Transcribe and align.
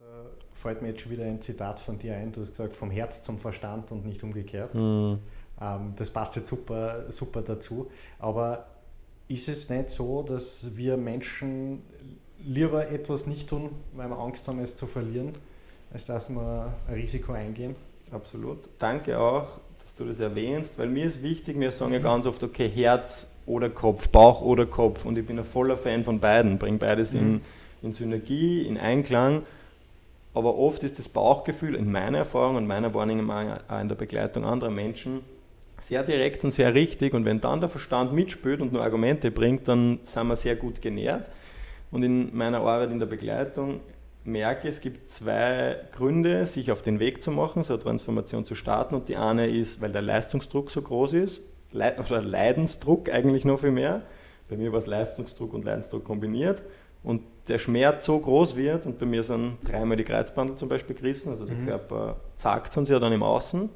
Da 0.00 0.06
fällt 0.54 0.80
mir 0.80 0.88
jetzt 0.88 1.02
schon 1.02 1.12
wieder 1.12 1.24
ein 1.24 1.42
Zitat 1.42 1.78
von 1.78 1.98
dir 1.98 2.16
ein. 2.16 2.32
Du 2.32 2.40
hast 2.40 2.52
gesagt, 2.52 2.74
vom 2.74 2.90
Herz 2.90 3.20
zum 3.20 3.36
Verstand 3.36 3.92
und 3.92 4.06
nicht 4.06 4.22
umgekehrt. 4.22 4.74
Mhm. 4.74 5.18
Ähm, 5.60 5.92
das 5.94 6.10
passt 6.10 6.36
jetzt 6.36 6.48
super, 6.48 7.04
super 7.12 7.42
dazu. 7.42 7.90
Aber 8.18 8.66
ist 9.28 9.46
es 9.50 9.68
nicht 9.68 9.90
so, 9.90 10.22
dass 10.22 10.74
wir 10.74 10.96
Menschen 10.96 11.82
lieber 12.42 12.88
etwas 12.88 13.26
nicht 13.26 13.50
tun, 13.50 13.72
weil 13.92 14.08
wir 14.08 14.18
Angst 14.18 14.48
haben, 14.48 14.58
es 14.60 14.74
zu 14.74 14.86
verlieren, 14.86 15.32
als 15.92 16.06
dass 16.06 16.30
wir 16.30 16.72
ein 16.88 16.94
Risiko 16.94 17.32
eingehen? 17.32 17.76
Absolut. 18.10 18.70
Danke 18.78 19.18
auch, 19.18 19.48
dass 19.82 19.94
du 19.96 20.06
das 20.06 20.18
erwähnst, 20.18 20.78
weil 20.78 20.88
mir 20.88 21.04
ist 21.04 21.22
wichtig, 21.22 21.60
wir 21.60 21.72
sagen 21.72 21.92
ja 21.92 21.98
ganz 21.98 22.24
oft, 22.24 22.42
okay, 22.42 22.70
Herz 22.70 23.30
oder 23.44 23.68
Kopf, 23.68 24.08
Bauch 24.08 24.40
oder 24.40 24.64
Kopf. 24.64 25.04
Und 25.04 25.18
ich 25.18 25.26
bin 25.26 25.38
ein 25.38 25.44
voller 25.44 25.76
Fan 25.76 26.04
von 26.04 26.20
beiden, 26.20 26.58
bringe 26.58 26.78
beides 26.78 27.12
mhm. 27.12 27.20
in, 27.20 27.40
in 27.82 27.92
Synergie, 27.92 28.62
in 28.62 28.78
Einklang. 28.78 29.42
Aber 30.32 30.56
oft 30.56 30.82
ist 30.82 30.98
das 30.98 31.08
Bauchgefühl 31.08 31.74
in 31.74 31.90
meiner 31.90 32.18
Erfahrung 32.18 32.56
und 32.56 32.66
meiner 32.66 32.94
Wahrnehmung 32.94 33.30
auch 33.30 33.80
in 33.80 33.88
der 33.88 33.96
Begleitung 33.96 34.44
anderer 34.44 34.70
Menschen 34.70 35.22
sehr 35.78 36.02
direkt 36.02 36.44
und 36.44 36.52
sehr 36.52 36.74
richtig. 36.74 37.14
Und 37.14 37.24
wenn 37.24 37.40
dann 37.40 37.60
der 37.60 37.68
Verstand 37.68 38.12
mitspielt 38.12 38.60
und 38.60 38.72
nur 38.72 38.82
Argumente 38.82 39.30
bringt, 39.30 39.66
dann 39.66 39.98
sind 40.02 40.28
wir 40.28 40.36
sehr 40.36 40.56
gut 40.56 40.80
genährt. 40.80 41.30
Und 41.90 42.02
in 42.02 42.36
meiner 42.36 42.58
Arbeit 42.58 42.90
in 42.90 43.00
der 43.00 43.06
Begleitung 43.06 43.80
merke 44.24 44.68
ich, 44.68 44.74
es 44.74 44.80
gibt 44.80 45.08
zwei 45.08 45.78
Gründe, 45.92 46.44
sich 46.46 46.70
auf 46.70 46.82
den 46.82 47.00
Weg 47.00 47.22
zu 47.22 47.32
machen, 47.32 47.62
so 47.62 47.74
eine 47.74 47.82
Transformation 47.82 48.44
zu 48.44 48.54
starten. 48.54 48.94
Und 48.94 49.08
die 49.08 49.16
eine 49.16 49.48
ist, 49.48 49.80
weil 49.80 49.90
der 49.90 50.02
Leistungsdruck 50.02 50.70
so 50.70 50.82
groß 50.82 51.14
ist, 51.14 51.42
oder 51.72 52.22
Leidensdruck 52.22 53.12
eigentlich 53.12 53.44
noch 53.44 53.60
viel 53.60 53.70
mehr. 53.70 54.02
Bei 54.48 54.56
mir 54.56 54.72
war 54.72 54.78
es 54.78 54.86
Leistungsdruck 54.86 55.54
und 55.54 55.64
Leidensdruck 55.64 56.04
kombiniert 56.04 56.62
und 57.02 57.22
der 57.50 57.58
Schmerz 57.58 58.06
so 58.06 58.18
groß 58.18 58.56
wird, 58.56 58.86
und 58.86 58.98
bei 58.98 59.04
mir 59.04 59.22
sind 59.22 59.58
dreimal 59.64 59.96
die 59.96 60.04
Kreuzbandel 60.04 60.56
zum 60.56 60.68
Beispiel 60.68 60.96
gerissen, 60.96 61.32
also 61.32 61.44
der 61.44 61.56
mhm. 61.56 61.66
Körper 61.66 62.16
zackt 62.36 62.76
uns 62.78 62.88
ja 62.88 62.98
dann 62.98 63.12
im 63.12 63.22
Außen. 63.22 63.68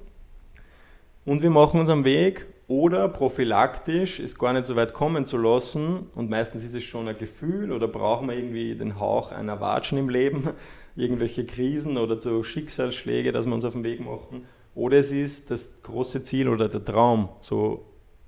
Und 1.26 1.42
wir 1.42 1.50
machen 1.50 1.80
uns 1.80 1.88
am 1.88 2.04
Weg 2.04 2.46
oder 2.66 3.08
prophylaktisch 3.08 4.20
es 4.20 4.38
gar 4.38 4.52
nicht 4.52 4.64
so 4.64 4.76
weit 4.76 4.94
kommen 4.94 5.26
zu 5.26 5.36
lassen 5.36 6.06
und 6.14 6.30
meistens 6.30 6.64
ist 6.64 6.74
es 6.74 6.84
schon 6.84 7.08
ein 7.08 7.18
Gefühl 7.18 7.72
oder 7.72 7.88
brauchen 7.88 8.28
wir 8.28 8.36
irgendwie 8.36 8.74
den 8.74 8.98
Hauch 8.98 9.32
einer 9.32 9.60
Watschen 9.60 9.98
im 9.98 10.08
Leben, 10.08 10.50
irgendwelche 10.96 11.44
Krisen 11.44 11.98
oder 11.98 12.18
so 12.20 12.42
Schicksalsschläge, 12.42 13.32
dass 13.32 13.46
wir 13.46 13.54
uns 13.54 13.64
auf 13.64 13.74
den 13.74 13.84
Weg 13.84 14.00
machen. 14.00 14.46
Oder 14.74 14.98
es 14.98 15.12
ist 15.12 15.50
das 15.50 15.82
große 15.82 16.22
Ziel 16.22 16.48
oder 16.48 16.68
der 16.68 16.84
Traum, 16.84 17.28
so 17.40 17.84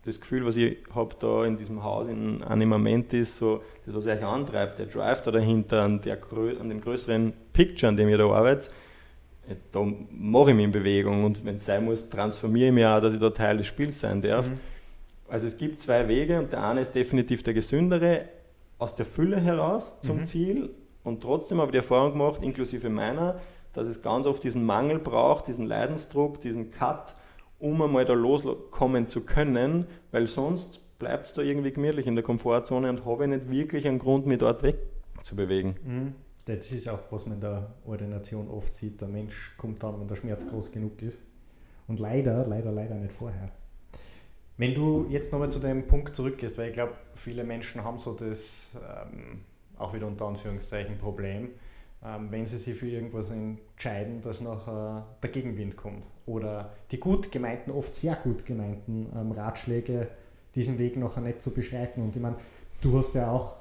das 0.06 0.20
Gefühl, 0.20 0.46
was 0.46 0.56
ich 0.56 0.76
habe 0.94 1.14
da 1.18 1.44
in 1.44 1.56
diesem 1.56 1.82
Haus 1.82 2.08
in 2.08 2.42
Animament 2.42 3.12
ist, 3.12 3.36
so 3.36 3.62
das, 3.84 3.94
was 3.94 4.06
euch 4.06 4.24
antreibt, 4.24 4.78
der 4.78 4.86
Drive 4.86 5.20
da 5.22 5.32
dahinter, 5.32 5.82
an, 5.82 6.00
der, 6.00 6.18
an 6.60 6.68
dem 6.68 6.80
größeren 6.80 7.32
Picture, 7.52 7.88
an 7.88 7.96
dem 7.96 8.08
ihr 8.08 8.18
da 8.18 8.28
arbeitet, 8.30 8.70
da 9.72 9.84
mache 10.10 10.50
ich 10.50 10.56
mich 10.56 10.64
in 10.64 10.72
Bewegung 10.72 11.24
und 11.24 11.44
wenn 11.44 11.56
es 11.56 11.64
sein 11.64 11.84
muss, 11.84 12.08
transformiere 12.08 12.68
ich 12.68 12.74
mich 12.74 12.84
auch, 12.84 13.00
dass 13.00 13.12
ich 13.12 13.20
da 13.20 13.30
Teil 13.30 13.58
des 13.58 13.66
Spiels 13.66 14.00
sein 14.00 14.22
darf. 14.22 14.48
Mhm. 14.48 14.58
Also 15.28 15.46
es 15.46 15.56
gibt 15.56 15.80
zwei 15.80 16.06
Wege 16.08 16.38
und 16.38 16.52
der 16.52 16.64
eine 16.64 16.80
ist 16.80 16.94
definitiv 16.94 17.42
der 17.42 17.54
gesündere, 17.54 18.28
aus 18.78 18.94
der 18.94 19.06
Fülle 19.06 19.40
heraus 19.40 19.96
zum 20.00 20.18
mhm. 20.18 20.26
Ziel 20.26 20.70
und 21.02 21.22
trotzdem 21.22 21.58
habe 21.58 21.68
ich 21.68 21.72
die 21.72 21.78
Erfahrung 21.78 22.12
gemacht, 22.12 22.42
inklusive 22.42 22.88
meiner, 22.90 23.40
dass 23.72 23.86
es 23.88 24.02
ganz 24.02 24.26
oft 24.26 24.42
diesen 24.42 24.64
Mangel 24.64 24.98
braucht, 24.98 25.48
diesen 25.48 25.66
Leidensdruck, 25.66 26.40
diesen 26.40 26.70
Cut, 26.70 27.14
um 27.66 27.82
einmal 27.82 28.04
da 28.04 28.12
loskommen 28.12 29.06
zu 29.06 29.24
können, 29.24 29.86
weil 30.12 30.26
sonst 30.26 30.98
bleibt 30.98 31.26
es 31.26 31.32
da 31.32 31.42
irgendwie 31.42 31.72
gemütlich 31.72 32.06
in 32.06 32.14
der 32.14 32.24
Komfortzone 32.24 32.88
und 32.88 33.04
habe 33.04 33.24
ich 33.24 33.30
nicht 33.30 33.50
wirklich 33.50 33.86
einen 33.86 33.98
Grund, 33.98 34.26
mich 34.26 34.38
dort 34.38 34.62
wegzubewegen. 34.62 35.76
Mhm. 35.84 36.14
Das 36.46 36.70
ist 36.70 36.88
auch, 36.88 37.00
was 37.10 37.26
man 37.26 37.36
in 37.36 37.40
der 37.40 37.74
Ordination 37.84 38.48
oft 38.48 38.72
sieht. 38.74 39.00
Der 39.00 39.08
Mensch 39.08 39.56
kommt 39.56 39.82
dann, 39.82 40.00
wenn 40.00 40.06
der 40.06 40.14
Schmerz 40.14 40.46
groß 40.46 40.70
genug 40.70 41.02
ist. 41.02 41.20
Und 41.88 41.98
leider, 41.98 42.46
leider, 42.46 42.70
leider 42.70 42.94
nicht 42.94 43.12
vorher. 43.12 43.50
Wenn 44.56 44.72
du 44.72 45.06
jetzt 45.10 45.32
nochmal 45.32 45.50
zu 45.50 45.58
dem 45.58 45.86
Punkt 45.86 46.14
zurückgehst, 46.14 46.56
weil 46.56 46.68
ich 46.68 46.72
glaube, 46.72 46.94
viele 47.14 47.44
Menschen 47.44 47.84
haben 47.84 47.98
so 47.98 48.14
das, 48.14 48.76
ähm, 48.76 49.40
auch 49.76 49.92
wieder 49.92 50.06
unter 50.06 50.26
Anführungszeichen, 50.26 50.96
Problem, 50.98 51.50
wenn 52.28 52.46
sie 52.46 52.58
sich 52.58 52.76
für 52.76 52.88
irgendwas 52.88 53.30
entscheiden, 53.30 54.20
dass 54.20 54.40
nachher 54.40 55.06
der 55.22 55.30
Gegenwind 55.30 55.76
kommt. 55.76 56.08
Oder 56.26 56.72
die 56.90 57.00
gut 57.00 57.32
gemeinten, 57.32 57.70
oft 57.70 57.94
sehr 57.94 58.14
gut 58.16 58.44
gemeinten 58.44 59.06
ähm, 59.14 59.32
Ratschläge, 59.32 60.08
diesen 60.54 60.78
Weg 60.78 60.96
nachher 60.96 61.20
nicht 61.20 61.42
zu 61.42 61.52
beschreiten. 61.52 62.02
Und 62.02 62.14
ich 62.14 62.22
meine, 62.22 62.36
du 62.80 62.96
hast 62.96 63.14
ja 63.14 63.30
auch 63.30 63.56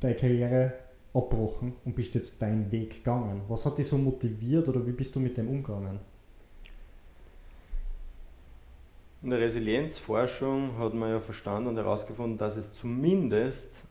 deine 0.00 0.16
Karriere 0.16 0.72
abbrochen 1.14 1.74
und 1.84 1.94
bist 1.94 2.14
jetzt 2.14 2.40
deinen 2.40 2.70
Weg 2.70 2.96
gegangen. 2.96 3.42
Was 3.48 3.66
hat 3.66 3.78
dich 3.78 3.86
so 3.86 3.98
motiviert 3.98 4.68
oder 4.68 4.86
wie 4.86 4.92
bist 4.92 5.14
du 5.14 5.20
mit 5.20 5.36
dem 5.36 5.48
umgegangen? 5.48 6.00
In 9.22 9.30
der 9.30 9.40
Resilienzforschung 9.40 10.78
hat 10.78 10.94
man 10.94 11.10
ja 11.10 11.20
verstanden 11.20 11.70
und 11.70 11.76
herausgefunden, 11.76 12.38
dass 12.38 12.56
es 12.56 12.72
zumindest 12.72 13.84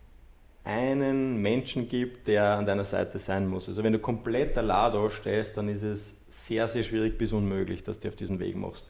einen 0.67 1.41
Menschen 1.41 1.87
gibt, 1.87 2.27
der 2.27 2.57
an 2.57 2.65
deiner 2.65 2.83
Seite 2.83 3.19
sein 3.19 3.47
muss. 3.47 3.69
Also 3.69 3.83
wenn 3.83 3.93
du 3.93 3.99
komplett 3.99 4.57
allein 4.57 4.91
da 4.91 5.09
stehst, 5.09 5.55
dann 5.55 5.69
ist 5.69 5.83
es 5.83 6.17
sehr, 6.27 6.67
sehr 6.67 6.83
schwierig 6.83 7.17
bis 7.17 7.31
unmöglich, 7.31 7.83
dass 7.83 8.01
du 8.01 8.09
auf 8.09 8.17
diesen 8.17 8.39
Weg 8.39 8.57
machst. 8.57 8.87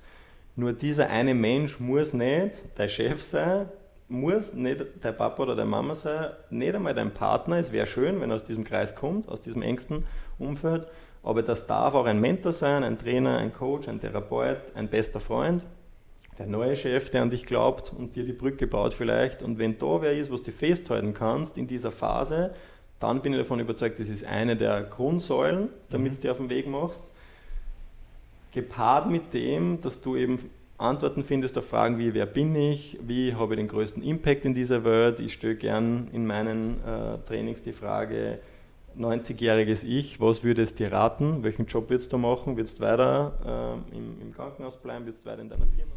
Nur 0.55 0.73
dieser 0.73 1.09
eine 1.09 1.35
Mensch 1.35 1.79
muss 1.79 2.13
nicht 2.13 2.63
dein 2.73 2.89
Chef 2.89 3.21
sein, 3.21 3.69
muss 4.07 4.53
nicht 4.53 4.85
dein 5.01 5.15
Papa 5.15 5.43
oder 5.43 5.55
deine 5.55 5.69
Mama 5.69 5.93
sein, 5.93 6.31
nicht 6.49 6.73
einmal 6.73 6.95
dein 6.95 7.13
Partner. 7.13 7.57
Es 7.57 7.71
wäre 7.71 7.85
schön, 7.85 8.19
wenn 8.21 8.31
er 8.31 8.35
aus 8.37 8.43
diesem 8.43 8.63
Kreis 8.63 8.95
kommt, 8.95 9.29
aus 9.29 9.41
diesem 9.41 9.61
engsten 9.61 10.03
Umfeld. 10.39 10.87
Aber 11.21 11.43
das 11.43 11.67
darf 11.67 11.93
auch 11.93 12.05
ein 12.05 12.19
Mentor 12.19 12.53
sein, 12.53 12.83
ein 12.83 12.97
Trainer, 12.97 13.37
ein 13.37 13.53
Coach, 13.53 13.87
ein 13.87 13.99
Therapeut, 13.99 14.73
ein 14.73 14.87
bester 14.87 15.19
Freund 15.19 15.63
der 16.37 16.45
neue 16.45 16.75
Chef, 16.75 17.09
der 17.09 17.23
an 17.23 17.29
dich 17.29 17.45
glaubt 17.45 17.91
und 17.97 18.15
dir 18.15 18.23
die 18.23 18.33
Brücke 18.33 18.67
baut 18.67 18.93
vielleicht. 18.93 19.41
Und 19.41 19.57
wenn 19.57 19.77
da 19.77 20.01
wer 20.01 20.13
ist, 20.13 20.31
was 20.31 20.43
du 20.43 20.51
festhalten 20.51 21.13
kannst 21.13 21.57
in 21.57 21.67
dieser 21.67 21.91
Phase, 21.91 22.53
dann 22.99 23.21
bin 23.21 23.33
ich 23.33 23.39
davon 23.39 23.59
überzeugt, 23.59 23.99
das 23.99 24.09
ist 24.09 24.25
eine 24.25 24.55
der 24.55 24.83
Grundsäulen, 24.83 25.69
damit 25.89 26.13
mhm. 26.13 26.15
du 26.15 26.21
dir 26.21 26.31
auf 26.31 26.37
den 26.37 26.49
Weg 26.49 26.67
machst. 26.67 27.03
Gepaart 28.53 29.09
mit 29.09 29.33
dem, 29.33 29.81
dass 29.81 30.01
du 30.01 30.15
eben 30.15 30.49
Antworten 30.77 31.23
findest 31.23 31.57
auf 31.57 31.67
Fragen 31.67 31.97
wie, 31.97 32.13
wer 32.13 32.27
bin 32.27 32.55
ich, 32.55 32.99
wie 33.01 33.33
habe 33.33 33.55
ich 33.55 33.59
den 33.59 33.67
größten 33.67 34.03
Impact 34.03 34.45
in 34.45 34.53
dieser 34.53 34.83
Welt. 34.83 35.19
Ich 35.19 35.33
stelle 35.33 35.55
gern 35.55 36.07
in 36.11 36.25
meinen 36.25 36.83
äh, 36.83 37.17
Trainings 37.25 37.63
die 37.63 37.73
Frage, 37.73 38.39
90-jähriges 38.97 39.85
Ich, 39.85 40.19
was 40.19 40.43
würdest 40.43 40.79
du 40.79 40.85
dir 40.85 40.91
raten? 40.91 41.43
Welchen 41.43 41.65
Job 41.65 41.89
würdest 41.89 42.13
du 42.13 42.17
machen? 42.17 42.57
Würdest 42.57 42.79
du 42.79 42.83
weiter 42.83 43.81
äh, 43.91 43.95
im, 43.95 44.21
im 44.21 44.33
Krankenhaus 44.33 44.77
bleiben? 44.77 45.05
Würdest 45.05 45.25
du 45.25 45.29
weiter 45.29 45.41
in 45.41 45.49
deiner 45.49 45.67
Firma? 45.67 45.93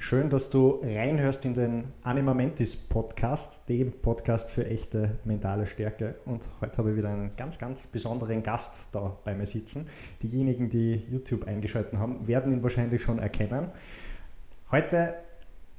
Schön, 0.00 0.30
dass 0.30 0.48
du 0.48 0.80
reinhörst 0.80 1.44
in 1.44 1.54
den 1.54 1.92
Anima 2.04 2.32
Mentis 2.32 2.76
Podcast, 2.76 3.68
dem 3.68 3.90
Podcast 3.90 4.48
für 4.48 4.64
echte 4.64 5.18
mentale 5.24 5.66
Stärke. 5.66 6.14
Und 6.24 6.48
heute 6.60 6.78
habe 6.78 6.92
ich 6.92 6.96
wieder 6.96 7.10
einen 7.10 7.34
ganz, 7.36 7.58
ganz 7.58 7.88
besonderen 7.88 8.44
Gast 8.44 8.90
da 8.92 9.18
bei 9.24 9.34
mir 9.34 9.44
sitzen. 9.44 9.88
Diejenigen, 10.22 10.68
die 10.68 11.02
YouTube 11.10 11.48
eingeschaltet 11.48 11.98
haben, 11.98 12.28
werden 12.28 12.52
ihn 12.52 12.62
wahrscheinlich 12.62 13.02
schon 13.02 13.18
erkennen. 13.18 13.72
Heute 14.70 15.14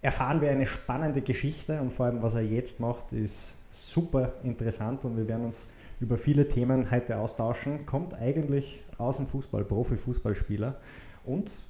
erfahren 0.01 0.41
wir 0.41 0.51
eine 0.51 0.65
spannende 0.65 1.21
Geschichte 1.21 1.79
und 1.81 1.91
vor 1.91 2.07
allem, 2.07 2.21
was 2.21 2.35
er 2.35 2.41
jetzt 2.41 2.81
macht, 2.81 3.13
ist 3.13 3.55
super 3.69 4.33
interessant 4.43 5.05
und 5.05 5.15
wir 5.15 5.29
werden 5.29 5.45
uns 5.45 5.69
über 6.01 6.17
viele 6.17 6.49
Themen 6.49 6.91
heute 6.91 7.19
austauschen. 7.19 7.85
Kommt 7.85 8.13
eigentlich 8.15 8.83
aus 8.97 9.15
dem 9.15 9.27
Fußball, 9.27 9.63
Profifußballspieler 9.63 10.77
und 11.23 11.61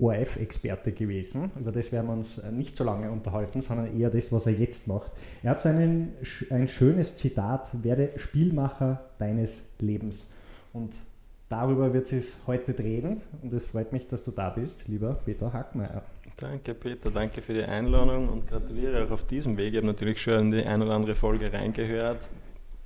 ORF-Experte 0.00 0.92
gewesen. 0.92 1.50
Über 1.58 1.72
das 1.72 1.92
werden 1.92 2.06
wir 2.06 2.14
uns 2.14 2.38
äh, 2.38 2.50
nicht 2.50 2.76
so 2.76 2.84
lange 2.84 3.10
unterhalten, 3.10 3.60
sondern 3.60 3.98
eher 3.98 4.10
das, 4.10 4.32
was 4.32 4.46
er 4.46 4.54
jetzt 4.54 4.88
macht. 4.88 5.12
Er 5.42 5.50
hat 5.50 5.60
so 5.60 5.68
einen, 5.68 6.12
ein 6.50 6.68
schönes 6.68 7.16
Zitat, 7.16 7.70
werde 7.82 8.12
Spielmacher 8.16 9.10
deines 9.18 9.64
Lebens. 9.78 10.30
Und 10.72 11.02
darüber 11.48 11.92
wird 11.92 12.12
es 12.12 12.38
heute 12.46 12.72
drehen 12.72 13.20
und 13.42 13.52
es 13.52 13.64
freut 13.64 13.92
mich, 13.92 14.06
dass 14.06 14.22
du 14.22 14.30
da 14.30 14.50
bist, 14.50 14.88
lieber 14.88 15.14
Peter 15.24 15.52
Hackmeier. 15.52 16.02
Danke 16.38 16.74
Peter, 16.74 17.10
danke 17.10 17.42
für 17.42 17.52
die 17.52 17.64
Einladung 17.64 18.28
und 18.28 18.46
gratuliere 18.46 19.04
auch 19.04 19.10
auf 19.10 19.26
diesem 19.26 19.58
Weg. 19.58 19.72
Ich 19.72 19.76
habe 19.76 19.86
natürlich 19.86 20.22
schon 20.22 20.38
in 20.38 20.50
die 20.52 20.64
eine 20.64 20.84
oder 20.84 20.94
andere 20.94 21.14
Folge 21.14 21.52
reingehört, 21.52 22.30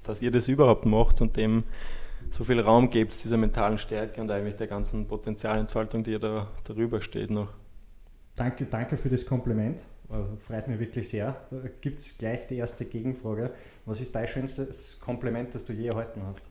dass 0.03 0.23
ihr 0.23 0.31
das 0.31 0.49
überhaupt 0.49 0.87
macht 0.87 1.21
und 1.21 1.37
dem 1.37 1.63
so 2.35 2.43
viel 2.43 2.59
Raum 2.59 2.91
gibt, 2.91 3.13
dieser 3.23 3.37
mentalen 3.37 3.79
Stärke 3.79 4.21
und 4.21 4.29
eigentlich 4.29 4.57
der 4.57 4.67
ganzen 4.67 5.07
Potenzialentfaltung, 5.07 6.03
die 6.03 6.19
da 6.19 6.49
darüber 6.65 7.01
steht 7.01 7.31
noch. 7.31 7.49
Danke, 8.35 8.67
danke 8.67 8.97
für 8.97 9.09
das 9.09 9.25
Kompliment. 9.25 9.85
Äh, 10.11 10.37
freut 10.39 10.67
mich 10.67 10.81
wirklich 10.81 11.09
sehr. 11.09 11.37
Da 11.49 11.59
gibt 11.81 12.01
es 12.01 12.19
gleich 12.19 12.49
die 12.49 12.57
erste 12.57 12.87
Gegenfrage. 12.87 13.53
Was 13.87 14.01
ist 14.01 14.17
dein 14.17 14.27
schönstes 14.27 14.99
Kompliment, 14.99 15.55
das 15.55 15.65
du 15.65 15.73
je 15.73 15.87
erhalten 15.87 16.23
hast? 16.27 16.49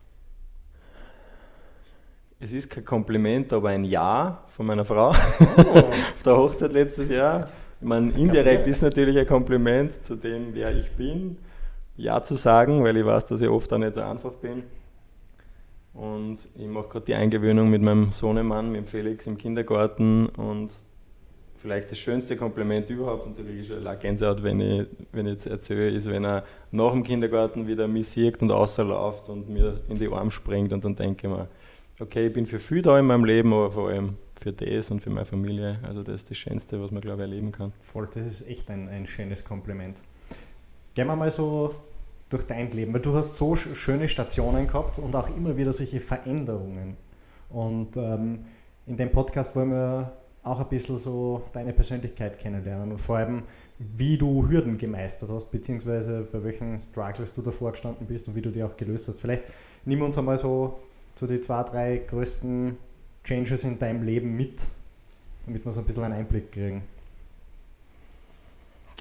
Es 2.39 2.53
ist 2.53 2.69
kein 2.69 2.85
Kompliment, 2.85 3.51
aber 3.51 3.69
ein 3.69 3.83
Ja 3.83 4.45
von 4.47 4.65
meiner 4.65 4.85
Frau 4.85 5.09
oh. 5.09 5.13
auf 5.80 6.24
der 6.24 6.38
Hochzeit 6.38 6.71
letztes 6.71 7.09
Jahr. 7.09 7.50
Ich 7.81 7.88
meine, 7.88 8.09
indirekt 8.12 8.68
ist 8.68 8.81
natürlich 8.81 9.18
ein 9.19 9.27
Kompliment 9.27 10.06
zu 10.06 10.15
dem, 10.15 10.53
wer 10.53 10.74
ich 10.74 10.89
bin. 10.94 11.38
Ja 11.97 12.24
zu 12.24 12.35
sagen, 12.35 12.81
weil 12.85 12.95
ich 12.95 13.06
weiß, 13.06 13.25
dass 13.25 13.41
ich 13.41 13.50
oft 13.50 13.71
auch 13.74 13.77
nicht 13.77 13.95
so 13.95 14.01
einfach 14.01 14.31
bin. 14.31 14.63
Und 15.94 16.38
ich 16.56 16.68
mache 16.68 16.88
gerade 16.88 17.06
die 17.06 17.13
Eingewöhnung 17.13 17.69
mit 17.69 17.81
meinem 17.81 18.12
Sohnemann, 18.12 18.72
mit 18.72 18.81
dem 18.81 18.88
Felix 18.88 19.28
im 19.28 19.38
Kindergarten. 19.38 20.28
Und 20.28 20.72
vielleicht 21.63 21.92
das 21.92 21.98
schönste 21.98 22.36
Kompliment 22.36 22.90
überhaupt, 22.90 23.25
und 23.25 23.40
da 23.40 23.44
kriege 23.44 23.62
ich 23.62 23.68
schon 23.68 24.00
Gänsehaut, 24.00 24.44
wenn 24.44 24.60
ich, 24.60 24.88
wenn 25.12 25.28
ich 25.28 25.34
jetzt 25.34 25.45
erzähle, 25.48 25.90
ist, 25.92 26.10
wenn 26.10 26.25
er 26.25 26.44
nach 26.72 26.92
dem 26.92 27.04
Kindergarten 27.04 27.68
wieder 27.68 27.88
mich 27.88 28.10
sieht 28.10 28.42
und 28.42 28.51
außerläuft 28.51 29.30
und 29.30 29.50
mir 29.50 29.80
in 29.88 29.98
die 29.98 30.10
Arme 30.10 30.30
springt 30.30 30.74
und 30.74 30.84
dann 30.84 30.95
denke 30.95 31.28
ich 31.28 31.34
mir, 31.34 31.48
okay, 32.00 32.28
ich 32.28 32.34
bin 32.34 32.45
für 32.45 32.60
viel 32.60 32.81
da 32.81 33.00
in 33.00 33.06
meinem 33.06 33.24
Leben, 33.24 33.54
aber 33.54 33.72
vor 33.72 33.90
allem 33.90 34.18
für 34.42 34.51
das 34.51 34.92
und 34.92 35.00
für 35.00 35.10
meine 35.10 35.25
Familie. 35.25 35.80
Also 35.84 36.04
das 36.04 36.16
ist 36.16 36.31
das 36.31 36.38
Schönste, 36.38 36.81
was 36.81 36.92
man, 36.92 37.00
glaube 37.00 37.24
ich, 37.24 37.30
erleben 37.30 37.54
kann. 37.54 37.72
Voll, 37.80 38.10
das 38.13 38.25
ist 38.25 38.48
echt 38.48 38.69
ein, 38.69 38.90
ein 38.90 39.07
schönes 39.07 39.45
Kompliment. 39.45 40.04
Gehen 40.95 41.07
wir 41.07 41.16
mal 41.16 41.31
so 41.31 41.74
durch 42.33 42.45
dein 42.45 42.71
Leben, 42.71 42.94
weil 42.94 43.01
du 43.01 43.13
hast 43.13 43.35
so 43.35 43.56
schöne 43.56 44.07
Stationen 44.07 44.68
gehabt 44.68 45.00
und 45.00 45.15
auch 45.15 45.35
immer 45.35 45.56
wieder 45.56 45.71
solche 45.71 46.00
Veränderungen. 46.00 46.97
Und 47.50 47.95
ähm, 47.97 48.45
in 48.88 48.97
dem 48.97 49.12
Podcast 49.12 49.56
wollen 49.56 49.71
wir 49.71 50.13
auch 50.41 50.59
ein 50.59 50.68
bisschen 50.68 50.97
so 50.97 51.44
deine 51.53 51.71
Persönlichkeit 51.71 52.39
kennenlernen 52.39 52.91
und 52.91 52.97
vor 52.97 53.18
allem, 53.18 53.44
wie 53.80 54.18
du 54.18 54.50
Hürden 54.50 54.77
gemeistert 54.77 55.30
hast, 55.30 55.51
beziehungsweise 55.51 56.27
bei 56.30 56.44
welchen 56.44 56.80
Struggles 56.80 57.31
du 57.31 57.41
davor 57.41 57.71
gestanden 57.71 58.07
bist 58.07 58.27
und 58.27 58.35
wie 58.35 58.41
du 58.41 58.50
die 58.50 58.63
auch 58.63 58.75
gelöst 58.75 59.07
hast. 59.07 59.19
Vielleicht 59.19 59.45
nimm 59.85 60.01
uns 60.01 60.18
einmal 60.18 60.38
so 60.38 60.80
zu 61.15 61.27
die 61.27 61.39
zwei, 61.39 61.63
drei 61.63 61.97
größten 61.97 62.77
Changes 63.24 63.63
in 63.63 63.80
deinem 63.80 64.03
Leben 64.03 64.35
mit, 64.35 64.68
damit 65.45 65.63
wir 65.63 65.71
so 65.71 65.80
ein 65.80 65.85
bisschen 65.85 66.03
einen 66.03 66.15
Einblick 66.15 66.51
kriegen 66.51 66.83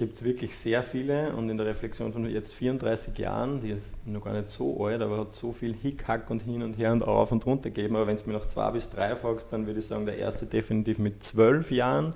gibt 0.02 0.16
es 0.16 0.24
wirklich 0.24 0.56
sehr 0.56 0.82
viele 0.82 1.32
und 1.36 1.48
in 1.48 1.56
der 1.56 1.64
Reflexion 1.64 2.12
von 2.12 2.28
jetzt 2.28 2.54
34 2.54 3.16
Jahren, 3.18 3.60
die 3.60 3.70
ist 3.70 3.86
noch 4.04 4.24
gar 4.24 4.32
nicht 4.32 4.48
so 4.48 4.84
alt, 4.84 5.00
aber 5.00 5.18
hat 5.18 5.30
so 5.30 5.52
viel 5.52 5.74
Hickhack 5.80 6.28
und 6.28 6.42
hin 6.42 6.64
und 6.64 6.76
her 6.76 6.90
und 6.90 7.04
auf 7.04 7.30
und 7.30 7.46
runter 7.46 7.70
gegeben. 7.70 7.94
Aber 7.94 8.08
wenn 8.08 8.16
es 8.16 8.26
mir 8.26 8.32
noch 8.32 8.46
zwei 8.46 8.72
bis 8.72 8.88
drei 8.88 9.14
fragst, 9.14 9.52
dann 9.52 9.64
würde 9.64 9.78
ich 9.78 9.86
sagen, 9.86 10.04
der 10.04 10.18
erste 10.18 10.44
definitiv 10.44 10.98
mit 10.98 11.22
zwölf 11.22 11.70
Jahren, 11.70 12.14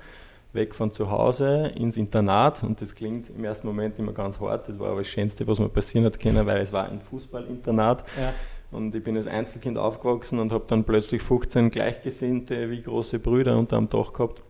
weg 0.52 0.74
von 0.74 0.90
zu 0.90 1.12
Hause 1.12 1.70
ins 1.76 1.96
Internat 1.96 2.64
und 2.64 2.80
das 2.80 2.92
klingt 2.92 3.30
im 3.30 3.44
ersten 3.44 3.68
Moment 3.68 4.00
immer 4.00 4.12
ganz 4.12 4.40
hart, 4.40 4.66
das 4.66 4.80
war 4.80 4.90
aber 4.90 5.02
das 5.02 5.08
Schönste, 5.08 5.46
was 5.46 5.60
mir 5.60 5.68
passieren 5.68 6.06
hat 6.06 6.18
können, 6.18 6.44
weil 6.44 6.62
es 6.62 6.72
war 6.72 6.88
ein 6.88 7.00
Fußballinternat. 7.00 8.04
Ja. 8.20 8.34
Und 8.72 8.96
ich 8.96 9.04
bin 9.04 9.16
als 9.16 9.28
Einzelkind 9.28 9.78
aufgewachsen 9.78 10.40
und 10.40 10.50
habe 10.50 10.64
dann 10.66 10.82
plötzlich 10.82 11.22
15 11.22 11.70
Gleichgesinnte 11.70 12.68
wie 12.68 12.82
große 12.82 13.20
Brüder 13.20 13.56
unter 13.56 13.76
dem 13.76 13.88
Dach 13.88 14.12
gehabt 14.12 14.42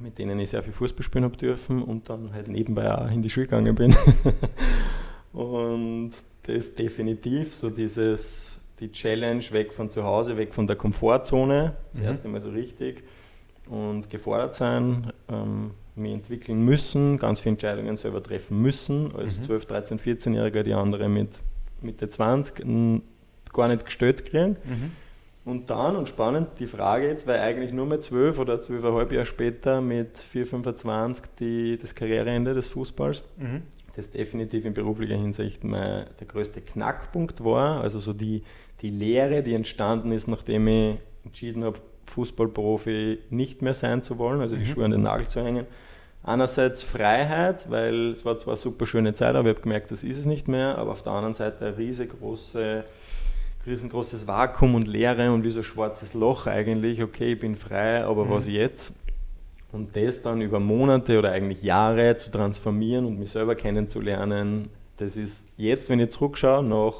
mit 0.00 0.18
denen 0.18 0.38
ich 0.38 0.50
sehr 0.50 0.62
viel 0.62 0.72
Fußball 0.72 1.02
spielen 1.02 1.24
habe 1.24 1.36
dürfen 1.36 1.82
und 1.82 2.08
dann 2.08 2.32
halt 2.32 2.48
nebenbei 2.48 2.92
auch 2.92 3.10
in 3.10 3.22
die 3.22 3.30
Schule 3.30 3.46
gegangen 3.46 3.74
bin. 3.74 3.96
und 5.32 6.12
das 6.42 6.74
definitiv 6.74 7.54
so 7.54 7.70
dieses, 7.70 8.58
die 8.80 8.90
Challenge 8.90 9.44
weg 9.50 9.72
von 9.72 9.90
zu 9.90 10.04
Hause, 10.04 10.36
weg 10.36 10.52
von 10.52 10.66
der 10.66 10.76
Komfortzone, 10.76 11.76
das 11.92 12.00
mhm. 12.00 12.06
erste 12.06 12.28
Mal 12.28 12.40
so 12.40 12.50
richtig 12.50 13.04
und 13.68 14.10
gefordert 14.10 14.54
sein, 14.54 15.12
ähm, 15.28 15.70
mich 15.94 16.12
entwickeln 16.12 16.64
müssen, 16.64 17.18
ganz 17.18 17.40
viele 17.40 17.52
Entscheidungen 17.52 17.96
selber 17.96 18.22
treffen 18.22 18.60
müssen, 18.60 19.14
als 19.14 19.38
mhm. 19.38 19.42
12, 19.44 19.66
13, 19.66 19.98
14-Jähriger, 19.98 20.62
die 20.64 20.74
andere 20.74 21.08
mit 21.08 21.40
Mitte 21.80 22.08
20 22.08 22.66
gar 23.52 23.68
nicht 23.68 23.84
gestellt 23.84 24.24
kriegen. 24.24 24.56
Mhm 24.64 25.03
und 25.44 25.68
dann, 25.68 25.96
und 25.96 26.08
spannend, 26.08 26.48
die 26.58 26.66
Frage 26.66 27.06
jetzt, 27.06 27.26
weil 27.26 27.40
eigentlich 27.40 27.72
nur 27.72 27.84
mit 27.84 28.02
zwölf 28.02 28.38
oder 28.38 28.60
zwölfeinhalb 28.60 29.12
Jahre 29.12 29.26
später 29.26 29.82
mit 29.82 30.16
4, 30.16 30.46
25 30.46 31.26
die, 31.38 31.78
das 31.78 31.94
Karriereende 31.94 32.54
des 32.54 32.68
Fußballs, 32.68 33.22
mhm. 33.36 33.62
das 33.94 34.10
definitiv 34.10 34.64
in 34.64 34.72
beruflicher 34.72 35.16
Hinsicht 35.16 35.62
mein, 35.62 36.06
der 36.18 36.26
größte 36.26 36.62
Knackpunkt 36.62 37.44
war. 37.44 37.82
Also 37.82 37.98
so 37.98 38.14
die, 38.14 38.42
die 38.80 38.88
Lehre, 38.88 39.42
die 39.42 39.52
entstanden 39.52 40.12
ist, 40.12 40.28
nachdem 40.28 40.66
ich 40.66 40.96
entschieden 41.24 41.62
habe, 41.64 41.78
Fußballprofi 42.06 43.18
nicht 43.28 43.60
mehr 43.60 43.74
sein 43.74 44.00
zu 44.00 44.18
wollen, 44.18 44.40
also 44.40 44.56
die 44.56 44.62
mhm. 44.62 44.66
Schuhe 44.66 44.84
an 44.86 44.92
den 44.92 45.02
Nagel 45.02 45.28
zu 45.28 45.42
hängen. 45.42 45.66
Einerseits 46.22 46.82
Freiheit, 46.82 47.70
weil 47.70 48.12
es 48.12 48.24
war 48.24 48.38
zwar 48.38 48.52
eine 48.54 48.56
super 48.56 48.86
schöne 48.86 49.12
Zeit, 49.12 49.34
aber 49.34 49.50
ich 49.50 49.56
habe 49.56 49.62
gemerkt, 49.62 49.90
das 49.90 50.04
ist 50.04 50.18
es 50.18 50.24
nicht 50.24 50.48
mehr, 50.48 50.78
aber 50.78 50.92
auf 50.92 51.02
der 51.02 51.12
anderen 51.12 51.34
Seite 51.34 51.66
eine 51.66 51.76
riesengroße 51.76 52.84
riesengroßes 53.66 54.26
Vakuum 54.26 54.74
und 54.74 54.88
Leere 54.88 55.32
und 55.32 55.44
wie 55.44 55.50
so 55.50 55.60
ein 55.60 55.64
schwarzes 55.64 56.14
Loch 56.14 56.46
eigentlich. 56.46 57.02
Okay, 57.02 57.32
ich 57.32 57.40
bin 57.40 57.56
frei, 57.56 58.04
aber 58.04 58.24
mhm. 58.26 58.30
was 58.30 58.46
jetzt? 58.46 58.92
Und 59.72 59.96
das 59.96 60.22
dann 60.22 60.40
über 60.40 60.60
Monate 60.60 61.18
oder 61.18 61.32
eigentlich 61.32 61.62
Jahre 61.62 62.16
zu 62.16 62.30
transformieren 62.30 63.06
und 63.06 63.18
mich 63.18 63.30
selber 63.30 63.54
kennenzulernen, 63.54 64.68
das 64.96 65.16
ist 65.16 65.46
jetzt, 65.56 65.88
wenn 65.90 65.98
ich 65.98 66.10
zurückschaue, 66.10 66.62
nach 66.62 66.94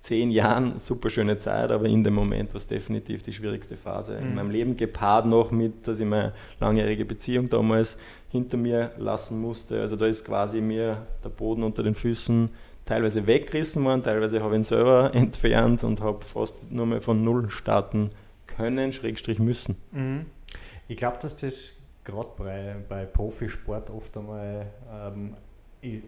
zehn 0.00 0.32
Jahren 0.32 0.78
super 0.78 1.10
schöne 1.10 1.38
Zeit, 1.38 1.70
aber 1.70 1.86
in 1.86 2.02
dem 2.02 2.14
Moment 2.14 2.50
war 2.50 2.56
es 2.56 2.66
definitiv 2.66 3.22
die 3.22 3.32
schwierigste 3.32 3.76
Phase 3.76 4.18
mhm. 4.20 4.26
in 4.26 4.34
meinem 4.34 4.50
Leben, 4.50 4.76
gepaart 4.76 5.26
noch 5.26 5.52
mit, 5.52 5.86
dass 5.86 6.00
ich 6.00 6.06
meine 6.06 6.32
langjährige 6.58 7.04
Beziehung 7.04 7.48
damals 7.48 7.96
hinter 8.28 8.56
mir 8.56 8.90
lassen 8.98 9.40
musste. 9.40 9.80
Also 9.80 9.94
da 9.94 10.06
ist 10.06 10.24
quasi 10.24 10.60
mir 10.60 11.06
der 11.22 11.28
Boden 11.28 11.62
unter 11.62 11.84
den 11.84 11.94
Füßen 11.94 12.50
teilweise 12.84 13.26
weggerissen 13.26 13.84
worden, 13.84 14.02
teilweise 14.02 14.42
habe 14.42 14.54
ich 14.54 14.60
ihn 14.60 14.64
selber 14.64 15.10
entfernt 15.14 15.84
und 15.84 16.00
habe 16.00 16.24
fast 16.24 16.54
nur 16.70 16.86
mehr 16.86 17.02
von 17.02 17.22
Null 17.24 17.50
starten 17.50 18.10
können, 18.46 18.92
Schrägstrich 18.92 19.38
müssen. 19.38 19.76
Mhm. 19.92 20.26
Ich 20.88 20.96
glaube, 20.96 21.18
dass 21.20 21.36
das 21.36 21.74
gerade 22.04 22.28
bei, 22.36 22.76
bei 22.88 23.06
Profisport 23.06 23.90
oft 23.90 24.16
einmal 24.16 24.66
ähm, 24.90 25.34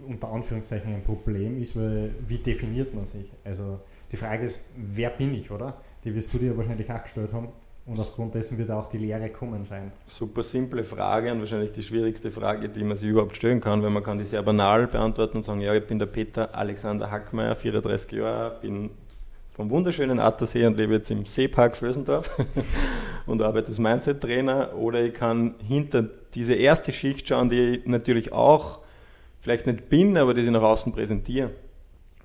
unter 0.07 0.29
Anführungszeichen 0.29 0.95
ein 0.95 1.03
Problem 1.03 1.61
ist, 1.61 1.77
weil 1.77 2.15
wie 2.27 2.39
definiert 2.39 2.95
man 2.95 3.05
sich? 3.05 3.31
Also 3.45 3.81
die 4.13 4.17
Frage 4.17 4.45
ist, 4.45 4.61
wer 4.77 5.11
bin 5.11 5.35
ich, 5.35 5.51
oder? 5.51 5.81
Die 6.05 6.15
wirst 6.15 6.33
du 6.33 6.39
dir 6.39 6.57
wahrscheinlich 6.57 6.91
auch 6.93 7.03
gestellt 7.03 7.33
haben. 7.33 7.49
Und 7.87 8.01
aufgrund 8.01 8.35
dessen 8.35 8.57
wird 8.57 8.71
auch 8.71 8.87
die 8.87 8.97
Lehre 8.97 9.29
kommen 9.29 9.63
sein. 9.63 9.93
Super 10.07 10.43
simple 10.43 10.83
Frage 10.83 11.31
und 11.31 11.41
wahrscheinlich 11.41 11.73
die 11.73 11.83
schwierigste 11.83 12.31
Frage, 12.31 12.71
die 12.71 12.83
man 12.83 12.97
sich 12.97 13.11
überhaupt 13.11 13.37
stellen 13.37 13.61
kann, 13.61 13.83
weil 13.83 13.91
man 13.91 14.03
kann 14.03 14.19
die 14.19 14.25
sehr 14.25 14.43
banal 14.43 14.87
beantworten 14.87 15.39
und 15.39 15.43
sagen, 15.43 15.61
ja, 15.61 15.75
ich 15.75 15.87
bin 15.87 15.99
der 15.99 16.07
Peter 16.07 16.55
Alexander 16.55 17.11
Hackmeier, 17.11 17.55
34 17.55 18.13
Jahre, 18.13 18.59
bin 18.63 18.91
vom 19.53 19.69
wunderschönen 19.69 20.19
Attersee 20.19 20.65
und 20.65 20.79
lebe 20.79 20.95
jetzt 20.95 21.11
im 21.11 21.27
Seepark 21.27 21.77
Vösendorf 21.77 22.31
und 23.27 23.43
arbeite 23.43 23.69
als 23.69 23.79
Mindset-Trainer. 23.79 24.75
Oder 24.77 25.03
ich 25.03 25.13
kann 25.13 25.55
hinter 25.63 26.09
diese 26.35 26.55
erste 26.55 26.91
Schicht 26.91 27.29
schauen, 27.29 27.51
die 27.51 27.77
ich 27.77 27.87
natürlich 27.87 28.33
auch 28.33 28.81
vielleicht 29.41 29.67
nicht 29.67 29.91
bin, 29.91 30.17
aber 30.17 30.33
die 30.33 30.41
ich 30.41 30.51
nach 30.51 30.63
außen 30.63 30.91
präsentiere 30.91 31.51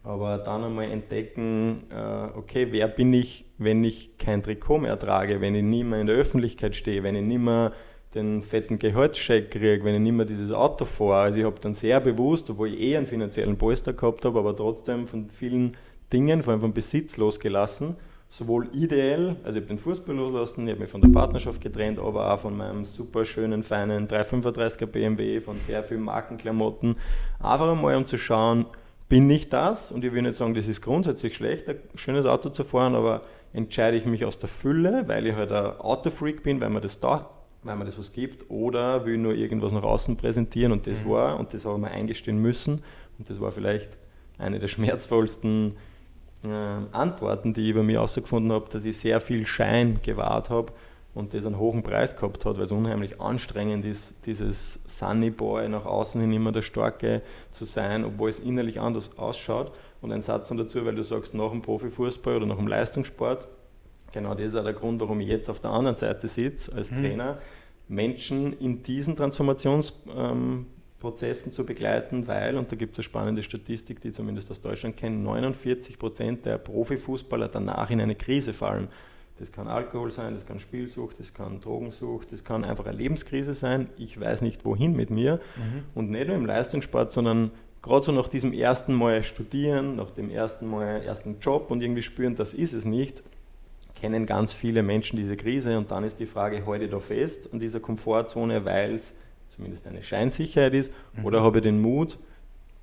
aber 0.03 0.37
dann 0.37 0.63
einmal 0.63 0.89
entdecken, 0.91 1.83
äh, 1.91 2.37
okay, 2.37 2.67
wer 2.71 2.87
bin 2.87 3.13
ich, 3.13 3.45
wenn 3.57 3.83
ich 3.83 4.17
kein 4.17 4.41
Trikot 4.41 4.79
mehr 4.79 4.97
trage, 4.97 5.41
wenn 5.41 5.55
ich 5.55 5.63
nicht 5.63 5.85
mehr 5.85 5.99
in 5.99 6.07
der 6.07 6.15
Öffentlichkeit 6.15 6.75
stehe, 6.75 7.03
wenn 7.03 7.15
ich 7.15 7.23
nicht 7.23 7.41
mehr 7.41 7.73
den 8.15 8.41
fetten 8.41 8.79
Gehaltscheck 8.79 9.51
kriege, 9.51 9.83
wenn 9.83 9.95
ich 9.95 10.01
nicht 10.01 10.13
mehr 10.13 10.25
dieses 10.25 10.51
Auto 10.51 10.85
fahre. 10.85 11.23
Also 11.23 11.39
ich 11.39 11.45
habe 11.45 11.59
dann 11.61 11.73
sehr 11.73 11.99
bewusst, 11.99 12.49
obwohl 12.49 12.69
ich 12.69 12.79
eh 12.79 12.97
einen 12.97 13.05
finanziellen 13.05 13.57
Polster 13.57 13.93
gehabt 13.93 14.25
habe, 14.25 14.39
aber 14.39 14.55
trotzdem 14.55 15.05
von 15.05 15.29
vielen 15.29 15.77
Dingen, 16.11 16.41
vor 16.41 16.53
allem 16.53 16.61
vom 16.61 16.73
Besitz 16.73 17.17
losgelassen. 17.17 17.95
Sowohl 18.31 18.69
ideell, 18.73 19.37
also 19.43 19.57
ich 19.57 19.65
habe 19.65 19.75
den 19.75 19.79
Fußball 19.79 20.15
losgelassen, 20.15 20.65
ich 20.67 20.71
habe 20.71 20.81
mich 20.81 20.91
von 20.91 21.01
der 21.01 21.09
Partnerschaft 21.09 21.61
getrennt, 21.61 21.97
aber 21.97 22.31
auch 22.31 22.39
von 22.39 22.55
meinem 22.55 22.85
super 22.85 23.25
schönen, 23.25 23.63
feinen 23.63 24.07
335er 24.07 24.85
BMW, 24.85 25.41
von 25.41 25.55
sehr 25.55 25.83
vielen 25.83 26.01
Markenklamotten. 26.01 26.95
Einfach 27.39 27.71
einmal 27.71 27.95
um 27.95 28.05
zu 28.05 28.19
schauen, 28.19 28.65
bin 29.09 29.29
ich 29.29 29.49
das 29.49 29.91
und 29.91 30.05
ich 30.05 30.13
will 30.13 30.21
nicht 30.21 30.35
sagen, 30.35 30.53
das 30.53 30.67
ist 30.67 30.81
grundsätzlich 30.81 31.35
schlecht, 31.35 31.67
ein 31.67 31.79
schönes 31.95 32.25
Auto 32.25 32.49
zu 32.49 32.63
fahren, 32.63 32.95
aber 32.95 33.23
entscheide 33.51 33.97
ich 33.97 34.05
mich 34.05 34.23
aus 34.23 34.37
der 34.37 34.49
Fülle, 34.49 35.07
weil 35.07 35.25
ich 35.25 35.35
halt 35.35 35.51
ein 35.51 35.79
Autofreak 35.79 36.43
bin, 36.43 36.61
weil 36.61 36.69
mir 36.69 36.81
das 36.81 36.99
da, 36.99 37.29
weil 37.63 37.75
mir 37.75 37.85
das 37.85 37.97
was 37.97 38.13
gibt, 38.13 38.49
oder 38.51 39.05
will 39.05 39.17
nur 39.17 39.33
irgendwas 39.33 39.71
nach 39.71 39.83
außen 39.83 40.15
präsentieren 40.15 40.71
und 40.71 40.85
das 40.85 41.03
mhm. 41.03 41.09
war, 41.09 41.39
und 41.39 41.53
das 41.53 41.65
habe 41.65 41.75
ich 41.75 41.81
mir 41.81 41.91
eingestehen 41.91 42.37
müssen, 42.37 42.83
und 43.17 43.29
das 43.29 43.41
war 43.41 43.51
vielleicht 43.51 43.97
eine 44.37 44.59
der 44.59 44.67
schmerzvollsten 44.69 45.75
äh, 46.45 46.95
Antworten, 46.95 47.53
die 47.53 47.63
ich 47.63 47.69
über 47.69 47.83
mich 47.83 47.95
herausgefunden 47.95 48.51
habe, 48.51 48.69
dass 48.69 48.85
ich 48.85 48.97
sehr 48.97 49.19
viel 49.19 49.47
Schein 49.47 49.99
gewahrt 50.03 50.51
habe 50.51 50.71
und 51.13 51.33
das 51.33 51.45
einen 51.45 51.57
hohen 51.57 51.83
Preis 51.83 52.15
gehabt 52.15 52.45
hat, 52.45 52.57
weil 52.57 52.65
es 52.65 52.71
unheimlich 52.71 53.19
anstrengend 53.19 53.83
ist, 53.83 54.15
dieses 54.25 54.79
Sunny 54.85 55.31
Boy 55.31 55.67
nach 55.67 55.85
außen 55.85 56.21
hin 56.21 56.31
immer 56.31 56.51
der 56.51 56.61
Starke 56.61 57.21
zu 57.51 57.65
sein, 57.65 58.05
obwohl 58.05 58.29
es 58.29 58.39
innerlich 58.39 58.79
anders 58.79 59.17
ausschaut. 59.17 59.71
Und 60.01 60.11
ein 60.11 60.21
Satz 60.21 60.51
noch 60.51 60.57
dazu, 60.57 60.85
weil 60.85 60.95
du 60.95 61.03
sagst, 61.03 61.33
nach 61.33 61.51
dem 61.51 61.61
Profifußball 61.61 62.37
oder 62.37 62.45
nach 62.45 62.57
dem 62.57 62.67
Leistungssport, 62.67 63.47
genau 64.13 64.35
das 64.35 64.47
ist 64.47 64.55
auch 64.55 64.63
der 64.63 64.73
Grund, 64.73 65.01
warum 65.01 65.19
ich 65.19 65.27
jetzt 65.27 65.49
auf 65.49 65.59
der 65.59 65.71
anderen 65.71 65.95
Seite 65.95 66.27
sitze 66.27 66.73
als 66.73 66.91
mhm. 66.91 66.97
Trainer, 66.97 67.39
Menschen 67.87 68.53
in 68.59 68.83
diesen 68.83 69.15
Transformationsprozessen 69.15 71.51
zu 71.51 71.65
begleiten, 71.65 72.27
weil, 72.27 72.55
und 72.55 72.71
da 72.71 72.75
gibt 72.75 72.93
es 72.93 72.99
eine 72.99 73.03
spannende 73.03 73.41
Statistik, 73.41 73.99
die 73.99 74.11
zumindest 74.11 74.51
aus 74.51 74.61
Deutschland 74.61 74.95
kennen, 74.95 75.23
49 75.23 75.97
Prozent 75.97 76.45
der 76.45 76.59
Profifußballer 76.59 77.47
danach 77.47 77.89
in 77.89 77.99
eine 77.99 78.13
Krise 78.13 78.53
fallen. 78.53 78.89
Das 79.39 79.51
kann 79.51 79.67
Alkohol 79.67 80.11
sein, 80.11 80.33
das 80.33 80.45
kann 80.45 80.59
Spielsucht, 80.59 81.19
das 81.19 81.33
kann 81.33 81.61
Drogensucht, 81.61 82.31
das 82.31 82.43
kann 82.43 82.65
einfach 82.65 82.85
eine 82.85 82.97
Lebenskrise 82.97 83.53
sein. 83.53 83.89
Ich 83.97 84.19
weiß 84.19 84.41
nicht, 84.41 84.65
wohin 84.65 84.95
mit 84.95 85.09
mir. 85.09 85.39
Mhm. 85.55 85.83
Und 85.95 86.11
nicht 86.11 86.27
nur 86.27 86.35
im 86.35 86.45
Leistungssport, 86.45 87.11
sondern 87.11 87.51
gerade 87.81 88.03
so 88.03 88.11
nach 88.11 88.27
diesem 88.27 88.51
ersten 88.51 88.93
Mal 88.93 89.23
studieren, 89.23 89.95
nach 89.95 90.11
dem 90.11 90.29
ersten 90.29 90.69
Mal 90.69 91.01
ersten 91.03 91.39
Job 91.39 91.71
und 91.71 91.81
irgendwie 91.81 92.01
spüren, 92.01 92.35
das 92.35 92.53
ist 92.53 92.73
es 92.73 92.83
nicht, 92.83 93.23
kennen 93.95 94.25
ganz 94.25 94.53
viele 94.53 94.83
Menschen 94.83 95.17
diese 95.17 95.37
Krise 95.37 95.77
und 95.77 95.91
dann 95.91 96.03
ist 96.03 96.19
die 96.19 96.25
Frage, 96.25 96.63
ich 96.81 96.89
da 96.89 96.99
fest 96.99 97.49
an 97.53 97.59
dieser 97.59 97.79
Komfortzone, 97.79 98.65
weil 98.65 98.95
es 98.95 99.13
zumindest 99.55 99.87
eine 99.87 100.03
Scheinsicherheit 100.03 100.73
ist, 100.73 100.93
mhm. 101.13 101.25
oder 101.25 101.43
habe 101.43 101.59
ich 101.59 101.63
den 101.63 101.81
Mut, 101.81 102.17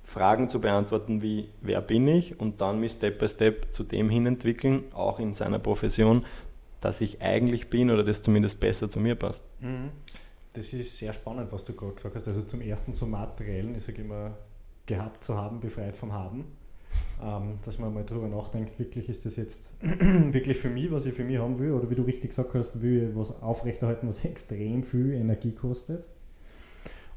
Fragen 0.03 0.47
zu 0.47 0.61
beantworten 0.61 1.21
wie, 1.21 1.49
wer 1.59 1.81
bin 1.81 2.07
ich 2.07 2.39
und 2.39 2.61
dann 2.61 2.79
mich 2.79 2.93
Step 2.93 3.19
by 3.19 3.27
Step 3.27 3.73
zu 3.73 3.83
dem 3.83 4.09
hin 4.09 4.25
entwickeln, 4.25 4.83
auch 4.93 5.19
in 5.19 5.33
seiner 5.33 5.59
Profession, 5.59 6.23
dass 6.81 7.01
ich 7.01 7.21
eigentlich 7.21 7.69
bin 7.69 7.89
oder 7.89 8.03
das 8.03 8.21
zumindest 8.21 8.59
besser 8.59 8.89
zu 8.89 8.99
mir 8.99 9.15
passt. 9.15 9.43
Mhm. 9.59 9.91
Das 10.53 10.73
ist 10.73 10.97
sehr 10.97 11.13
spannend, 11.13 11.51
was 11.51 11.63
du 11.63 11.73
gerade 11.73 11.93
gesagt 11.93 12.15
hast. 12.15 12.27
Also 12.27 12.41
zum 12.41 12.61
ersten 12.61 12.93
zum 12.93 13.11
Materiellen, 13.11 13.75
ich 13.75 13.83
sage 13.83 14.01
immer, 14.01 14.37
gehabt 14.85 15.23
zu 15.23 15.35
haben, 15.35 15.59
befreit 15.59 15.95
vom 15.95 16.13
Haben. 16.13 16.45
Ähm, 17.21 17.59
dass 17.63 17.79
man 17.79 17.93
mal 17.93 18.05
drüber 18.05 18.27
nachdenkt, 18.27 18.79
wirklich 18.79 19.09
ist 19.09 19.25
das 19.25 19.35
jetzt 19.35 19.75
wirklich 19.81 20.57
für 20.57 20.69
mich, 20.69 20.91
was 20.91 21.05
ich 21.05 21.13
für 21.13 21.23
mich 21.23 21.37
haben 21.37 21.59
will, 21.59 21.71
oder 21.71 21.89
wie 21.89 21.95
du 21.95 22.03
richtig 22.03 22.31
gesagt 22.31 22.53
hast, 22.53 22.81
will 22.81 23.09
ich 23.09 23.15
was 23.15 23.41
aufrechterhalten, 23.41 24.07
was 24.07 24.23
extrem 24.25 24.83
viel 24.83 25.13
Energie 25.13 25.51
kostet. 25.51 26.09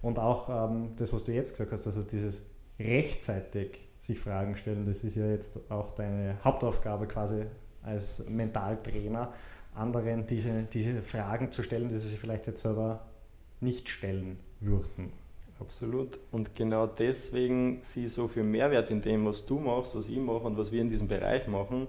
Und 0.03 0.19
auch 0.19 0.71
ähm, 0.71 0.91
das, 0.97 1.13
was 1.13 1.25
du 1.25 1.33
jetzt 1.33 1.53
gesagt 1.53 1.73
hast, 1.73 1.87
also 1.87 2.03
dieses 2.03 2.43
rechtzeitig 2.79 3.89
sich 3.99 4.19
Fragen 4.19 4.57
stellen, 4.57 4.87
das 4.87 5.05
ist 5.05 5.17
ja 5.17 5.27
jetzt 5.27 5.61
auch 5.71 5.93
deine 5.93 6.43
Hauptaufgabe 6.43 7.07
quasi 7.07 7.45
als 7.83 8.25
Mentaltrainer, 8.29 9.33
anderen 9.75 10.27
diese, 10.27 10.65
diese 10.65 11.03
Fragen 11.03 11.51
zu 11.51 11.63
stellen, 11.63 11.89
die 11.89 11.97
sie 11.97 12.09
sich 12.09 12.19
vielleicht 12.19 12.47
jetzt 12.47 12.63
selber 12.63 13.01
nicht 13.61 13.89
stellen 13.89 14.39
würden. 14.61 15.13
Absolut. 15.61 16.19
Und 16.31 16.55
genau 16.55 16.87
deswegen 16.87 17.81
sieh 17.83 18.07
so 18.07 18.27
viel 18.29 18.43
Mehrwert 18.43 18.91
in 18.91 19.03
dem, 19.03 19.25
was 19.25 19.45
du 19.45 19.59
machst, 19.59 19.95
was 19.95 20.09
ich 20.09 20.19
mache 20.19 20.45
und 20.45 20.57
was 20.57 20.73
wir 20.73 20.81
in 20.81 20.89
diesem 20.89 21.07
Bereich 21.07 21.47
machen, 21.47 21.87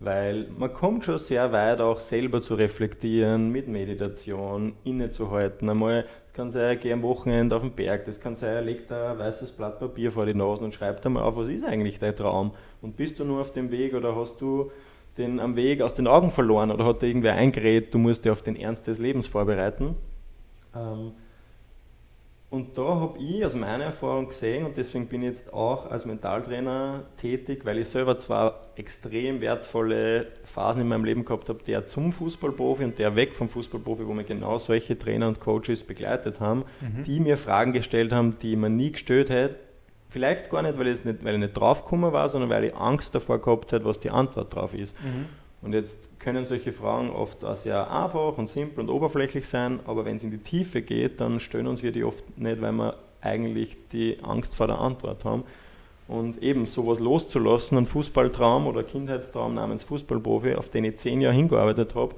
weil 0.00 0.48
man 0.58 0.72
kommt 0.72 1.04
schon 1.04 1.18
sehr 1.18 1.52
weit, 1.52 1.80
auch 1.80 2.00
selber 2.00 2.40
zu 2.40 2.54
reflektieren, 2.54 3.50
mit 3.50 3.68
Meditation, 3.68 4.72
innezuhalten. 4.82 5.70
Einmal, 5.70 6.02
das 6.24 6.32
kann 6.32 6.50
sein, 6.50 6.78
geh 6.80 6.92
am 6.92 7.02
Wochenende 7.02 7.54
auf 7.54 7.62
den 7.62 7.70
Berg, 7.70 8.04
das 8.06 8.20
kann 8.20 8.34
sein, 8.34 8.64
legt 8.64 8.90
ein 8.90 9.16
weißes 9.16 9.52
Blatt 9.52 9.78
Papier 9.78 10.10
vor 10.10 10.26
die 10.26 10.34
Nase 10.34 10.64
und 10.64 10.74
schreibt 10.74 11.06
einmal 11.06 11.22
auf, 11.22 11.36
was 11.36 11.46
ist 11.46 11.64
eigentlich 11.64 12.00
dein 12.00 12.16
Traum? 12.16 12.52
Und 12.80 12.96
bist 12.96 13.20
du 13.20 13.24
nur 13.24 13.40
auf 13.40 13.52
dem 13.52 13.70
Weg 13.70 13.94
oder 13.94 14.16
hast 14.16 14.40
du 14.40 14.72
den 15.18 15.40
am 15.40 15.56
Weg 15.56 15.82
aus 15.82 15.94
den 15.94 16.06
Augen 16.06 16.30
verloren 16.30 16.70
oder 16.70 16.84
hat 16.84 17.02
dir 17.02 17.06
irgendwer 17.06 17.34
eingeredet, 17.34 17.92
du 17.92 17.98
musst 17.98 18.24
dich 18.24 18.32
auf 18.32 18.42
den 18.42 18.56
Ernst 18.56 18.86
des 18.86 18.98
Lebens 18.98 19.26
vorbereiten? 19.26 19.96
Ähm, 20.74 21.12
und 22.52 22.76
da 22.76 22.82
habe 22.82 23.18
ich 23.18 23.46
aus 23.46 23.54
meiner 23.54 23.84
Erfahrung 23.84 24.28
gesehen, 24.28 24.66
und 24.66 24.76
deswegen 24.76 25.06
bin 25.06 25.22
ich 25.22 25.28
jetzt 25.28 25.54
auch 25.54 25.90
als 25.90 26.04
Mentaltrainer 26.04 27.04
tätig, 27.16 27.64
weil 27.64 27.78
ich 27.78 27.88
selber 27.88 28.18
zwar 28.18 28.60
extrem 28.76 29.40
wertvolle 29.40 30.26
Phasen 30.44 30.82
in 30.82 30.88
meinem 30.88 31.06
Leben 31.06 31.24
gehabt 31.24 31.48
habe, 31.48 31.60
der 31.66 31.86
zum 31.86 32.12
Fußballprofi 32.12 32.84
und 32.84 32.98
der 32.98 33.16
weg 33.16 33.34
vom 33.34 33.48
Fußballprofi, 33.48 34.06
wo 34.06 34.12
mir 34.12 34.24
genau 34.24 34.58
solche 34.58 34.98
Trainer 34.98 35.28
und 35.28 35.40
Coaches 35.40 35.82
begleitet 35.82 36.40
haben, 36.40 36.64
mhm. 36.82 37.04
die 37.04 37.20
mir 37.20 37.38
Fragen 37.38 37.72
gestellt 37.72 38.12
haben, 38.12 38.38
die 38.40 38.54
man 38.56 38.76
nie 38.76 38.92
gestellt 38.92 39.30
hätte. 39.30 39.56
Vielleicht 40.12 40.50
gar 40.50 40.60
nicht, 40.60 40.78
weil 40.78 40.88
ich 40.88 41.06
nicht, 41.06 41.24
weil 41.24 41.34
ich 41.34 41.40
nicht 41.40 41.54
draufgekommen 41.54 42.12
war, 42.12 42.28
sondern 42.28 42.50
weil 42.50 42.64
ich 42.64 42.76
Angst 42.76 43.14
davor 43.14 43.40
gehabt 43.40 43.72
hätte, 43.72 43.86
was 43.86 43.98
die 43.98 44.10
Antwort 44.10 44.54
drauf 44.54 44.74
ist. 44.74 44.94
Mhm. 45.02 45.24
Und 45.62 45.72
jetzt 45.72 46.10
können 46.20 46.44
solche 46.44 46.70
Fragen 46.70 47.08
oft 47.08 47.42
auch 47.42 47.54
sehr 47.54 47.90
einfach 47.90 48.36
und 48.36 48.46
simpel 48.46 48.80
und 48.80 48.90
oberflächlich 48.90 49.48
sein, 49.48 49.80
aber 49.86 50.04
wenn 50.04 50.18
es 50.18 50.24
in 50.24 50.30
die 50.30 50.38
Tiefe 50.38 50.82
geht, 50.82 51.18
dann 51.22 51.40
stellen 51.40 51.66
uns 51.66 51.82
wir 51.82 51.92
die 51.92 52.04
oft 52.04 52.36
nicht, 52.36 52.60
weil 52.60 52.72
wir 52.72 52.94
eigentlich 53.22 53.78
die 53.90 54.18
Angst 54.22 54.54
vor 54.54 54.66
der 54.66 54.80
Antwort 54.80 55.24
haben. 55.24 55.44
Und 56.08 56.42
eben 56.42 56.66
sowas 56.66 56.98
loszulassen, 56.98 57.78
einen 57.78 57.86
Fußballtraum 57.86 58.66
oder 58.66 58.82
Kindheitstraum 58.82 59.54
namens 59.54 59.82
Fußballprofi, 59.84 60.56
auf 60.56 60.68
den 60.68 60.84
ich 60.84 60.98
zehn 60.98 61.22
Jahre 61.22 61.36
hingearbeitet 61.36 61.94
habe, 61.94 62.14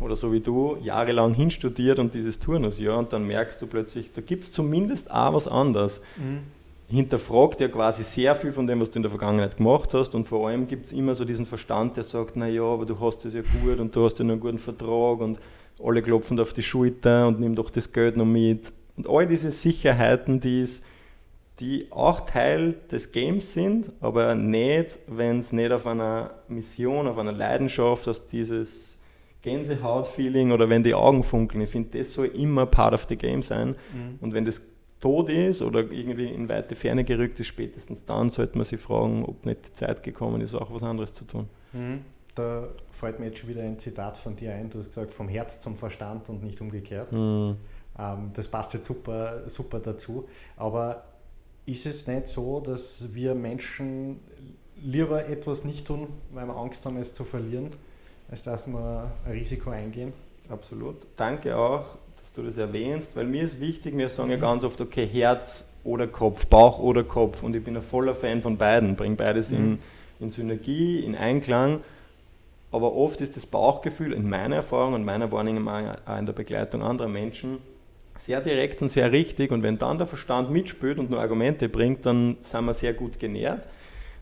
oder 0.00 0.16
so 0.16 0.32
wie 0.32 0.40
du, 0.40 0.78
jahrelang 0.80 1.34
hinstudiert 1.34 1.98
und 1.98 2.14
dieses 2.14 2.38
Turnusjahr 2.38 2.98
und 2.98 3.12
dann 3.12 3.26
merkst 3.26 3.60
du 3.60 3.66
plötzlich, 3.66 4.10
da 4.14 4.22
gibt 4.22 4.44
es 4.44 4.52
zumindest 4.52 5.10
auch 5.10 5.34
was 5.34 5.48
anderes. 5.48 6.00
Mhm 6.16 6.56
hinterfragt 6.88 7.60
ja 7.60 7.68
quasi 7.68 8.04
sehr 8.04 8.34
viel 8.34 8.52
von 8.52 8.66
dem, 8.66 8.80
was 8.80 8.90
du 8.90 8.98
in 8.98 9.02
der 9.02 9.10
Vergangenheit 9.10 9.56
gemacht 9.56 9.92
hast 9.92 10.14
und 10.14 10.26
vor 10.26 10.48
allem 10.48 10.68
gibt 10.68 10.86
es 10.86 10.92
immer 10.92 11.14
so 11.14 11.24
diesen 11.24 11.46
Verstand, 11.46 11.96
der 11.96 12.04
sagt, 12.04 12.36
naja, 12.36 12.62
aber 12.62 12.86
du 12.86 12.98
hast 13.00 13.24
es 13.24 13.34
ja 13.34 13.40
gut 13.40 13.78
und 13.78 13.94
du 13.94 14.04
hast 14.04 14.18
ja 14.18 14.24
nur 14.24 14.34
einen 14.34 14.40
guten 14.40 14.58
Vertrag 14.58 15.20
und 15.20 15.38
alle 15.82 16.00
klopfen 16.02 16.38
auf 16.38 16.52
die 16.52 16.62
Schulter 16.62 17.26
und 17.26 17.40
nimm 17.40 17.54
doch 17.54 17.70
das 17.70 17.92
Geld 17.92 18.16
noch 18.16 18.24
mit. 18.24 18.72
Und 18.96 19.08
all 19.08 19.26
diese 19.26 19.50
Sicherheiten, 19.50 20.40
die, 20.40 20.62
ist, 20.62 20.84
die 21.60 21.88
auch 21.90 22.20
Teil 22.20 22.76
des 22.90 23.12
Games 23.12 23.52
sind, 23.52 23.92
aber 24.00 24.34
nicht, 24.34 24.98
wenn 25.06 25.40
es 25.40 25.52
nicht 25.52 25.72
auf 25.72 25.86
einer 25.86 26.30
Mission, 26.48 27.08
auf 27.08 27.18
einer 27.18 27.32
Leidenschaft, 27.32 28.08
aus 28.08 28.26
dieses 28.26 28.96
Gänsehaut-Feeling 29.42 30.52
oder 30.52 30.68
wenn 30.68 30.82
die 30.82 30.94
Augen 30.94 31.22
funkeln. 31.22 31.62
Ich 31.64 31.70
finde, 31.70 31.98
das 31.98 32.12
soll 32.12 32.26
immer 32.26 32.66
Part 32.66 32.94
of 32.94 33.06
the 33.08 33.16
Game 33.16 33.42
sein. 33.42 33.76
Mhm. 33.92 34.18
Und 34.20 34.32
wenn 34.32 34.44
das 34.44 34.62
tot 35.00 35.28
ist 35.28 35.62
oder 35.62 35.80
irgendwie 35.80 36.28
in 36.28 36.48
weite 36.48 36.74
Ferne 36.74 37.04
gerückt 37.04 37.38
ist, 37.40 37.48
spätestens 37.48 38.04
dann 38.04 38.30
sollte 38.30 38.56
man 38.56 38.64
sich 38.64 38.80
fragen, 38.80 39.24
ob 39.24 39.44
nicht 39.44 39.66
die 39.66 39.72
Zeit 39.74 40.02
gekommen 40.02 40.40
ist, 40.40 40.54
auch 40.54 40.72
was 40.72 40.82
anderes 40.82 41.12
zu 41.12 41.24
tun. 41.24 41.48
Mhm. 41.72 42.00
Da 42.34 42.68
fällt 42.90 43.18
mir 43.18 43.26
jetzt 43.26 43.38
schon 43.38 43.48
wieder 43.48 43.62
ein 43.62 43.78
Zitat 43.78 44.18
von 44.18 44.36
dir 44.36 44.52
ein. 44.52 44.68
Du 44.68 44.78
hast 44.78 44.88
gesagt, 44.88 45.10
vom 45.10 45.28
Herz 45.28 45.58
zum 45.58 45.74
Verstand 45.74 46.28
und 46.28 46.42
nicht 46.42 46.60
umgekehrt. 46.60 47.12
Mhm. 47.12 47.56
Ähm, 47.98 48.30
das 48.34 48.48
passt 48.48 48.74
jetzt 48.74 48.86
super, 48.86 49.48
super 49.48 49.80
dazu. 49.80 50.28
Aber 50.56 51.04
ist 51.64 51.86
es 51.86 52.06
nicht 52.06 52.28
so, 52.28 52.60
dass 52.60 53.14
wir 53.14 53.34
Menschen 53.34 54.20
lieber 54.82 55.26
etwas 55.26 55.64
nicht 55.64 55.86
tun, 55.86 56.08
weil 56.32 56.46
wir 56.46 56.56
Angst 56.56 56.84
haben, 56.84 56.96
es 56.98 57.12
zu 57.12 57.24
verlieren, 57.24 57.70
als 58.30 58.42
dass 58.42 58.66
wir 58.66 59.10
ein 59.24 59.32
Risiko 59.32 59.70
eingehen? 59.70 60.12
Absolut. 60.48 61.06
Danke 61.16 61.56
auch 61.56 61.96
dass 62.18 62.32
du 62.32 62.42
das 62.42 62.56
erwähnst, 62.56 63.16
weil 63.16 63.26
mir 63.26 63.42
ist 63.42 63.60
wichtig, 63.60 63.96
wir 63.96 64.08
sagen 64.08 64.30
ja 64.30 64.36
ganz 64.36 64.64
oft, 64.64 64.80
okay, 64.80 65.06
Herz 65.06 65.68
oder 65.84 66.06
Kopf, 66.06 66.46
Bauch 66.46 66.78
oder 66.78 67.04
Kopf. 67.04 67.42
Und 67.42 67.54
ich 67.54 67.62
bin 67.62 67.76
ein 67.76 67.82
voller 67.82 68.14
Fan 68.14 68.42
von 68.42 68.56
beiden, 68.56 68.96
bringe 68.96 69.16
beides 69.16 69.52
in, 69.52 69.70
mhm. 69.70 69.78
in 70.20 70.30
Synergie, 70.30 71.00
in 71.00 71.14
Einklang, 71.14 71.80
aber 72.72 72.94
oft 72.94 73.20
ist 73.20 73.36
das 73.36 73.46
Bauchgefühl 73.46 74.12
in 74.12 74.28
meiner 74.28 74.56
Erfahrung 74.56 74.94
und 74.94 75.04
meiner 75.04 75.30
Wahrnehmung 75.32 75.68
auch 75.68 76.18
in 76.18 76.26
der 76.26 76.32
Begleitung 76.32 76.82
anderer 76.82 77.08
Menschen 77.08 77.58
sehr 78.18 78.40
direkt 78.40 78.82
und 78.82 78.88
sehr 78.88 79.12
richtig. 79.12 79.50
Und 79.50 79.62
wenn 79.62 79.78
dann 79.78 79.98
der 79.98 80.06
Verstand 80.06 80.50
mitspielt 80.50 80.98
und 80.98 81.10
nur 81.10 81.20
Argumente 81.20 81.68
bringt, 81.68 82.04
dann 82.06 82.36
sind 82.40 82.64
wir 82.64 82.74
sehr 82.74 82.92
gut 82.92 83.18
genährt. 83.18 83.66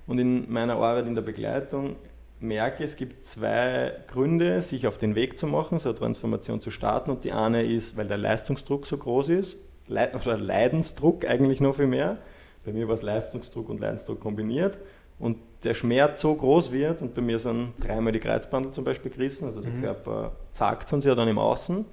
Und 0.06 0.18
in 0.18 0.52
meiner 0.52 0.74
Arbeit 0.74 1.06
in 1.06 1.14
der 1.14 1.22
Begleitung 1.22 1.96
merke, 2.44 2.84
es 2.84 2.96
gibt 2.96 3.24
zwei 3.24 3.92
Gründe, 4.06 4.60
sich 4.60 4.86
auf 4.86 4.98
den 4.98 5.14
Weg 5.14 5.36
zu 5.36 5.46
machen, 5.46 5.78
so 5.78 5.88
eine 5.88 5.98
Transformation 5.98 6.60
zu 6.60 6.70
starten. 6.70 7.10
Und 7.10 7.24
die 7.24 7.32
eine 7.32 7.64
ist, 7.64 7.96
weil 7.96 8.06
der 8.06 8.18
Leistungsdruck 8.18 8.86
so 8.86 8.96
groß 8.96 9.30
ist, 9.30 9.58
oder 9.88 10.38
Leidensdruck 10.38 11.28
eigentlich 11.28 11.60
noch 11.60 11.76
viel 11.76 11.86
mehr. 11.86 12.18
Bei 12.64 12.72
mir 12.72 12.86
war 12.86 12.94
es 12.94 13.02
Leistungsdruck 13.02 13.68
und 13.68 13.80
Leidensdruck 13.80 14.20
kombiniert. 14.20 14.78
Und 15.18 15.38
der 15.62 15.74
Schmerz 15.74 16.20
so 16.20 16.34
groß 16.34 16.72
wird, 16.72 17.02
und 17.02 17.14
bei 17.14 17.22
mir 17.22 17.38
sind 17.38 17.72
dreimal 17.80 18.12
die 18.12 18.20
Kreuzbandel 18.20 18.72
zum 18.72 18.84
Beispiel 18.84 19.10
gerissen, 19.10 19.46
also 19.46 19.60
der 19.60 19.70
mhm. 19.70 19.82
Körper 19.82 20.32
zackt 20.50 20.92
uns 20.92 21.04
ja 21.04 21.14
dann 21.14 21.28
im 21.28 21.38
Außen. 21.38 21.84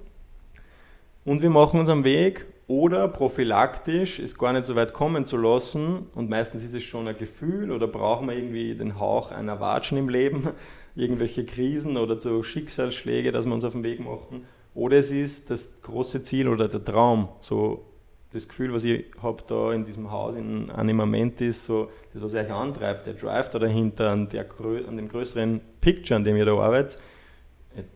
Und 1.24 1.42
wir 1.42 1.50
machen 1.50 1.80
uns 1.80 1.88
am 1.88 2.04
Weg 2.04 2.46
oder 2.66 3.08
prophylaktisch 3.08 4.18
es 4.18 4.38
gar 4.38 4.52
nicht 4.52 4.64
so 4.64 4.76
weit 4.76 4.92
kommen 4.92 5.24
zu 5.24 5.36
lassen 5.36 6.06
und 6.14 6.30
meistens 6.30 6.64
ist 6.64 6.74
es 6.74 6.84
schon 6.84 7.08
ein 7.08 7.16
Gefühl 7.16 7.70
oder 7.70 7.86
brauchen 7.86 8.28
wir 8.28 8.36
irgendwie 8.36 8.74
den 8.74 8.98
Hauch 8.98 9.30
einer 9.30 9.60
Watschen 9.60 9.98
im 9.98 10.08
Leben, 10.08 10.48
irgendwelche 10.94 11.44
Krisen 11.44 11.96
oder 11.96 12.18
so 12.20 12.42
Schicksalsschläge, 12.42 13.32
dass 13.32 13.46
wir 13.46 13.54
uns 13.54 13.64
auf 13.64 13.72
den 13.72 13.82
Weg 13.82 14.00
machen. 14.00 14.46
Oder 14.74 14.98
es 14.98 15.10
ist 15.10 15.50
das 15.50 15.68
große 15.82 16.22
Ziel 16.22 16.48
oder 16.48 16.68
der 16.68 16.82
Traum, 16.82 17.28
so 17.40 17.84
das 18.32 18.48
Gefühl, 18.48 18.72
was 18.72 18.84
ich 18.84 19.04
habe 19.22 19.42
da 19.46 19.72
in 19.72 19.84
diesem 19.84 20.10
Haus 20.10 20.36
in 20.36 20.70
Animament 20.70 21.40
ist, 21.42 21.66
so 21.66 21.90
das, 22.14 22.22
was 22.22 22.34
euch 22.34 22.50
antreibt, 22.50 23.06
der 23.06 23.14
Drive 23.14 23.50
da 23.50 23.58
dahinter, 23.58 24.10
an, 24.10 24.28
der, 24.30 24.46
an 24.88 24.96
dem 24.96 25.08
größeren 25.08 25.60
Picture, 25.82 26.16
an 26.16 26.24
dem 26.24 26.36
ihr 26.36 26.46
da 26.46 26.56
arbeitet 26.56 26.98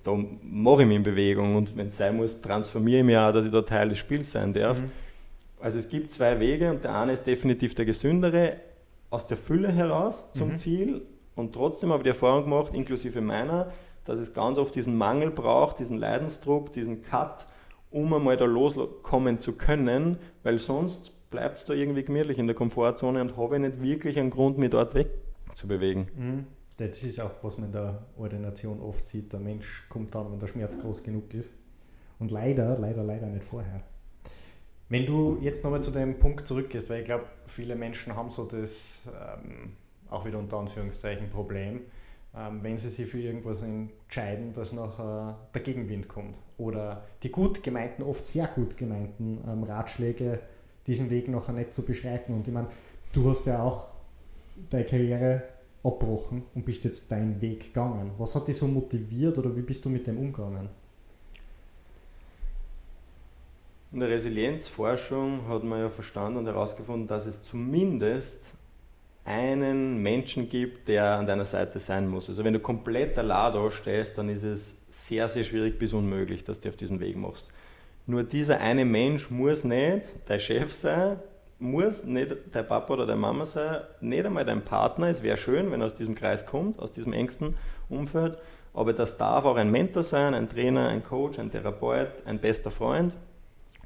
da 0.05 0.17
mache 0.43 0.83
ich 0.83 0.89
mich 0.89 0.97
in 0.97 1.03
Bewegung 1.03 1.57
und 1.57 1.77
wenn 1.77 1.89
es 1.89 1.97
sein 1.97 2.17
muss, 2.17 2.41
transformiere 2.41 3.01
ich 3.01 3.05
mich 3.05 3.17
auch, 3.17 3.33
dass 3.33 3.45
ich 3.45 3.51
da 3.51 3.63
Teil 3.63 3.89
des 3.89 3.99
Spiels 3.99 4.33
sein 4.33 4.53
darf. 4.53 4.81
Mhm. 4.81 4.91
Also 5.61 5.79
es 5.79 5.89
gibt 5.89 6.13
zwei 6.13 6.39
Wege 6.39 6.71
und 6.71 6.85
der 6.85 6.95
eine 6.95 7.13
ist 7.13 7.27
definitiv 7.27 7.75
der 7.75 7.85
gesündere, 7.85 8.57
aus 9.11 9.27
der 9.27 9.37
Fülle 9.37 9.71
heraus 9.73 10.29
zum 10.33 10.53
mhm. 10.53 10.57
Ziel 10.57 11.03
und 11.35 11.55
trotzdem 11.55 11.91
habe 11.91 12.01
ich 12.01 12.05
die 12.05 12.11
Erfahrung 12.11 12.45
gemacht, 12.45 12.75
inklusive 12.75 13.21
meiner, 13.21 13.73
dass 14.05 14.19
es 14.19 14.33
ganz 14.33 14.59
oft 14.59 14.75
diesen 14.75 14.97
Mangel 14.97 15.31
braucht, 15.31 15.79
diesen 15.79 15.99
Leidensdruck, 15.99 16.73
diesen 16.73 17.03
Cut, 17.03 17.47
um 17.91 18.13
einmal 18.13 18.37
da 18.37 18.45
loskommen 18.47 19.39
zu 19.39 19.57
können, 19.57 20.19
weil 20.43 20.59
sonst 20.59 21.13
bleibt 21.31 21.59
es 21.59 21.65
da 21.65 21.75
irgendwie 21.75 22.03
gemütlich 22.03 22.39
in 22.39 22.47
der 22.47 22.57
Komfortzone 22.57 23.21
und 23.21 23.37
habe 23.37 23.57
ich 23.57 23.63
nicht 23.63 23.83
wirklich 23.83 24.19
einen 24.19 24.31
Grund, 24.31 24.59
mich 24.59 24.71
dort 24.71 24.95
wegzubewegen. 24.95 26.09
Mhm. 26.17 26.47
Das 26.77 27.03
ist 27.03 27.19
auch, 27.21 27.33
was 27.43 27.57
man 27.57 27.69
in 27.69 27.73
der 27.73 28.07
Ordination 28.19 28.81
oft 28.81 29.07
sieht. 29.07 29.33
Der 29.33 29.41
Mensch 29.41 29.85
kommt 29.89 30.15
dann, 30.15 30.31
wenn 30.31 30.39
der 30.39 30.47
Schmerz 30.47 30.79
groß 30.79 31.03
genug 31.03 31.33
ist. 31.33 31.53
Und 32.19 32.31
leider, 32.31 32.77
leider, 32.79 33.03
leider 33.03 33.27
nicht 33.27 33.45
vorher. 33.45 33.83
Wenn 34.89 35.05
du 35.05 35.39
jetzt 35.41 35.65
nochmal 35.65 35.83
zu 35.83 35.91
dem 35.91 36.19
Punkt 36.19 36.47
zurückgehst, 36.47 36.89
weil 36.91 37.01
ich 37.01 37.07
glaube, 37.07 37.25
viele 37.47 37.75
Menschen 37.75 38.15
haben 38.15 38.31
so 38.31 38.45
das, 38.45 39.09
ähm, 39.09 39.73
auch 40.09 40.25
wieder 40.25 40.39
unter 40.39 40.59
Anführungszeichen, 40.59 41.29
Problem, 41.29 41.81
ähm, 42.37 42.63
wenn 42.63 42.79
sie 42.79 42.91
sich 42.91 43.09
für 43.09 43.19
irgendwas 43.19 43.63
entscheiden, 43.63 44.53
dass 44.53 44.73
nachher 44.73 45.49
der 45.55 45.63
Gegenwind 45.63 46.09
kommt. 46.09 46.41
Oder 46.59 47.05
die 47.23 47.31
gut 47.31 47.63
gemeinten, 47.63 48.03
oft 48.03 48.25
sehr 48.27 48.47
gut 48.47 48.77
gemeinten 48.77 49.43
ähm, 49.47 49.65
Ratschläge, 49.65 50.41
diesen 50.87 51.11
Weg 51.11 51.29
nachher 51.29 51.53
nicht 51.55 51.73
zu 51.73 51.83
beschreiten. 51.83 52.33
Und 52.33 52.47
ich 52.47 52.55
meine, 52.55 52.69
du 53.13 53.29
hast 53.29 53.47
ja 53.47 53.63
auch 53.63 53.89
deine 54.71 54.85
Karriere 54.85 55.43
abbrochen 55.87 56.45
und 56.55 56.65
bist 56.65 56.85
jetzt 56.85 57.11
deinen 57.11 57.41
Weg 57.41 57.73
gegangen. 57.73 58.13
Was 58.19 58.35
hat 58.35 58.49
dich 58.49 58.57
so 58.57 58.67
motiviert 58.67 59.39
oder 59.39 59.55
wie 59.57 59.63
bist 59.63 59.85
du 59.85 59.89
mit 59.89 60.07
dem 60.07 60.19
umgegangen? 60.19 60.69
In 63.93 64.01
der 64.01 64.09
Resilienzforschung 64.09 65.49
hat 65.49 65.65
man 65.65 65.81
ja 65.81 65.89
verstanden 65.89 66.39
und 66.39 66.47
herausgefunden, 66.47 67.07
dass 67.07 67.27
es 67.27 67.43
zumindest 67.43 68.55
einen 69.25 70.03
Menschen 70.03 70.49
gibt, 70.49 70.89
der 70.89 71.17
an 71.17 71.27
deiner 71.27 71.45
Seite 71.45 71.81
sein 71.81 72.09
muss. 72.09 72.29
Also 72.29 72.45
wenn 72.45 72.53
du 72.53 72.61
komplett 72.61 73.19
allein 73.19 73.53
da 73.53 73.71
stehst, 73.71 74.19
dann 74.19 74.29
ist 74.29 74.45
es 74.45 74.77
sehr, 74.89 75.29
sehr 75.29 75.45
schwierig 75.45 75.79
bis 75.79 75.93
unmöglich, 75.93 76.45
dass 76.45 76.61
du 76.61 76.69
auf 76.69 76.77
diesen 76.77 77.01
Weg 77.01 77.17
machst. 77.17 77.49
Nur 78.07 78.23
dieser 78.23 78.61
eine 78.61 78.85
Mensch 78.85 79.31
muss 79.31 79.65
nicht 79.65 80.15
dein 80.27 80.39
Chef 80.39 80.73
sein, 80.73 81.19
muss 81.59 82.05
nicht 82.05 82.37
dein 82.53 82.67
Papa 82.67 82.93
oder 82.93 83.07
deine 83.07 83.21
Mama 83.21 83.47
sein, 83.47 83.81
nicht 84.01 84.27
einmal 84.27 84.45
dein 84.45 84.65
Partner. 84.65 85.09
Es 85.09 85.23
wäre 85.23 85.37
schön, 85.37 85.71
wenn 85.71 85.81
er 85.81 85.87
aus 85.87 85.95
diesem 85.95 86.15
Kreis 86.15 86.47
kommt, 86.47 86.79
aus 86.79 86.93
diesem 86.93 87.13
engsten 87.13 87.57
Umfeld. 87.89 88.39
Aber 88.75 88.93
das 88.93 89.17
darf 89.17 89.45
auch 89.45 89.57
ein 89.57 89.71
Mentor 89.71 90.03
sein, 90.03 90.35
ein 90.35 90.49
Trainer, 90.49 90.89
ein 90.89 91.03
Coach, 91.03 91.39
ein 91.39 91.51
Therapeut, 91.51 92.27
ein 92.27 92.39
bester 92.39 92.71
Freund 92.71 93.17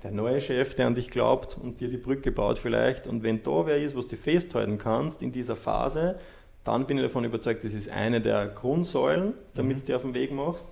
der 0.03 0.11
neue 0.13 0.41
Chef, 0.41 0.75
der 0.75 0.87
an 0.87 0.95
dich 0.95 1.11
glaubt 1.11 1.59
und 1.61 1.81
dir 1.81 1.89
die 1.89 1.97
Brücke 1.97 2.33
baut 2.33 2.59
vielleicht. 2.59 3.07
Und 3.07 3.23
wenn 3.23 3.43
da 3.43 3.67
wer 3.67 3.77
ist, 3.77 3.97
was 3.97 4.07
du 4.07 4.17
festhalten 4.17 4.79
kannst 4.79 5.23
in 5.23 5.33
dieser 5.33 5.57
Phase, 5.57 6.19
dann 6.65 6.87
bin 6.87 6.99
ich 6.99 7.05
davon 7.05 7.25
überzeugt, 7.25 7.65
das 7.65 7.75
ist 7.75 7.89
eine 7.91 8.21
der 8.21 8.47
Grundsäulen, 8.49 9.35
damit 9.55 9.77
mhm. 9.77 9.81
du 9.81 9.87
dir 9.87 9.97
auf 9.97 10.03
den 10.03 10.15
Weg 10.15 10.33
machst. 10.33 10.67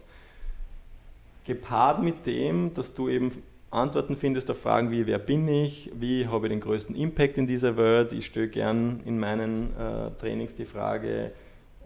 Gepaart 1.44 2.02
mit 2.02 2.26
dem, 2.26 2.74
dass 2.74 2.94
du 2.94 3.08
eben 3.08 3.42
Antworten 3.70 4.16
findest 4.16 4.50
auf 4.50 4.60
Fragen 4.60 4.90
wie, 4.90 5.06
wer 5.06 5.18
bin 5.18 5.46
ich, 5.46 5.90
wie 5.94 6.26
habe 6.26 6.46
ich 6.46 6.50
den 6.50 6.60
größten 6.60 6.96
Impact 6.96 7.36
in 7.36 7.46
dieser 7.46 7.76
Welt. 7.76 8.12
Ich 8.12 8.26
stelle 8.26 8.48
gern 8.48 9.00
in 9.04 9.18
meinen 9.18 9.76
äh, 9.76 10.10
Trainings 10.18 10.54
die 10.54 10.64
Frage, 10.64 11.32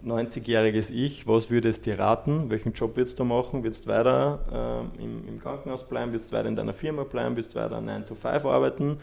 90-jähriges 0.05 0.93
Ich, 0.93 1.27
was 1.29 1.51
würdest 1.51 1.87
du 1.87 1.91
dir 1.91 1.99
raten? 1.99 2.51
Welchen 2.51 2.73
Job 2.73 2.97
würdest 2.97 3.19
du 3.19 3.25
machen? 3.25 3.63
Würdest 3.63 3.87
du 3.87 3.91
weiter 3.91 4.89
äh, 4.99 5.03
im, 5.03 5.27
im, 5.29 5.41
Krankenhaus 5.41 5.87
bleiben? 5.87 6.13
Würdest 6.13 6.33
du 6.33 6.37
weiter 6.37 6.49
in 6.49 6.57
deiner 6.57 6.75
Firma 6.75 7.05
bleiben? 7.05 7.37
Würdest 7.37 7.55
du 7.55 7.61
weiter 7.61 7.81
9 7.81 8.07
to 8.07 8.15
5 8.15 8.45
arbeiten? 8.45 8.99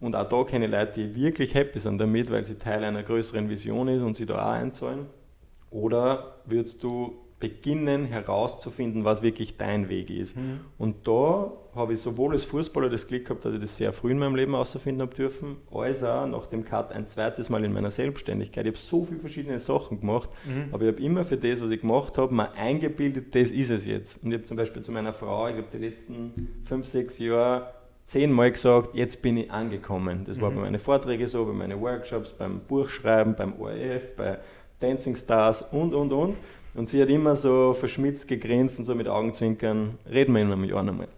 Und 0.00 0.16
auch 0.16 0.28
da 0.28 0.44
kenne 0.44 0.66
ich 0.66 0.70
Leute, 0.70 0.92
die 1.00 1.14
wirklich 1.14 1.54
happy 1.54 1.80
sind 1.80 1.98
damit, 1.98 2.30
weil 2.30 2.44
sie 2.44 2.58
Teil 2.58 2.84
einer 2.84 3.02
größeren 3.02 3.48
Vision 3.48 3.88
ist 3.88 4.02
und 4.02 4.16
sie 4.16 4.26
da 4.26 4.34
auch 4.34 4.52
einzahlen. 4.52 5.06
Oder 5.70 6.36
würdest 6.44 6.82
du 6.82 7.23
beginnen 7.44 8.06
herauszufinden, 8.06 9.04
was 9.04 9.20
wirklich 9.20 9.58
dein 9.58 9.90
Weg 9.90 10.08
ist. 10.08 10.34
Mhm. 10.34 10.60
Und 10.78 11.06
da 11.06 11.52
habe 11.74 11.92
ich 11.92 12.00
sowohl 12.00 12.32
als 12.32 12.44
Fußballer 12.44 12.88
das 12.88 13.06
Glück 13.06 13.26
gehabt, 13.26 13.44
dass 13.44 13.52
ich 13.52 13.60
das 13.60 13.76
sehr 13.76 13.92
früh 13.92 14.12
in 14.12 14.18
meinem 14.18 14.34
Leben 14.34 14.52
herausfinden 14.52 15.02
habe 15.02 15.14
dürfen, 15.14 15.56
als 15.70 16.02
auch 16.02 16.26
nach 16.26 16.46
dem 16.46 16.64
Cut 16.64 16.90
ein 16.92 17.06
zweites 17.06 17.50
Mal 17.50 17.62
in 17.62 17.74
meiner 17.74 17.90
Selbstständigkeit. 17.90 18.64
Ich 18.64 18.70
habe 18.70 18.78
so 18.78 19.04
viele 19.04 19.20
verschiedene 19.20 19.60
Sachen 19.60 20.00
gemacht, 20.00 20.30
mhm. 20.46 20.72
aber 20.72 20.84
ich 20.84 20.92
habe 20.92 21.02
immer 21.02 21.22
für 21.22 21.36
das, 21.36 21.60
was 21.60 21.68
ich 21.68 21.82
gemacht 21.82 22.16
habe, 22.16 22.32
mal 22.32 22.48
eingebildet, 22.56 23.34
das 23.34 23.50
ist 23.50 23.70
es 23.70 23.84
jetzt. 23.84 24.24
Und 24.24 24.30
ich 24.30 24.38
habe 24.38 24.44
zum 24.44 24.56
Beispiel 24.56 24.80
zu 24.80 24.90
meiner 24.90 25.12
Frau, 25.12 25.48
ich 25.48 25.56
glaube, 25.56 25.68
die 25.70 25.84
letzten 25.84 26.62
fünf, 26.64 26.86
sechs 26.86 27.18
Jahre 27.18 27.74
zehnmal 28.04 28.52
gesagt, 28.52 28.94
jetzt 28.94 29.20
bin 29.20 29.36
ich 29.36 29.50
angekommen. 29.50 30.24
Das 30.24 30.40
war 30.40 30.50
mhm. 30.50 30.54
bei 30.54 30.60
meinen 30.62 30.78
Vorträgen 30.78 31.26
so, 31.26 31.44
bei 31.44 31.52
meinen 31.52 31.78
Workshops, 31.82 32.32
beim 32.32 32.60
Buchschreiben, 32.60 33.34
beim 33.34 33.60
ORF, 33.60 34.16
bei 34.16 34.38
Dancing 34.80 35.16
Stars 35.16 35.62
und, 35.72 35.94
und, 35.94 36.12
und. 36.12 36.36
Und 36.74 36.88
sie 36.88 37.00
hat 37.00 37.08
immer 37.08 37.36
so 37.36 37.72
verschmitzt 37.72 38.26
gegrinst 38.26 38.78
und 38.78 38.84
so 38.84 38.94
mit 38.94 39.08
Augenzwinkern, 39.08 39.98
reden 40.10 40.34
wir 40.34 40.42
in 40.42 40.52
einem 40.52 40.64
Jahr 40.64 40.82
nochmal. 40.82 41.08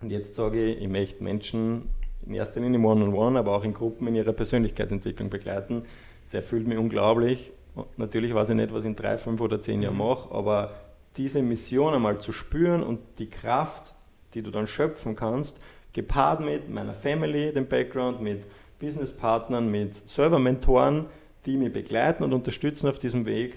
Und 0.00 0.10
jetzt 0.10 0.34
sage 0.34 0.62
ich, 0.64 0.80
ich 0.80 0.88
möchte 0.88 1.22
Menschen 1.22 1.88
in 2.26 2.34
erster 2.34 2.60
Linie 2.60 2.78
One-on-One, 2.78 3.12
-on 3.12 3.32
-one, 3.32 3.38
aber 3.38 3.56
auch 3.56 3.64
in 3.64 3.74
Gruppen 3.74 4.06
in 4.08 4.14
ihrer 4.14 4.32
Persönlichkeitsentwicklung 4.32 5.28
begleiten. 5.28 5.82
Das 6.22 6.34
erfüllt 6.34 6.66
mich 6.66 6.78
unglaublich. 6.78 7.52
Natürlich 7.96 8.34
weiß 8.34 8.50
ich 8.50 8.56
nicht, 8.56 8.72
was 8.72 8.84
ich 8.84 8.90
in 8.90 8.96
drei, 8.96 9.18
fünf 9.18 9.40
oder 9.40 9.60
zehn 9.60 9.82
Jahren 9.82 9.94
mhm. 9.94 10.00
mache, 10.00 10.34
aber 10.34 10.74
diese 11.16 11.42
Mission 11.42 11.94
einmal 11.94 12.20
zu 12.20 12.32
spüren 12.32 12.82
und 12.82 13.00
die 13.18 13.28
Kraft, 13.28 13.94
die 14.34 14.42
du 14.42 14.50
dann 14.50 14.66
schöpfen 14.66 15.16
kannst, 15.16 15.58
gepaart 15.92 16.40
mit 16.40 16.70
meiner 16.70 16.94
Family, 16.94 17.52
dem 17.52 17.66
Background, 17.66 18.20
mit 18.20 18.46
Businesspartnern, 18.78 19.70
mit 19.70 19.96
Server-Mentoren, 20.08 21.06
die 21.44 21.56
mich 21.56 21.72
begleiten 21.72 22.22
und 22.22 22.32
unterstützen 22.32 22.88
auf 22.88 22.98
diesem 22.98 23.26
Weg, 23.26 23.56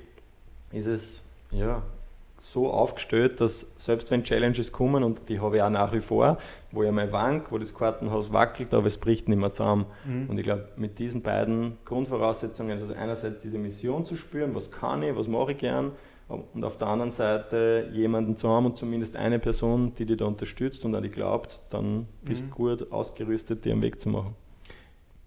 ist 0.72 0.88
es 0.88 1.25
ja, 1.52 1.84
so 2.40 2.70
aufgestellt, 2.70 3.40
dass 3.42 3.68
selbst 3.78 4.12
wenn 4.12 4.24
Challenges 4.24 4.72
kommen, 4.72 5.04
und 5.04 5.30
die 5.30 5.40
habe 5.40 5.58
ich 5.58 5.62
auch 5.62 5.70
nach 5.70 5.94
wie 5.94 6.02
vor, 6.02 6.38
wo 6.72 6.84
ich 6.84 6.92
mal 6.92 7.12
wank, 7.12 7.52
wo 7.52 7.58
das 7.58 7.74
Kartenhaus 7.74 8.32
wackelt, 8.32 8.74
aber 8.74 8.88
es 8.88 8.98
bricht 8.98 9.28
nicht 9.30 9.40
mehr 9.40 9.54
zusammen. 9.54 9.86
Mhm. 10.06 10.30
Und 10.30 10.38
ich 10.38 10.44
glaube, 10.44 10.70
mit 10.76 11.00
diesen 11.00 11.22
beiden 11.22 11.78
Grundvoraussetzungen, 11.86 12.82
also 12.82 12.94
einerseits 12.94 13.40
diese 13.40 13.58
Mission 13.58 14.06
zu 14.06 14.16
spüren, 14.16 14.54
was 14.54 14.70
kann 14.70 15.02
ich, 15.04 15.16
was 15.16 15.28
mache 15.28 15.54
ich 15.54 15.58
gern, 15.58 15.94
und 16.28 16.64
auf 16.64 16.78
der 16.78 16.88
anderen 16.88 17.12
Seite 17.12 17.88
jemanden 17.94 18.36
zu 18.36 18.50
haben 18.50 18.66
und 18.66 18.78
zumindest 18.78 19.16
eine 19.16 19.38
Person, 19.38 19.94
die 19.94 20.08
dich 20.08 20.18
da 20.18 20.26
unterstützt 20.26 20.84
und 20.84 20.96
an 20.96 21.04
dich 21.04 21.12
glaubt, 21.12 21.60
dann 21.70 22.08
bist 22.24 22.42
du 22.42 22.46
mhm. 22.46 22.52
gut 22.52 22.92
ausgerüstet, 22.92 23.64
dir 23.64 23.74
einen 23.74 23.84
Weg 23.84 24.02
zu 24.02 24.10
machen. 24.10 24.36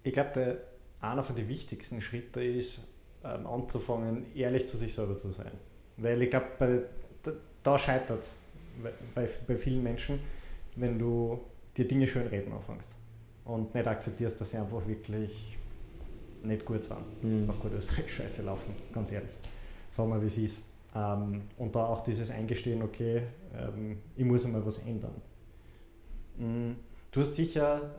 Ich 0.03 0.11
glaube, 0.11 0.61
einer 0.99 1.23
von 1.23 1.37
den 1.37 1.47
wichtigsten 1.47 2.01
Schritten 2.01 2.41
ist, 2.41 2.85
ähm, 3.23 3.47
anzufangen, 3.47 4.25
ehrlich 4.35 4.67
zu 4.67 4.75
sich 4.75 4.93
selber 4.93 5.15
zu 5.15 5.29
sein. 5.29 5.51
Weil 5.99 6.21
ich 6.21 6.29
glaube, 6.29 6.89
da, 7.63 7.77
scheitert 7.77 8.19
es 8.19 8.39
bei, 9.13 9.27
bei 9.47 9.57
vielen 9.57 9.83
Menschen, 9.83 10.19
wenn 10.75 10.97
du 10.97 11.39
dir 11.75 11.87
Dinge 11.87 12.07
schön 12.07 12.27
reden 12.27 12.53
anfängst 12.53 12.95
und 13.45 13.73
nicht 13.73 13.87
akzeptierst, 13.87 14.39
dass 14.39 14.51
sie 14.51 14.57
einfach 14.57 14.85
wirklich 14.87 15.57
nicht 16.43 16.65
gut 16.65 16.83
sind. 16.83 17.23
Mhm. 17.23 17.49
Auf 17.49 17.59
gut 17.59 17.73
Österreich 17.73 18.11
scheiße 18.15 18.43
laufen, 18.43 18.73
ganz 18.93 19.11
ehrlich. 19.11 19.31
Sagen 19.89 20.09
wir, 20.09 20.21
wie 20.21 20.27
es 20.27 20.37
ist. 20.37 20.65
Ähm, 20.95 21.43
und 21.57 21.75
da 21.75 21.85
auch 21.85 22.01
dieses 22.01 22.31
Eingestehen, 22.31 22.81
okay, 22.81 23.23
ähm, 23.53 23.97
ich 24.15 24.25
muss 24.25 24.45
einmal 24.45 24.65
was 24.65 24.79
ändern. 24.79 25.21
Mhm. 26.37 26.77
Du 27.11 27.21
hast 27.21 27.35
sicher 27.35 27.91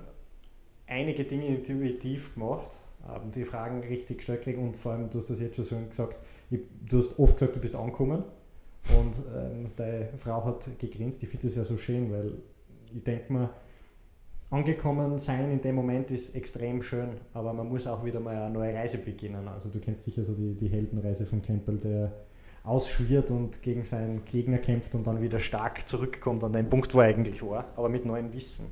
einige 0.87 1.25
Dinge 1.25 1.47
intuitiv 1.47 2.35
gemacht, 2.35 2.77
die 3.35 3.45
Fragen 3.45 3.81
richtig 3.81 4.19
gestellt 4.19 4.43
kriegen 4.43 4.63
und 4.63 4.77
vor 4.77 4.93
allem, 4.93 5.11
du 5.11 5.19
hast 5.19 5.31
das 5.31 5.41
jetzt 5.41 5.57
schon 5.67 5.89
gesagt, 5.89 6.19
ich, 6.51 6.61
du 6.89 6.99
hast 6.99 7.19
oft 7.19 7.35
gesagt, 7.35 7.57
du 7.57 7.61
bist 7.61 7.75
angekommen 7.75 8.25
und 8.99 9.23
ähm, 9.35 9.71
deine 9.77 10.09
Frau 10.17 10.45
hat 10.45 10.71
gegrinst. 10.79 11.23
Ich 11.23 11.29
finde 11.29 11.47
das 11.47 11.57
ja 11.57 11.65
so 11.65 11.77
schön, 11.77 12.11
weil 12.11 12.35
ich 12.95 13.03
denke 13.03 13.33
mir, 13.33 13.51
angekommen 14.51 15.17
sein 15.19 15.51
in 15.51 15.61
dem 15.61 15.77
Moment 15.77 16.11
ist 16.11 16.35
extrem 16.35 16.83
schön, 16.83 17.11
aber 17.33 17.53
man 17.53 17.69
muss 17.69 17.87
auch 17.87 18.05
wieder 18.05 18.21
mal 18.21 18.37
eine 18.37 18.51
neue 18.51 18.75
Reise 18.75 18.99
beginnen. 18.99 19.47
Also 19.49 19.69
du 19.69 19.79
kennst 19.79 20.05
sicher 20.05 20.25
so 20.25 20.35
die, 20.35 20.55
die 20.55 20.69
Heldenreise 20.69 21.25
von 21.25 21.41
Campbell, 21.41 21.79
der 21.79 22.13
ausschwirrt 22.65 23.31
und 23.31 23.63
gegen 23.63 23.83
seinen 23.83 24.25
Gegner 24.25 24.59
kämpft 24.59 24.95
und 24.95 25.07
dann 25.07 25.23
wieder 25.23 25.39
stark 25.39 25.89
zurückkommt 25.89 26.45
an 26.45 26.53
den 26.53 26.69
Punkt, 26.69 26.95
wo 26.95 27.01
er 27.01 27.07
eigentlich 27.07 27.43
war, 27.43 27.67
aber 27.77 27.89
mit 27.89 28.05
neuem 28.05 28.33
Wissen. 28.33 28.67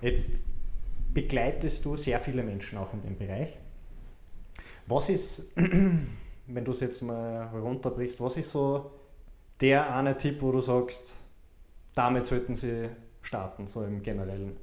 Jetzt 0.00 0.42
begleitest 1.14 1.84
du 1.84 1.96
sehr 1.96 2.18
viele 2.18 2.42
Menschen 2.42 2.78
auch 2.78 2.92
in 2.92 3.00
dem 3.00 3.16
Bereich. 3.16 3.58
Was 4.86 5.08
ist, 5.08 5.52
wenn 5.56 6.64
du 6.64 6.70
es 6.70 6.80
jetzt 6.80 7.02
mal 7.02 7.48
runterbrichst, 7.48 8.20
was 8.20 8.36
ist 8.36 8.50
so 8.50 8.90
der 9.60 9.94
eine 9.94 10.16
Tipp, 10.16 10.40
wo 10.40 10.52
du 10.52 10.60
sagst, 10.60 11.22
damit 11.94 12.26
sollten 12.26 12.54
sie 12.54 12.88
starten, 13.20 13.66
so 13.66 13.82
im 13.82 14.02
Generellen? 14.02 14.56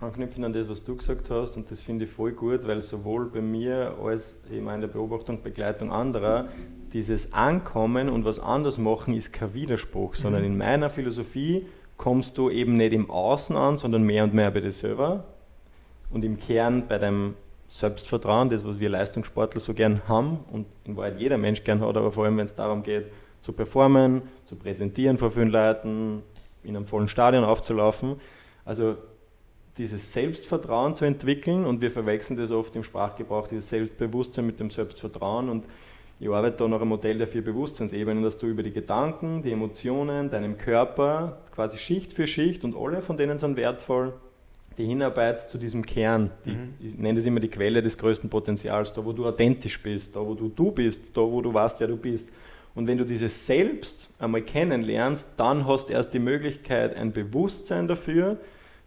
Anknüpfen 0.00 0.44
an 0.44 0.52
das, 0.52 0.68
was 0.68 0.84
du 0.84 0.94
gesagt 0.94 1.28
hast, 1.28 1.56
und 1.56 1.70
das 1.72 1.82
finde 1.82 2.04
ich 2.04 2.10
voll 2.10 2.30
gut, 2.30 2.64
weil 2.68 2.82
sowohl 2.82 3.30
bei 3.30 3.40
mir 3.40 3.96
als 4.00 4.36
eben 4.48 4.68
in 4.68 4.80
der 4.80 4.88
Beobachtung 4.88 5.38
und 5.38 5.42
Begleitung 5.42 5.90
anderer 5.90 6.48
dieses 6.92 7.32
Ankommen 7.32 8.08
und 8.08 8.24
was 8.24 8.38
anders 8.38 8.78
machen 8.78 9.12
ist 9.14 9.32
kein 9.32 9.54
Widerspruch, 9.54 10.14
sondern 10.14 10.42
mhm. 10.42 10.52
in 10.52 10.58
meiner 10.58 10.88
Philosophie 10.88 11.66
kommst 11.98 12.38
du 12.38 12.48
eben 12.48 12.74
nicht 12.74 12.94
im 12.94 13.10
Außen 13.10 13.54
an, 13.56 13.76
sondern 13.76 14.04
mehr 14.04 14.24
und 14.24 14.32
mehr 14.32 14.50
bei 14.50 14.60
dir 14.60 14.72
selber 14.72 15.24
und 16.10 16.24
im 16.24 16.38
Kern 16.38 16.88
bei 16.88 16.96
deinem 16.96 17.34
Selbstvertrauen, 17.66 18.48
das, 18.48 18.64
was 18.64 18.80
wir 18.80 18.88
Leistungssportler 18.88 19.60
so 19.60 19.74
gern 19.74 20.00
haben 20.08 20.38
und 20.50 20.66
in 20.84 20.96
Wahrheit 20.96 21.20
jeder 21.20 21.36
Mensch 21.36 21.62
gern 21.64 21.80
hat, 21.80 21.96
aber 21.96 22.10
vor 22.10 22.24
allem, 22.24 22.38
wenn 22.38 22.46
es 22.46 22.54
darum 22.54 22.82
geht, 22.82 23.06
zu 23.40 23.52
performen, 23.52 24.22
zu 24.46 24.56
präsentieren 24.56 25.18
vor 25.18 25.30
vielen 25.30 25.50
Leuten, 25.50 26.22
in 26.64 26.76
einem 26.76 26.86
vollen 26.86 27.08
Stadion 27.08 27.44
aufzulaufen. 27.44 28.16
Also 28.64 28.96
dieses 29.76 30.12
Selbstvertrauen 30.12 30.94
zu 30.94 31.04
entwickeln 31.04 31.64
und 31.64 31.82
wir 31.82 31.90
verwechseln 31.90 32.36
das 32.36 32.50
oft 32.50 32.74
im 32.74 32.82
Sprachgebrauch, 32.82 33.46
dieses 33.48 33.68
Selbstbewusstsein 33.68 34.46
mit 34.46 34.58
dem 34.58 34.70
Selbstvertrauen 34.70 35.48
und 35.48 35.66
ich 36.20 36.28
arbeite 36.28 36.56
da 36.56 36.68
nach 36.68 36.80
einem 36.80 36.88
Modell 36.88 37.18
der 37.18 37.28
vier 37.28 37.44
Bewusstseinsebenen, 37.44 38.24
dass 38.24 38.38
du 38.38 38.46
über 38.46 38.62
die 38.62 38.72
Gedanken, 38.72 39.42
die 39.42 39.52
Emotionen, 39.52 40.30
deinem 40.30 40.56
Körper 40.56 41.38
quasi 41.54 41.76
Schicht 41.76 42.12
für 42.12 42.26
Schicht 42.26 42.64
und 42.64 42.76
alle 42.76 43.02
von 43.02 43.16
denen 43.16 43.38
sind 43.38 43.56
wertvoll, 43.56 44.14
die 44.78 44.86
Hinarbeit 44.86 45.48
zu 45.48 45.58
diesem 45.58 45.84
Kern, 45.84 46.30
die, 46.44 46.52
mhm. 46.52 46.74
ich 46.80 46.96
nenne 46.96 47.18
das 47.18 47.24
immer 47.24 47.40
die 47.40 47.48
Quelle 47.48 47.82
des 47.82 47.98
größten 47.98 48.30
Potenzials, 48.30 48.92
da 48.92 49.04
wo 49.04 49.12
du 49.12 49.26
authentisch 49.26 49.80
bist, 49.82 50.14
da 50.14 50.20
wo 50.20 50.34
du 50.34 50.48
du 50.48 50.72
bist, 50.72 51.16
da 51.16 51.20
wo 51.20 51.40
du 51.40 51.52
weißt, 51.52 51.80
wer 51.80 51.88
du 51.88 51.96
bist. 51.96 52.28
Und 52.74 52.86
wenn 52.86 52.98
du 52.98 53.04
dieses 53.04 53.46
Selbst 53.46 54.10
einmal 54.18 54.42
kennenlernst, 54.42 55.30
dann 55.36 55.66
hast 55.66 55.88
du 55.88 55.92
erst 55.92 56.14
die 56.14 56.20
Möglichkeit, 56.20 56.96
ein 56.96 57.12
Bewusstsein 57.12 57.88
dafür 57.88 58.38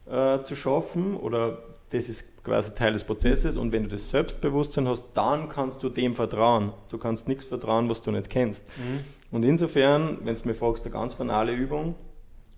äh, 0.10 0.41
zu 0.44 0.56
schaffen 0.56 1.17
oder 1.17 1.62
das 1.89 2.08
ist 2.08 2.31
quasi 2.43 2.73
Teil 2.73 2.93
des 2.93 3.04
Prozesses 3.04 3.58
und 3.58 3.71
wenn 3.71 3.84
du 3.84 3.89
das 3.89 4.10
Selbstbewusstsein 4.10 4.88
hast, 4.88 5.06
dann 5.13 5.49
kannst 5.49 5.84
du 5.84 5.89
dem 5.89 6.15
vertrauen. 6.15 6.73
Du 6.89 6.97
kannst 6.97 7.27
nichts 7.27 7.45
vertrauen, 7.45 7.89
was 7.89 8.01
du 8.01 8.12
nicht 8.12 8.30
kennst. 8.30 8.63
Mhm. 8.77 8.99
Und 9.32 9.43
insofern, 9.43 10.19
wenn 10.23 10.36
du 10.36 10.47
mir 10.47 10.56
fragst, 10.56 10.86
eine 10.86 10.93
ganz 10.93 11.15
banale 11.15 11.54
Übung, 11.54 11.95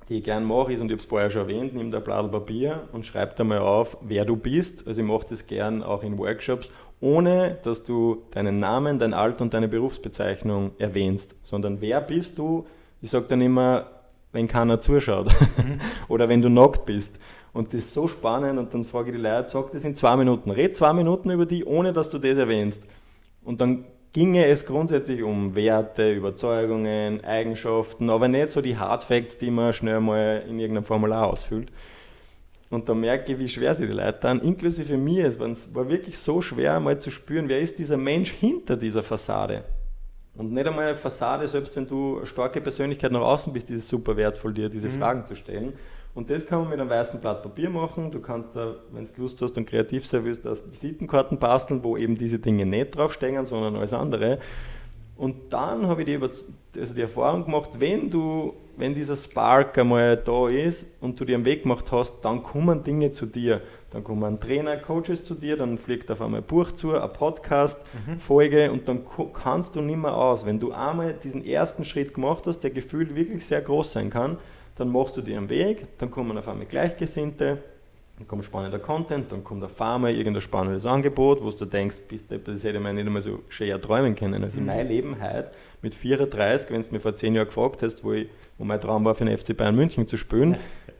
die 0.09 0.17
ich 0.17 0.23
gerne 0.23 0.45
mache, 0.45 0.73
ist, 0.73 0.81
und 0.81 0.87
ich 0.87 0.93
habe 0.93 0.99
es 0.99 1.05
vorher 1.05 1.31
schon 1.31 1.43
erwähnt, 1.43 1.73
nimm 1.73 1.91
da 1.91 1.99
ein 1.99 2.03
Blatt 2.03 2.31
Papier 2.31 2.87
und 2.91 3.05
schreib 3.05 3.35
da 3.35 3.43
mal 3.43 3.59
auf, 3.59 3.97
wer 4.01 4.25
du 4.25 4.35
bist. 4.35 4.87
Also 4.87 5.01
ich 5.01 5.07
mache 5.07 5.27
das 5.29 5.47
gern 5.47 5.83
auch 5.83 6.03
in 6.03 6.17
Workshops, 6.17 6.71
ohne 6.99 7.57
dass 7.63 7.83
du 7.83 8.23
deinen 8.31 8.59
Namen, 8.59 8.99
dein 8.99 9.13
Alter 9.13 9.43
und 9.43 9.53
deine 9.53 9.67
Berufsbezeichnung 9.67 10.71
erwähnst, 10.77 11.35
sondern 11.41 11.81
wer 11.81 12.01
bist 12.01 12.37
du? 12.37 12.65
Ich 13.01 13.09
sage 13.09 13.25
dann 13.27 13.41
immer, 13.41 13.87
wenn 14.33 14.47
keiner 14.47 14.81
zuschaut 14.81 15.27
oder 16.09 16.27
wenn 16.27 16.41
du 16.41 16.49
nackt 16.49 16.85
bist. 16.85 17.19
Und 17.53 17.67
das 17.67 17.85
ist 17.85 17.93
so 17.93 18.07
spannend 18.07 18.59
und 18.59 18.73
dann 18.73 18.83
frage 18.83 19.11
ich 19.11 19.15
die 19.15 19.21
Leute, 19.21 19.47
sag 19.47 19.71
das 19.71 19.85
in 19.85 19.95
zwei 19.95 20.17
Minuten. 20.17 20.51
Red 20.51 20.75
zwei 20.75 20.91
Minuten 20.91 21.29
über 21.29 21.45
die, 21.45 21.63
ohne 21.63 21.93
dass 21.93 22.09
du 22.09 22.17
das 22.17 22.37
erwähnst. 22.37 22.83
Und 23.43 23.61
dann 23.61 23.85
ginge 24.11 24.45
es 24.45 24.65
grundsätzlich 24.65 25.23
um 25.23 25.55
Werte, 25.55 26.13
Überzeugungen, 26.13 27.23
Eigenschaften, 27.23 28.09
aber 28.09 28.27
nicht 28.27 28.49
so 28.49 28.61
die 28.61 28.77
Hard 28.77 29.03
Facts, 29.03 29.37
die 29.37 29.51
man 29.51 29.71
schnell 29.71 29.99
mal 29.99 30.43
in 30.47 30.59
irgendeinem 30.59 30.85
Formular 30.85 31.27
ausfüllt. 31.27 31.71
Und 32.71 32.89
da 32.89 32.95
merke 32.95 33.33
ich, 33.33 33.39
wie 33.39 33.47
schwer 33.47 33.75
sie 33.75 33.85
die 33.85 33.93
Leute 33.93 34.17
dann, 34.21 34.39
inklusive 34.41 34.97
mir, 34.97 35.27
es 35.27 35.39
war 35.39 35.89
wirklich 35.89 36.17
so 36.17 36.41
schwer, 36.41 36.79
mal 36.79 36.99
zu 36.99 37.11
spüren, 37.11 37.47
wer 37.47 37.59
ist 37.59 37.77
dieser 37.77 37.97
Mensch 37.97 38.31
hinter 38.31 38.77
dieser 38.77 39.03
Fassade. 39.03 39.63
Und 40.35 40.51
nicht 40.51 40.65
einmal 40.65 40.85
eine 40.87 40.95
Fassade, 40.95 41.47
selbst 41.47 41.75
wenn 41.75 41.87
du 41.87 42.17
eine 42.17 42.25
starke 42.25 42.59
Persönlichkeit 42.59 43.11
nach 43.11 43.21
außen 43.21 43.53
bist, 43.53 43.69
ist 43.69 43.77
es 43.77 43.87
super 43.87 44.17
wertvoll, 44.17 44.53
dir 44.53 44.67
diese 44.67 44.87
mhm. 44.87 44.93
Fragen 44.93 45.25
zu 45.25 45.35
stellen. 45.35 45.73
Und 46.15 46.29
das 46.29 46.45
kann 46.45 46.59
man 46.59 46.69
mit 46.69 46.79
einem 46.79 46.89
weißen 46.89 47.19
Blatt 47.19 47.41
Papier 47.41 47.69
machen. 47.69 48.11
Du 48.11 48.19
kannst 48.19 48.55
da, 48.55 48.75
wenn 48.91 49.05
du 49.05 49.21
Lust 49.21 49.41
hast 49.41 49.57
und 49.57 49.65
kreativ 49.65 50.05
sein 50.05 50.23
willst, 50.23 50.45
aus 50.45 50.63
Visitenkarten 50.71 51.39
basteln, 51.39 51.83
wo 51.83 51.97
eben 51.97 52.17
diese 52.17 52.39
Dinge 52.39 52.65
nicht 52.65 52.95
draufstehen, 52.95 53.45
sondern 53.45 53.75
alles 53.75 53.93
andere. 53.93 54.39
Und 55.15 55.53
dann 55.53 55.87
habe 55.87 56.01
ich 56.01 56.07
die, 56.07 56.19
also 56.79 56.93
die 56.93 57.01
Erfahrung 57.01 57.45
gemacht, 57.45 57.69
wenn 57.77 58.09
du, 58.09 58.53
wenn 58.77 58.95
dieser 58.95 59.15
Spark 59.15 59.77
einmal 59.77 60.17
da 60.17 60.47
ist 60.47 60.87
und 61.01 61.19
du 61.19 61.25
dir 61.25 61.35
einen 61.35 61.45
Weg 61.45 61.63
gemacht 61.63 61.91
hast, 61.91 62.21
dann 62.21 62.41
kommen 62.41 62.83
Dinge 62.83 63.11
zu 63.11 63.27
dir. 63.27 63.61
Dann 63.91 64.03
kommen 64.03 64.39
Trainer, 64.39 64.77
Coaches 64.77 65.23
zu 65.23 65.35
dir, 65.35 65.55
dann 65.55 65.77
fliegt 65.77 66.09
auf 66.09 66.19
einmal 66.19 66.41
ein 66.41 66.47
Buch 66.47 66.71
zu, 66.71 66.93
eine 66.93 67.07
Podcast-Folge 67.09 68.67
mhm. 68.67 68.73
und 68.73 68.87
dann 68.87 69.03
kannst 69.33 69.75
du 69.75 69.81
nicht 69.81 69.97
mehr 69.97 70.15
aus. 70.15 70.47
Wenn 70.47 70.59
du 70.59 70.71
einmal 70.71 71.13
diesen 71.13 71.45
ersten 71.45 71.85
Schritt 71.85 72.15
gemacht 72.15 72.47
hast, 72.47 72.61
der 72.61 72.71
Gefühl 72.71 73.13
wirklich 73.15 73.45
sehr 73.45 73.61
groß 73.61 73.93
sein 73.93 74.09
kann, 74.09 74.37
dann 74.75 74.89
machst 74.89 75.15
du 75.15 75.21
dir 75.21 75.37
einen 75.37 75.49
Weg, 75.49 75.85
dann 75.99 76.09
kommen 76.09 76.35
auf 76.35 76.47
einmal 76.47 76.65
Gleichgesinnte, 76.65 77.59
dann 78.17 78.27
kommt 78.27 78.45
spannender 78.45 78.79
Content, 78.79 79.31
dann 79.31 79.43
kommt 79.43 79.63
auf 79.63 79.81
einmal 79.81 80.13
irgendein 80.13 80.41
spannendes 80.41 80.85
Angebot, 80.85 81.43
wo 81.43 81.49
du 81.49 81.65
denkst, 81.65 81.97
das 82.45 82.63
hätte 82.63 82.79
man 82.79 82.95
nicht 82.95 83.07
einmal 83.07 83.21
so 83.21 83.39
schwer 83.49 83.81
träumen 83.81 84.15
können. 84.15 84.43
Also 84.43 84.61
mhm. 84.61 84.67
mein 84.67 84.87
Leben 84.87 85.17
heute 85.19 85.51
mit 85.81 85.95
34, 85.95 86.69
wenn 86.69 86.81
du 86.83 86.87
mir 86.91 86.99
vor 86.99 87.15
zehn 87.15 87.33
Jahren 87.33 87.47
gefragt 87.47 87.81
hast, 87.81 88.03
wo, 88.03 88.13
ich, 88.13 88.27
wo 88.57 88.65
mein 88.65 88.79
Traum 88.79 89.03
war, 89.03 89.15
für 89.15 89.25
den 89.25 89.35
FC 89.35 89.57
Bayern 89.57 89.75
München 89.75 90.07
zu 90.07 90.17
spielen, 90.17 90.57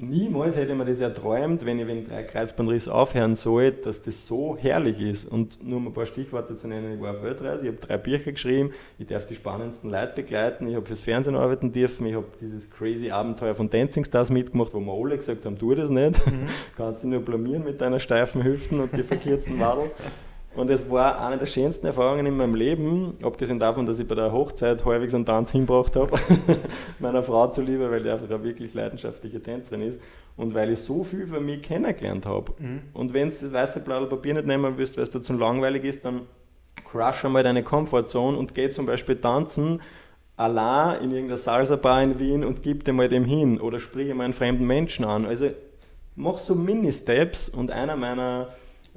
niemals 0.00 0.56
hätte 0.56 0.74
man 0.74 0.86
das 0.86 1.00
erträumt, 1.00 1.64
wenn 1.64 1.78
ich 1.78 1.86
wegen 1.86 2.06
drei 2.06 2.22
Kreuzbandriss 2.22 2.88
aufhören 2.88 3.34
soll, 3.36 3.72
dass 3.72 4.02
das 4.02 4.26
so 4.26 4.56
herrlich 4.56 5.00
ist. 5.00 5.24
Und 5.24 5.62
nur 5.66 5.78
um 5.78 5.88
ein 5.88 5.92
paar 5.92 6.06
Stichworte 6.06 6.54
zu 6.54 6.68
nennen, 6.68 6.94
ich 6.94 7.00
war 7.00 7.14
auf 7.14 7.22
Weltreise, 7.22 7.66
ich 7.66 7.74
habe 7.74 7.86
drei 7.86 7.98
Bücher 7.98 8.32
geschrieben, 8.32 8.70
ich 8.98 9.06
darf 9.06 9.26
die 9.26 9.34
spannendsten 9.34 9.90
Leute 9.90 10.12
begleiten, 10.14 10.66
ich 10.68 10.74
habe 10.74 10.86
fürs 10.86 11.02
Fernsehen 11.02 11.36
arbeiten 11.36 11.72
dürfen, 11.72 12.06
ich 12.06 12.14
habe 12.14 12.26
dieses 12.40 12.70
crazy 12.70 13.10
Abenteuer 13.10 13.54
von 13.54 13.68
Dancing 13.68 14.04
Stars 14.04 14.30
mitgemacht, 14.30 14.74
wo 14.74 14.80
wir 14.80 14.92
alle 14.92 15.16
gesagt 15.16 15.44
haben, 15.44 15.56
tu 15.56 15.74
das 15.74 15.90
nicht, 15.90 16.26
mhm. 16.26 16.46
kannst 16.76 17.02
du 17.02 17.08
nur 17.08 17.20
blamieren 17.20 17.64
mit 17.64 17.80
deiner 17.80 17.98
steifen 17.98 18.44
Hüften 18.44 18.80
und 18.80 18.96
die 18.96 19.02
verkürzten 19.02 19.58
Wadel. 19.58 19.90
Und 20.54 20.70
es 20.70 20.90
war 20.90 21.24
eine 21.24 21.38
der 21.38 21.46
schönsten 21.46 21.86
Erfahrungen 21.86 22.26
in 22.26 22.36
meinem 22.36 22.54
Leben, 22.54 23.14
abgesehen 23.22 23.58
davon, 23.58 23.86
dass 23.86 23.98
ich 23.98 24.08
bei 24.08 24.14
der 24.14 24.32
Hochzeit 24.32 24.84
halbwegs 24.84 25.14
einen 25.14 25.26
Tanz 25.26 25.52
hinbracht 25.52 25.94
habe, 25.94 26.18
meiner 26.98 27.22
Frau 27.22 27.48
zuliebe, 27.48 27.90
weil 27.90 28.02
die 28.02 28.10
einfach 28.10 28.28
eine 28.28 28.42
wirklich 28.42 28.74
leidenschaftliche 28.74 29.40
Tänzerin 29.42 29.82
ist 29.82 30.00
und 30.36 30.54
weil 30.54 30.72
ich 30.72 30.80
so 30.80 31.04
viel 31.04 31.26
von 31.26 31.44
mir 31.44 31.60
kennengelernt 31.60 32.26
habe. 32.26 32.52
Mhm. 32.58 32.80
Und 32.92 33.12
wenn 33.12 33.28
du 33.28 33.36
das 33.40 33.52
weiße 33.52 33.80
Blatt 33.80 34.08
Papier 34.08 34.34
nicht 34.34 34.46
nehmen 34.46 34.76
willst, 34.76 34.96
weil 34.96 35.04
es 35.04 35.10
dir 35.10 35.20
zu 35.20 35.34
langweilig 35.34 35.84
ist, 35.84 36.04
dann 36.04 36.22
crush 36.90 37.24
einmal 37.24 37.42
deine 37.42 37.62
Comfortzone 37.62 38.36
und 38.36 38.54
geh 38.54 38.70
zum 38.70 38.86
Beispiel 38.86 39.16
tanzen 39.16 39.80
allein 40.36 41.02
in 41.02 41.10
irgendeiner 41.10 41.38
Salsa-Bar 41.38 42.02
in 42.04 42.18
Wien 42.18 42.44
und 42.44 42.62
gib 42.62 42.84
dir 42.84 42.92
mal 42.92 43.08
dem 43.08 43.24
hin 43.24 43.60
oder 43.60 43.80
sprich 43.80 44.14
mal 44.14 44.24
einen 44.24 44.32
fremden 44.32 44.66
Menschen 44.66 45.04
an. 45.04 45.26
Also 45.26 45.50
mach 46.14 46.38
so 46.38 46.54
Mini-Steps 46.54 47.48
und 47.48 47.72
einer 47.72 47.96
meiner 47.96 48.48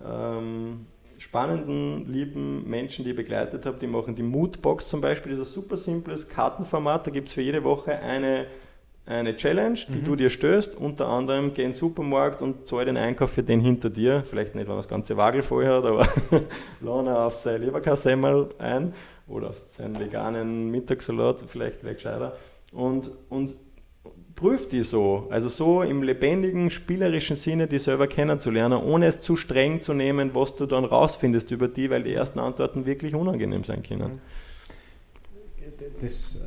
ähm, 0.05 0.85
spannenden, 1.21 2.11
lieben 2.11 2.67
Menschen, 2.67 3.05
die 3.05 3.11
ich 3.11 3.15
begleitet 3.15 3.67
habe, 3.67 3.77
die 3.77 3.85
machen 3.85 4.15
die 4.15 4.23
Moodbox 4.23 4.87
zum 4.87 5.01
Beispiel, 5.01 5.37
das 5.37 5.49
ist 5.49 5.53
ein 5.53 5.61
super 5.61 5.77
simples 5.77 6.27
Kartenformat, 6.27 7.05
da 7.05 7.11
gibt 7.11 7.27
es 7.27 7.35
für 7.35 7.41
jede 7.43 7.63
Woche 7.63 7.99
eine, 7.99 8.47
eine 9.05 9.37
Challenge, 9.37 9.77
die 9.87 9.99
mhm. 9.99 10.03
du 10.03 10.15
dir 10.15 10.31
stößt, 10.31 10.75
unter 10.75 11.07
anderem 11.07 11.53
geh 11.53 11.61
in 11.61 11.69
den 11.69 11.73
Supermarkt 11.75 12.41
und 12.41 12.65
zahl 12.65 12.85
den 12.85 12.97
Einkauf 12.97 13.29
für 13.29 13.43
den 13.43 13.61
hinter 13.61 13.91
dir, 13.91 14.23
vielleicht 14.25 14.55
nicht, 14.55 14.63
wenn 14.63 14.73
man 14.73 14.79
das 14.79 14.87
ganze 14.87 15.15
Wagel 15.15 15.43
voll 15.43 15.67
hat, 15.67 15.85
aber 15.85 16.07
lohne 16.81 17.15
auf 17.15 17.35
sein 17.35 17.61
Leberkassemmel 17.61 18.49
ein 18.57 18.95
oder 19.27 19.49
auf 19.49 19.61
seinen 19.69 19.99
veganen 19.99 20.71
Mittagssalat, 20.71 21.43
vielleicht 21.47 21.83
wäre 21.83 21.93
gescheiter. 21.93 22.35
Und, 22.71 23.11
und 23.29 23.53
prüf 24.41 24.67
die 24.67 24.81
so. 24.81 25.27
Also 25.29 25.47
so 25.47 25.83
im 25.83 26.01
lebendigen, 26.01 26.71
spielerischen 26.71 27.35
Sinne, 27.35 27.67
die 27.67 27.77
selber 27.77 28.07
kennenzulernen, 28.07 28.81
ohne 28.81 29.05
es 29.05 29.19
zu 29.21 29.35
streng 29.35 29.79
zu 29.79 29.93
nehmen, 29.93 30.33
was 30.33 30.55
du 30.55 30.65
dann 30.65 30.83
rausfindest 30.83 31.51
über 31.51 31.67
die, 31.67 31.89
weil 31.89 32.03
die 32.03 32.13
ersten 32.13 32.39
Antworten 32.39 32.85
wirklich 32.85 33.13
unangenehm 33.13 33.63
sein 33.63 33.83
können. 33.83 34.19
Das 35.99 36.35
äh, 36.35 36.39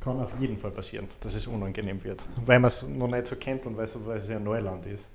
kann 0.00 0.18
auf 0.20 0.38
jeden 0.40 0.56
Fall 0.56 0.70
passieren, 0.70 1.06
dass 1.20 1.34
es 1.34 1.46
unangenehm 1.46 2.02
wird, 2.02 2.24
weil 2.46 2.58
man 2.58 2.68
es 2.68 2.86
noch 2.86 3.08
nicht 3.08 3.26
so 3.26 3.36
kennt 3.36 3.66
und 3.66 3.76
weil 3.76 3.84
es, 3.84 3.98
weil 4.06 4.16
es 4.16 4.28
ja 4.28 4.40
Neuland 4.40 4.86
ist. 4.86 5.10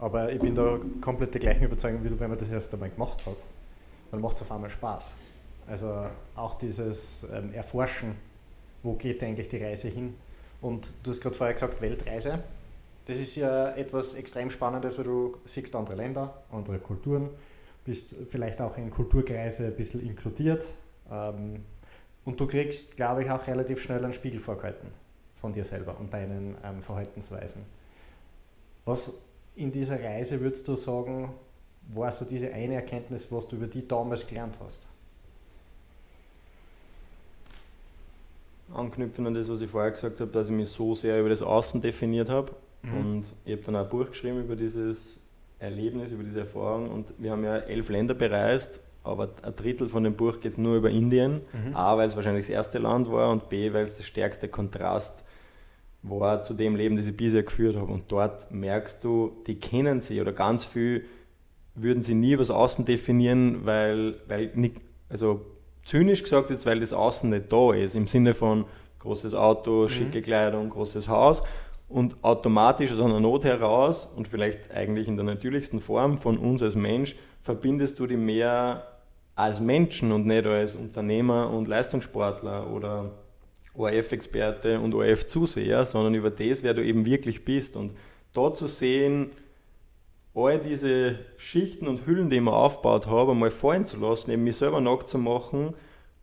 Aber 0.00 0.32
ich 0.32 0.40
bin 0.40 0.54
da 0.54 0.78
komplett 1.00 1.34
der 1.34 1.40
gleichen 1.40 1.64
Überzeugung 1.64 2.02
wie 2.04 2.08
du, 2.08 2.18
wenn 2.18 2.28
man 2.28 2.38
das 2.38 2.50
erst 2.50 2.72
einmal 2.74 2.90
gemacht 2.90 3.24
hat, 3.26 3.46
dann 4.10 4.20
macht 4.20 4.36
es 4.36 4.42
auf 4.42 4.52
einmal 4.52 4.70
Spaß. 4.70 5.16
Also 5.66 6.06
auch 6.34 6.54
dieses 6.56 7.26
ähm, 7.32 7.52
Erforschen, 7.52 8.14
wo 8.82 8.94
geht 8.94 9.22
eigentlich 9.22 9.48
die 9.48 9.58
Reise 9.58 9.88
hin? 9.88 10.14
Und 10.60 10.92
du 11.02 11.10
hast 11.10 11.20
gerade 11.20 11.34
vorher 11.34 11.54
gesagt, 11.54 11.80
Weltreise. 11.80 12.42
Das 13.06 13.18
ist 13.18 13.36
ja 13.36 13.70
etwas 13.70 14.14
extrem 14.14 14.50
Spannendes, 14.50 14.98
weil 14.98 15.04
du 15.04 15.36
siehst 15.44 15.74
andere 15.74 15.96
Länder, 15.96 16.42
andere 16.52 16.78
Kulturen, 16.78 17.30
bist 17.84 18.14
vielleicht 18.28 18.60
auch 18.60 18.76
in 18.76 18.90
Kulturkreise 18.90 19.66
ein 19.66 19.76
bisschen 19.76 20.06
inkludiert. 20.06 20.66
Ähm, 21.10 21.64
und 22.24 22.38
du 22.38 22.46
kriegst, 22.46 22.96
glaube 22.96 23.22
ich, 23.22 23.30
auch 23.30 23.46
relativ 23.46 23.80
schnell 23.80 24.04
einen 24.04 24.12
Spiegel 24.12 24.40
vorgehalten 24.40 24.88
von 25.34 25.52
dir 25.52 25.64
selber 25.64 25.98
und 25.98 26.12
deinen 26.12 26.56
ähm, 26.64 26.82
Verhaltensweisen. 26.82 27.62
Was 28.84 29.12
in 29.54 29.72
dieser 29.72 30.02
Reise 30.02 30.40
würdest 30.40 30.68
du 30.68 30.74
sagen, 30.74 31.32
war 31.88 32.12
so 32.12 32.24
diese 32.24 32.52
eine 32.52 32.74
Erkenntnis, 32.74 33.32
was 33.32 33.48
du 33.48 33.56
über 33.56 33.66
die 33.66 33.86
damals 33.86 34.26
gelernt 34.26 34.58
hast? 34.62 34.88
Anknüpfen 38.72 39.26
an 39.26 39.34
das, 39.34 39.48
was 39.48 39.60
ich 39.60 39.70
vorher 39.70 39.90
gesagt 39.90 40.20
habe, 40.20 40.30
dass 40.30 40.48
ich 40.48 40.52
mich 40.52 40.68
so 40.68 40.94
sehr 40.94 41.20
über 41.20 41.28
das 41.28 41.42
Außen 41.42 41.80
definiert 41.80 42.28
habe. 42.28 42.52
Mhm. 42.82 42.96
Und 42.96 43.24
ich 43.44 43.52
habe 43.52 43.62
dann 43.62 43.76
auch 43.76 43.84
ein 43.84 43.88
Buch 43.88 44.08
geschrieben 44.08 44.40
über 44.40 44.56
dieses 44.56 45.18
Erlebnis, 45.58 46.10
über 46.10 46.22
diese 46.22 46.40
Erfahrung. 46.40 46.90
Und 46.90 47.14
wir 47.18 47.32
haben 47.32 47.44
ja 47.44 47.56
elf 47.56 47.88
Länder 47.88 48.14
bereist, 48.14 48.80
aber 49.02 49.30
ein 49.42 49.54
Drittel 49.56 49.88
von 49.88 50.04
dem 50.04 50.14
Buch 50.14 50.40
geht 50.40 50.58
nur 50.58 50.76
über 50.76 50.90
Indien. 50.90 51.40
Mhm. 51.52 51.74
A, 51.74 51.96
weil 51.96 52.08
es 52.08 52.16
wahrscheinlich 52.16 52.46
das 52.46 52.50
erste 52.50 52.78
Land 52.78 53.10
war 53.10 53.30
und 53.30 53.48
B, 53.48 53.72
weil 53.72 53.84
es 53.84 53.96
der 53.96 54.04
stärkste 54.04 54.48
Kontrast 54.48 55.24
war 56.02 56.42
zu 56.42 56.54
dem 56.54 56.76
Leben, 56.76 56.96
das 56.96 57.06
ich 57.06 57.16
bisher 57.16 57.42
geführt 57.42 57.76
habe. 57.76 57.92
Und 57.92 58.04
dort 58.08 58.50
merkst 58.52 59.02
du, 59.02 59.32
die 59.46 59.58
kennen 59.58 60.00
sie 60.00 60.20
oder 60.20 60.32
ganz 60.32 60.64
viel 60.64 61.04
würden 61.82 62.02
sie 62.02 62.14
nie 62.14 62.32
über 62.32 62.42
das 62.42 62.50
Außen 62.50 62.84
definieren, 62.84 63.64
weil, 63.64 64.20
weil 64.26 64.50
nicht, 64.54 64.76
also 65.08 65.46
zynisch 65.88 66.22
gesagt 66.22 66.50
jetzt, 66.50 66.66
weil 66.66 66.80
das 66.80 66.92
Außen 66.92 67.30
nicht 67.30 67.50
da 67.50 67.72
ist, 67.72 67.94
im 67.94 68.06
Sinne 68.06 68.34
von 68.34 68.66
großes 68.98 69.34
Auto, 69.34 69.84
mhm. 69.84 69.88
schicke 69.88 70.20
Kleidung, 70.20 70.68
großes 70.68 71.08
Haus 71.08 71.42
und 71.88 72.16
automatisch 72.22 72.92
aus 72.92 73.00
einer 73.00 73.20
Not 73.20 73.44
heraus 73.44 74.08
und 74.14 74.28
vielleicht 74.28 74.70
eigentlich 74.70 75.08
in 75.08 75.16
der 75.16 75.24
natürlichsten 75.24 75.80
Form 75.80 76.18
von 76.18 76.36
uns 76.36 76.62
als 76.62 76.76
Mensch 76.76 77.16
verbindest 77.40 77.98
du 77.98 78.06
die 78.06 78.18
mehr 78.18 78.86
als 79.34 79.60
Menschen 79.60 80.12
und 80.12 80.26
nicht 80.26 80.46
als 80.46 80.74
Unternehmer 80.74 81.50
und 81.50 81.68
Leistungssportler 81.68 82.70
oder 82.70 83.12
ORF-Experte 83.74 84.80
und 84.80 84.92
ORF-Zuseher, 84.92 85.86
sondern 85.86 86.14
über 86.14 86.30
das, 86.30 86.62
wer 86.62 86.74
du 86.74 86.84
eben 86.84 87.06
wirklich 87.06 87.44
bist. 87.44 87.76
Und 87.76 87.94
da 88.34 88.52
zu 88.52 88.66
sehen, 88.66 89.30
all 90.34 90.58
diese 90.58 91.18
Schichten 91.36 91.88
und 91.88 92.06
Hüllen, 92.06 92.30
die 92.30 92.36
ich 92.36 92.42
mir 92.42 92.52
aufgebaut 92.52 93.06
habe, 93.06 93.34
mal 93.34 93.50
fallen 93.50 93.84
zu 93.84 93.98
lassen, 93.98 94.30
eben 94.30 94.44
mich 94.44 94.56
selber 94.56 94.80
nackt 94.80 95.08
zu 95.08 95.18
machen, 95.18 95.74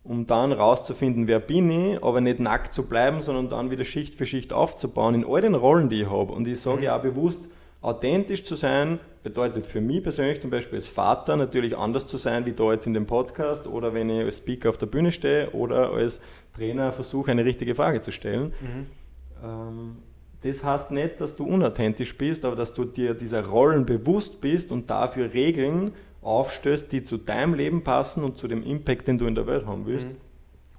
um 0.04 0.26
dann 0.26 0.52
rauszufinden, 0.52 1.26
wer 1.26 1.40
bin 1.40 1.70
ich, 1.70 2.02
aber 2.02 2.20
nicht 2.20 2.40
nackt 2.40 2.72
zu 2.72 2.84
bleiben, 2.84 3.20
sondern 3.20 3.48
dann 3.48 3.70
wieder 3.70 3.84
Schicht 3.84 4.14
für 4.14 4.26
Schicht 4.26 4.52
aufzubauen 4.52 5.14
in 5.14 5.24
all 5.26 5.40
den 5.40 5.54
Rollen, 5.54 5.88
die 5.88 6.02
ich 6.02 6.10
habe. 6.10 6.32
Und 6.32 6.46
ich 6.48 6.60
sage 6.60 6.78
mhm. 6.78 6.82
ja 6.84 6.96
auch 6.96 7.02
bewusst, 7.02 7.48
authentisch 7.82 8.44
zu 8.44 8.54
sein 8.54 8.98
bedeutet 9.22 9.66
für 9.66 9.80
mich 9.80 10.02
persönlich 10.02 10.40
zum 10.40 10.50
Beispiel 10.50 10.76
als 10.76 10.86
Vater 10.86 11.36
natürlich 11.36 11.76
anders 11.76 12.06
zu 12.06 12.16
sein, 12.16 12.46
wie 12.46 12.52
da 12.52 12.72
jetzt 12.72 12.86
in 12.86 12.94
dem 12.94 13.06
Podcast 13.06 13.66
oder 13.66 13.92
wenn 13.92 14.08
ich 14.08 14.24
als 14.24 14.38
Speaker 14.38 14.68
auf 14.68 14.78
der 14.78 14.86
Bühne 14.86 15.12
stehe 15.12 15.50
oder 15.50 15.90
als 15.90 16.20
Trainer 16.54 16.92
versuche, 16.92 17.32
eine 17.32 17.44
richtige 17.44 17.74
Frage 17.74 18.00
zu 18.00 18.12
stellen. 18.12 18.54
Mhm. 18.60 18.86
Ähm, 19.44 19.96
das 20.46 20.62
heißt 20.62 20.90
nicht, 20.90 21.20
dass 21.20 21.34
du 21.34 21.44
unauthentisch 21.44 22.16
bist, 22.16 22.44
aber 22.44 22.56
dass 22.56 22.72
du 22.72 22.84
dir 22.84 23.14
dieser 23.14 23.44
Rollen 23.44 23.84
bewusst 23.84 24.40
bist 24.40 24.70
und 24.70 24.88
dafür 24.88 25.32
Regeln 25.32 25.92
aufstößt, 26.22 26.90
die 26.92 27.02
zu 27.02 27.16
deinem 27.16 27.54
Leben 27.54 27.82
passen 27.82 28.24
und 28.24 28.38
zu 28.38 28.48
dem 28.48 28.62
Impact, 28.62 29.08
den 29.08 29.18
du 29.18 29.26
in 29.26 29.34
der 29.34 29.46
Welt 29.46 29.66
haben 29.66 29.86
willst. 29.86 30.06
Mhm. 30.06 30.16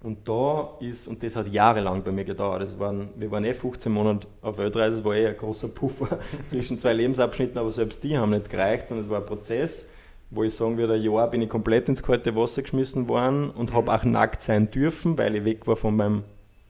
Und 0.04 0.28
da 0.28 0.78
ist, 0.80 1.08
und 1.08 1.24
das 1.24 1.36
hat 1.36 1.52
jahrelang 1.52 2.04
bei 2.04 2.12
mir 2.12 2.24
gedauert, 2.24 2.62
das 2.62 2.78
waren, 2.80 3.10
wir 3.16 3.32
waren 3.32 3.44
eh 3.44 3.54
15 3.54 3.92
Monate 3.92 4.28
auf 4.42 4.58
Weltreise, 4.58 5.00
es 5.00 5.04
war 5.04 5.16
eh 5.16 5.28
ein 5.28 5.36
großer 5.36 5.68
Puffer 5.70 6.20
zwischen 6.50 6.80
zwei 6.80 6.94
Lebensabschnitten, 6.94 7.58
aber 7.58 7.72
selbst 7.72 8.04
die 8.04 8.18
haben 8.18 8.30
nicht 8.30 8.50
gereicht, 8.50 8.88
sondern 8.88 9.06
es 9.06 9.10
war 9.10 9.20
ein 9.20 9.26
Prozess, 9.26 9.88
wo 10.30 10.44
ich 10.44 10.54
sagen 10.54 10.78
würde, 10.78 10.96
Jahr 10.96 11.30
bin 11.30 11.42
ich 11.42 11.50
komplett 11.50 11.90
ins 11.90 12.04
kalte 12.04 12.36
Wasser 12.36 12.62
geschmissen 12.62 13.10
worden 13.10 13.50
und 13.50 13.74
habe 13.74 13.92
auch 13.94 14.04
nackt 14.04 14.42
sein 14.42 14.70
dürfen, 14.70 15.18
weil 15.18 15.36
ich 15.36 15.46
weg 15.46 15.66
war 15.66 15.76
von 15.76 15.96
meinem 15.96 16.24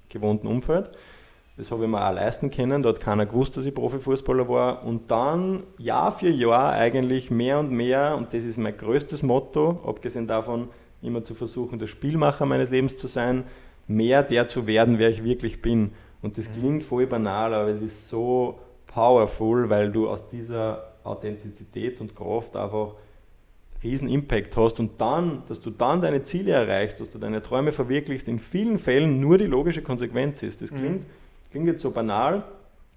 gewohnten 0.09 0.47
Umfeld. 0.47 0.91
Das 1.57 1.71
habe 1.71 1.85
ich 1.85 1.89
mir 1.89 2.07
auch 2.07 2.13
leisten 2.13 2.51
können. 2.51 2.83
Da 2.83 2.89
hat 2.89 3.01
keiner 3.01 3.25
gewusst, 3.25 3.57
dass 3.57 3.65
ich 3.65 3.73
Profifußballer 3.73 4.47
war. 4.47 4.85
Und 4.85 5.09
dann 5.09 5.63
Jahr 5.79 6.11
für 6.11 6.29
Jahr 6.29 6.73
eigentlich 6.73 7.31
mehr 7.31 7.59
und 7.59 7.71
mehr, 7.71 8.15
und 8.15 8.33
das 8.33 8.43
ist 8.43 8.57
mein 8.57 8.77
größtes 8.77 9.23
Motto, 9.23 9.81
abgesehen 9.83 10.27
davon, 10.27 10.69
immer 11.01 11.23
zu 11.23 11.33
versuchen, 11.33 11.79
der 11.79 11.87
Spielmacher 11.87 12.45
meines 12.45 12.69
Lebens 12.69 12.95
zu 12.95 13.07
sein, 13.07 13.45
mehr 13.87 14.21
der 14.21 14.45
zu 14.45 14.67
werden, 14.67 14.99
wer 14.99 15.09
ich 15.09 15.23
wirklich 15.23 15.61
bin. 15.63 15.91
Und 16.21 16.37
das 16.37 16.51
klingt 16.51 16.83
voll 16.83 17.07
banal, 17.07 17.53
aber 17.55 17.69
es 17.69 17.81
ist 17.81 18.07
so 18.07 18.59
powerful, 18.85 19.69
weil 19.69 19.91
du 19.91 20.09
aus 20.09 20.27
dieser 20.27 20.93
Authentizität 21.03 22.01
und 22.01 22.15
Kraft 22.15 22.55
einfach 22.55 22.93
riesen 23.83 24.09
Impact 24.09 24.57
hast 24.57 24.79
und 24.79 24.99
dann, 24.99 25.43
dass 25.47 25.61
du 25.61 25.69
dann 25.69 26.01
deine 26.01 26.23
Ziele 26.23 26.51
erreichst, 26.51 26.99
dass 26.99 27.11
du 27.11 27.19
deine 27.19 27.41
Träume 27.41 27.71
verwirklichst, 27.71 28.27
in 28.27 28.39
vielen 28.39 28.79
Fällen 28.79 29.19
nur 29.19 29.37
die 29.37 29.45
logische 29.45 29.83
Konsequenz 29.83 30.43
ist. 30.43 30.61
Das 30.61 30.71
klingt 30.71 31.03
mhm 31.03 31.26
Klingt 31.49 31.67
jetzt 31.67 31.81
so 31.81 31.91
banal, 31.91 32.43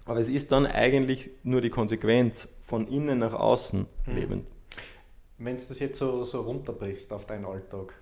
aber 0.05 0.19
es 0.19 0.29
ist 0.29 0.51
dann 0.51 0.65
eigentlich 0.65 1.29
nur 1.43 1.61
die 1.61 1.69
Konsequenz 1.69 2.49
von 2.61 2.87
innen 2.87 3.19
nach 3.19 3.33
außen 3.33 3.85
mhm. 4.05 4.15
lebend. 4.15 4.47
Wenn 5.37 5.55
du 5.55 5.61
das 5.61 5.79
jetzt 5.79 5.97
so, 5.97 6.23
so 6.23 6.41
runterbrichst 6.41 7.11
auf 7.13 7.25
deinen 7.25 7.45
Alltag, 7.45 7.93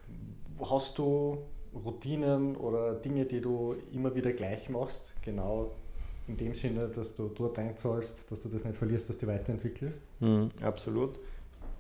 hast 0.60 0.98
du 0.98 1.38
Routinen 1.74 2.56
oder 2.56 2.96
Dinge, 2.96 3.26
die 3.26 3.42
du 3.42 3.76
immer 3.94 4.14
wieder 4.16 4.34
gleich 4.34 4.70
machst, 4.70 5.14
genau 5.22 5.72
in 6.28 6.38
dem 6.38 6.54
Sinne, 6.54 6.90
dass 6.90 7.16
du 7.16 7.30
dort 7.30 7.58
einzahlst, 7.58 8.30
dass 8.32 8.40
du 8.40 8.50
das 8.50 8.64
nicht 8.64 8.76
verlierst, 8.76 9.10
dass 9.10 9.18
du 9.18 9.28
weiterentwickelst? 9.28 10.10
Mhm, 10.20 10.50
absolut 10.62 11.20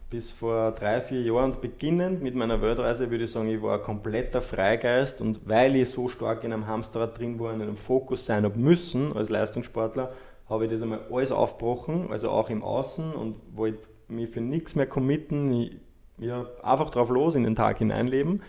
bis 0.10 0.32
vor 0.32 0.72
drei, 0.72 1.02
vier 1.02 1.22
Jahren 1.22 1.62
beginnend 1.62 2.24
mit 2.24 2.34
meiner 2.34 2.62
Weltreise 2.62 3.12
würde 3.12 3.26
ich 3.26 3.32
sagen, 3.32 3.48
ich 3.48 3.62
war 3.62 3.76
ein 3.76 3.84
kompletter 3.84 4.42
Freigeist 4.42 5.22
und 5.22 5.48
weil 5.48 5.76
ich 5.76 5.90
so 5.90 6.08
stark 6.08 6.44
in 6.44 6.52
einem 6.52 6.66
Hamsterrad 6.66 7.18
drin 7.20 7.40
war, 7.40 7.54
in 7.54 7.62
einem 7.62 7.78
Fokus 7.78 8.26
sein 8.26 8.44
habe 8.44 8.58
müssen 8.58 9.16
als 9.16 9.30
Leistungssportler, 9.30 10.12
habe 10.50 10.66
ich 10.66 10.72
das 10.72 10.82
einmal 10.82 11.02
alles 11.12 11.32
aufgebrochen, 11.32 12.08
also 12.10 12.30
auch 12.32 12.50
im 12.50 12.64
Außen 12.64 13.14
und 13.14 13.36
wollte 13.54 13.88
mich 14.08 14.32
für 14.32 14.42
nichts 14.42 14.76
mehr 14.76 14.88
committen, 14.88 15.52
ich, 15.52 15.78
ja, 16.18 16.48
einfach 16.64 16.90
drauf 16.90 17.10
los 17.10 17.36
in 17.36 17.44
den 17.44 17.56
Tag 17.56 17.78
hineinleben. 17.78 18.42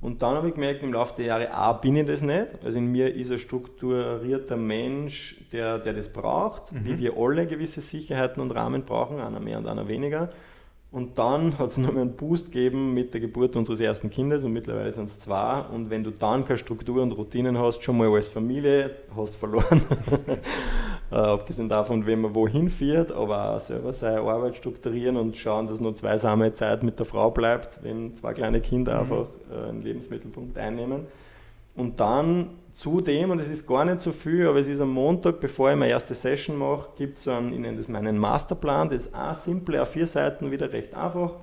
Und 0.00 0.22
dann 0.22 0.36
habe 0.36 0.48
ich 0.48 0.54
gemerkt, 0.54 0.82
im 0.82 0.92
Laufe 0.92 1.14
der 1.16 1.26
Jahre, 1.26 1.52
A, 1.52 1.72
bin 1.72 1.96
ich 1.96 2.06
das 2.06 2.22
nicht. 2.22 2.64
Also 2.64 2.78
in 2.78 2.92
mir 2.92 3.12
ist 3.16 3.32
ein 3.32 3.38
strukturierter 3.38 4.56
Mensch, 4.56 5.44
der, 5.50 5.78
der 5.78 5.94
das 5.94 6.08
braucht, 6.12 6.72
mhm. 6.72 6.84
wie 6.84 6.98
wir 6.98 7.14
alle 7.16 7.46
gewisse 7.46 7.80
Sicherheiten 7.80 8.40
und 8.40 8.52
Rahmen 8.52 8.84
brauchen, 8.84 9.18
einer 9.18 9.40
mehr 9.40 9.58
und 9.58 9.66
einer 9.66 9.88
weniger. 9.88 10.30
Und 10.90 11.18
dann 11.18 11.58
hat 11.58 11.68
es 11.68 11.76
noch 11.76 11.90
einen 11.90 12.16
Boost 12.16 12.46
gegeben 12.46 12.94
mit 12.94 13.12
der 13.12 13.20
Geburt 13.20 13.56
unseres 13.56 13.78
ersten 13.78 14.08
Kindes 14.08 14.44
und 14.44 14.54
mittlerweile 14.54 14.90
sind 14.90 15.10
es 15.10 15.18
zwei. 15.18 15.60
Und 15.60 15.90
wenn 15.90 16.02
du 16.02 16.10
dann 16.10 16.46
keine 16.46 16.56
Struktur 16.56 17.02
und 17.02 17.12
Routinen 17.12 17.58
hast, 17.58 17.82
schon 17.82 17.98
mal 17.98 18.10
als 18.10 18.28
Familie, 18.28 18.96
hast 19.14 19.36
verloren. 19.36 19.82
äh, 21.12 21.14
abgesehen 21.14 21.68
davon, 21.68 22.06
wenn 22.06 22.22
man 22.22 22.34
wohin 22.34 22.70
fährt, 22.70 23.12
aber 23.12 23.54
auch 23.54 23.60
selber 23.60 23.92
seine 23.92 24.22
Arbeit 24.22 24.56
strukturieren 24.56 25.18
und 25.18 25.36
schauen, 25.36 25.66
dass 25.66 25.78
nur 25.78 25.94
zweisame 25.94 26.54
Zeit 26.54 26.82
mit 26.82 26.98
der 26.98 27.04
Frau 27.04 27.30
bleibt, 27.30 27.82
wenn 27.82 28.14
zwei 28.16 28.32
kleine 28.32 28.62
Kinder 28.62 28.94
mhm. 28.94 29.00
einfach 29.00 29.26
äh, 29.52 29.68
einen 29.68 29.82
Lebensmittelpunkt 29.82 30.56
einnehmen. 30.56 31.06
Und 31.78 32.00
dann 32.00 32.50
zudem, 32.72 33.30
und 33.30 33.38
es 33.38 33.48
ist 33.48 33.64
gar 33.64 33.84
nicht 33.84 34.00
so 34.00 34.10
viel, 34.10 34.48
aber 34.48 34.58
es 34.58 34.68
ist 34.68 34.80
am 34.80 34.90
Montag, 34.90 35.38
bevor 35.38 35.70
ich 35.70 35.76
meine 35.76 35.92
erste 35.92 36.12
Session 36.12 36.58
mache, 36.58 36.88
gibt 36.96 37.18
es 37.18 37.22
so 37.22 37.30
einen, 37.30 37.52
ich 37.52 37.58
nenne 37.60 37.78
das 37.78 37.86
meinen 37.86 38.18
Masterplan, 38.18 38.88
das 38.88 39.06
ist 39.06 39.14
auch 39.14 39.34
simple, 39.34 39.80
auf 39.80 39.90
vier 39.90 40.08
Seiten 40.08 40.50
wieder 40.50 40.72
recht 40.72 40.92
einfach. 40.92 41.34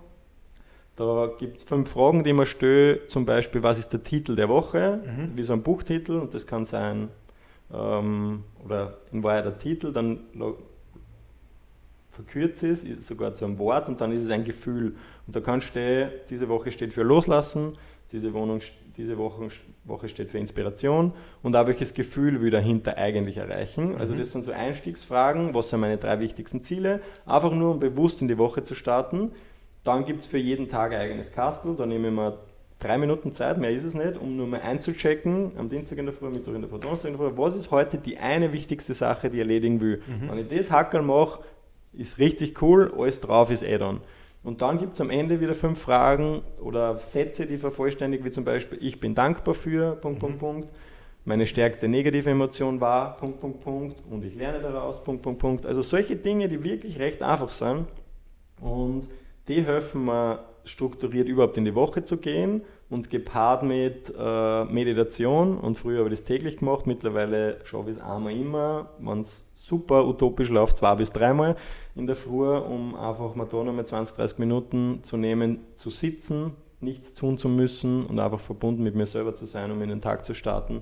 Da 0.98 1.30
gibt 1.39 1.58
es 1.58 1.63
fünf 1.63 1.89
Fragen, 1.89 2.26
die 2.26 2.34
man 2.34 2.45
stellt, 2.45 3.10
zum 3.10 3.26
Beispiel, 3.26 3.63
was 3.63 3.80
ist 3.80 3.93
der 3.93 4.04
Titel 4.04 4.36
der 4.36 4.50
Woche, 4.50 5.00
mhm. 5.06 5.38
wie 5.38 5.43
so 5.43 5.54
ein 5.54 5.63
Buchtitel, 5.63 6.19
und 6.19 6.34
das 6.34 6.45
kann 6.45 6.65
sein, 6.65 7.08
ähm, 7.74 8.43
oder 8.65 8.98
in 9.13 9.24
Wahrheit 9.24 9.45
der 9.45 9.58
Titel, 9.58 9.93
dann 9.93 10.19
verkürzt 12.12 12.62
ist, 12.63 13.04
sogar 13.04 13.34
zu 13.34 13.45
einem 13.45 13.58
Wort, 13.58 13.88
und 13.88 14.02
dann 14.02 14.12
ist 14.12 14.26
es 14.26 14.32
ein 14.32 14.43
Gefühl. 14.43 14.98
Und 15.28 15.36
da 15.36 15.39
kann 15.39 15.62
stehen, 15.62 16.10
diese 16.30 16.50
Woche 16.50 16.74
steht 16.74 16.91
für 16.91 17.04
Loslassen, 17.04 17.78
diese, 18.12 18.34
Wohnung, 18.34 18.60
diese 18.97 19.17
Woche, 19.17 19.47
Woche 19.84 20.10
steht 20.10 20.29
für 20.29 20.38
Inspiration 20.38 21.13
und 21.43 21.55
auch 21.55 21.67
welches 21.67 21.93
Gefühl 21.93 22.41
will 22.41 22.51
dahinter 22.51 22.97
eigentlich 22.97 23.38
erreichen. 23.38 23.95
Also 23.97 24.13
mhm. 24.13 24.19
das 24.19 24.31
sind 24.31 24.43
so 24.43 24.51
Einstiegsfragen, 24.51 25.53
was 25.53 25.69
sind 25.69 25.81
meine 25.81 25.97
drei 25.97 26.19
wichtigsten 26.19 26.62
Ziele, 26.62 27.01
einfach 27.25 27.51
nur 27.51 27.71
um 27.71 27.79
bewusst 27.79 28.21
in 28.21 28.27
die 28.27 28.38
Woche 28.38 28.63
zu 28.63 28.75
starten. 28.75 29.31
Dann 29.84 30.05
gibt 30.05 30.21
es 30.21 30.27
für 30.27 30.38
jeden 30.38 30.67
Tag 30.69 30.93
ein 30.93 30.99
eigenes 31.01 31.31
Kastel, 31.31 31.75
da 31.75 31.86
nehme 31.86 32.08
ich 32.08 32.13
mir 32.13 32.38
drei 32.79 32.97
Minuten 32.97 33.31
Zeit, 33.31 33.58
mehr 33.58 33.69
ist 33.69 33.84
es 33.84 33.93
nicht, 33.93 34.17
um 34.17 34.36
nur 34.36 34.47
mal 34.47 34.62
einzuchecken, 34.62 35.51
am 35.58 35.69
Dienstag 35.69 35.97
in 35.97 36.05
der 36.05 36.13
Früh, 36.13 36.29
Mittwoch 36.29 36.53
in 36.53 36.62
der 36.62 36.69
Früh, 36.69 36.79
Donnerstag 36.79 37.12
in 37.12 37.17
der 37.17 37.27
Früh, 37.27 37.38
was 37.38 37.55
ist 37.55 37.71
heute 37.71 37.97
die 37.97 38.17
eine 38.17 38.51
wichtigste 38.51 38.93
Sache, 38.93 39.29
die 39.29 39.38
ich 39.38 39.41
erledigen 39.41 39.81
will. 39.81 40.01
Mhm. 40.08 40.29
Wenn 40.29 40.38
ich 40.39 40.47
das 40.47 40.71
Hackerl 40.71 41.01
mache, 41.01 41.41
ist 41.93 42.19
richtig 42.19 42.62
cool, 42.62 42.93
alles 42.97 43.19
drauf 43.19 43.51
ist 43.51 43.63
eh 43.63 43.77
dann. 43.77 44.01
Und 44.45 44.62
dann 44.62 44.77
gibt 44.77 44.93
es 44.93 45.01
am 45.01 45.10
Ende 45.10 45.41
wieder 45.41 45.55
fünf 45.55 45.79
Fragen 45.81 46.43
oder 46.62 46.99
Sätze, 46.99 47.47
die 47.47 47.58
vervollständigt, 47.58 48.23
wie 48.23 48.29
zum 48.29 48.45
Beispiel, 48.45 48.77
ich 48.79 48.99
bin 48.99 49.15
dankbar 49.15 49.55
für, 49.55 49.95
Punkt, 49.95 50.17
mhm. 50.17 50.21
Punkt, 50.21 50.39
Punkt. 50.39 50.69
Meine 51.25 51.47
stärkste 51.47 51.88
negative 51.88 52.29
Emotion 52.29 52.79
war, 52.79 53.17
Punkt, 53.17 53.41
Punkt, 53.41 53.62
Punkt. 53.62 54.03
Und 54.08 54.23
ich 54.23 54.36
lerne 54.36 54.62
daraus, 54.62 55.03
Punkt, 55.03 55.23
Punkt, 55.23 55.39
Punkt. 55.39 55.65
Also 55.65 55.81
solche 55.81 56.15
Dinge, 56.15 56.47
die 56.47 56.63
wirklich 56.63 56.99
recht 56.99 57.23
einfach 57.23 57.49
sind. 57.49 57.88
Und 58.62 59.10
die 59.47 59.65
helfen 59.65 60.05
mir 60.05 60.45
strukturiert 60.63 61.27
überhaupt 61.27 61.58
in 61.58 61.65
die 61.65 61.73
Woche 61.73 62.03
zu 62.03 62.17
gehen 62.17 62.62
und 62.95 63.10
gepaart 63.10 63.63
mit 63.63 64.12
äh, 64.17 64.63
Meditation. 64.65 65.58
Und 65.58 65.77
früher 65.77 65.99
habe 65.99 66.10
ich 66.10 66.19
das 66.19 66.25
täglich 66.25 66.58
gemacht, 66.58 66.88
mittlerweile 66.88 67.60
schaffe 67.65 67.89
ich 67.91 67.97
es 67.97 68.01
einmal 68.01 68.34
immer, 68.34 68.89
wenn 68.99 69.19
es 69.19 69.45
super 69.53 70.08
utopisch 70.08 70.49
läuft, 70.49 70.77
zwei 70.77 70.95
bis 70.95 71.12
dreimal 71.12 71.58
in 71.95 72.08
der 72.08 72.15
Früh, 72.15 72.58
um 72.58 72.95
einfach 72.95 73.36
mal 73.36 73.45
da 73.45 73.63
nochmal 73.63 73.86
20, 73.86 74.15
30 74.15 74.39
Minuten 74.39 74.99
zu 75.03 75.17
nehmen, 75.17 75.60
zu 75.75 75.89
sitzen, 75.89 76.53
nichts 76.79 77.13
tun 77.13 77.38
zu 77.38 77.49
müssen 77.49 78.05
und 78.05 78.17
einfach 78.17 78.39
verbunden 78.39 78.81
mit 78.84 78.95
mir 78.95 79.05
selber 79.05 79.34
zu 79.34 79.45
sein, 79.45 79.71
um 79.71 79.81
in 79.81 79.89
den 79.89 80.01
Tag 80.01 80.23
zu 80.23 80.34
starten. 80.34 80.81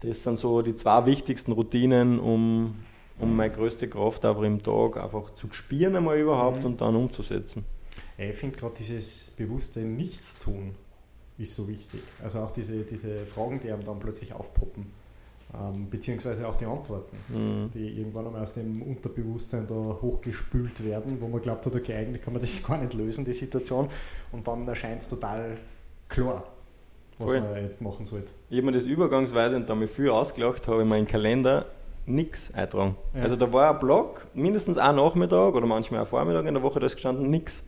Das 0.00 0.22
sind 0.22 0.38
so 0.38 0.62
die 0.62 0.76
zwei 0.76 1.06
wichtigsten 1.06 1.52
Routinen, 1.52 2.20
um, 2.20 2.76
um 3.18 3.36
meine 3.36 3.52
größte 3.52 3.88
Kraft 3.88 4.24
einfach 4.24 4.42
im 4.42 4.62
Tag 4.62 4.96
einfach 4.96 5.30
zu 5.34 5.48
spüren 5.50 5.96
einmal 5.96 6.18
überhaupt 6.18 6.60
mhm. 6.60 6.66
und 6.66 6.80
dann 6.80 6.94
umzusetzen. 6.94 7.64
Ich 8.16 8.36
finde 8.36 8.56
gerade 8.56 8.74
dieses 8.78 9.32
bewusste 9.36 9.80
Nichtstun 9.80 10.76
ist 11.38 11.54
so 11.54 11.66
wichtig. 11.68 12.02
Also 12.22 12.40
auch 12.40 12.50
diese, 12.50 12.84
diese 12.84 13.24
Fragen, 13.26 13.60
die 13.60 13.70
einem 13.70 13.84
dann 13.84 13.98
plötzlich 13.98 14.32
aufpoppen, 14.32 14.86
ähm, 15.54 15.88
beziehungsweise 15.90 16.46
auch 16.48 16.56
die 16.56 16.64
Antworten, 16.64 17.16
mhm. 17.28 17.70
die 17.70 17.98
irgendwann 17.98 18.26
einmal 18.26 18.42
aus 18.42 18.52
dem 18.52 18.82
Unterbewusstsein 18.82 19.66
da 19.66 19.74
hochgespült 19.74 20.84
werden, 20.84 21.20
wo 21.20 21.28
man 21.28 21.42
glaubt 21.42 21.66
hat, 21.66 21.76
okay, 21.76 21.94
eigentlich 21.94 22.22
kann 22.22 22.32
man 22.32 22.40
das 22.40 22.62
gar 22.66 22.78
nicht 22.78 22.94
lösen, 22.94 23.24
die 23.24 23.32
Situation, 23.32 23.88
und 24.30 24.46
dann 24.46 24.66
erscheint 24.66 25.02
es 25.02 25.08
total 25.08 25.56
klar, 26.08 26.44
was 27.18 27.30
Voll. 27.30 27.40
man 27.40 27.62
jetzt 27.62 27.80
machen 27.80 28.06
sollte. 28.06 28.32
Ich 28.48 28.58
habe 28.58 28.66
mir 28.66 28.72
das 28.72 28.84
übergangsweise 28.84 29.56
und 29.56 29.68
damit 29.68 29.90
viel 29.90 30.10
ausgelacht, 30.10 30.66
habe 30.68 30.82
ich 30.82 30.88
meinen 30.88 31.06
Kalender 31.06 31.66
nichts 32.06 32.52
eintragen. 32.54 32.96
Ja. 33.14 33.22
Also 33.22 33.36
da 33.36 33.52
war 33.52 33.72
ein 33.72 33.78
Blog, 33.78 34.26
mindestens 34.34 34.78
ein 34.78 34.96
Nachmittag 34.96 35.54
oder 35.54 35.66
manchmal 35.66 36.00
ein 36.00 36.06
Vormittag 36.06 36.46
in 36.46 36.54
der 36.54 36.62
Woche, 36.62 36.80
da 36.80 36.86
ist 36.86 36.94
gestanden 36.94 37.30
nichts. 37.30 37.64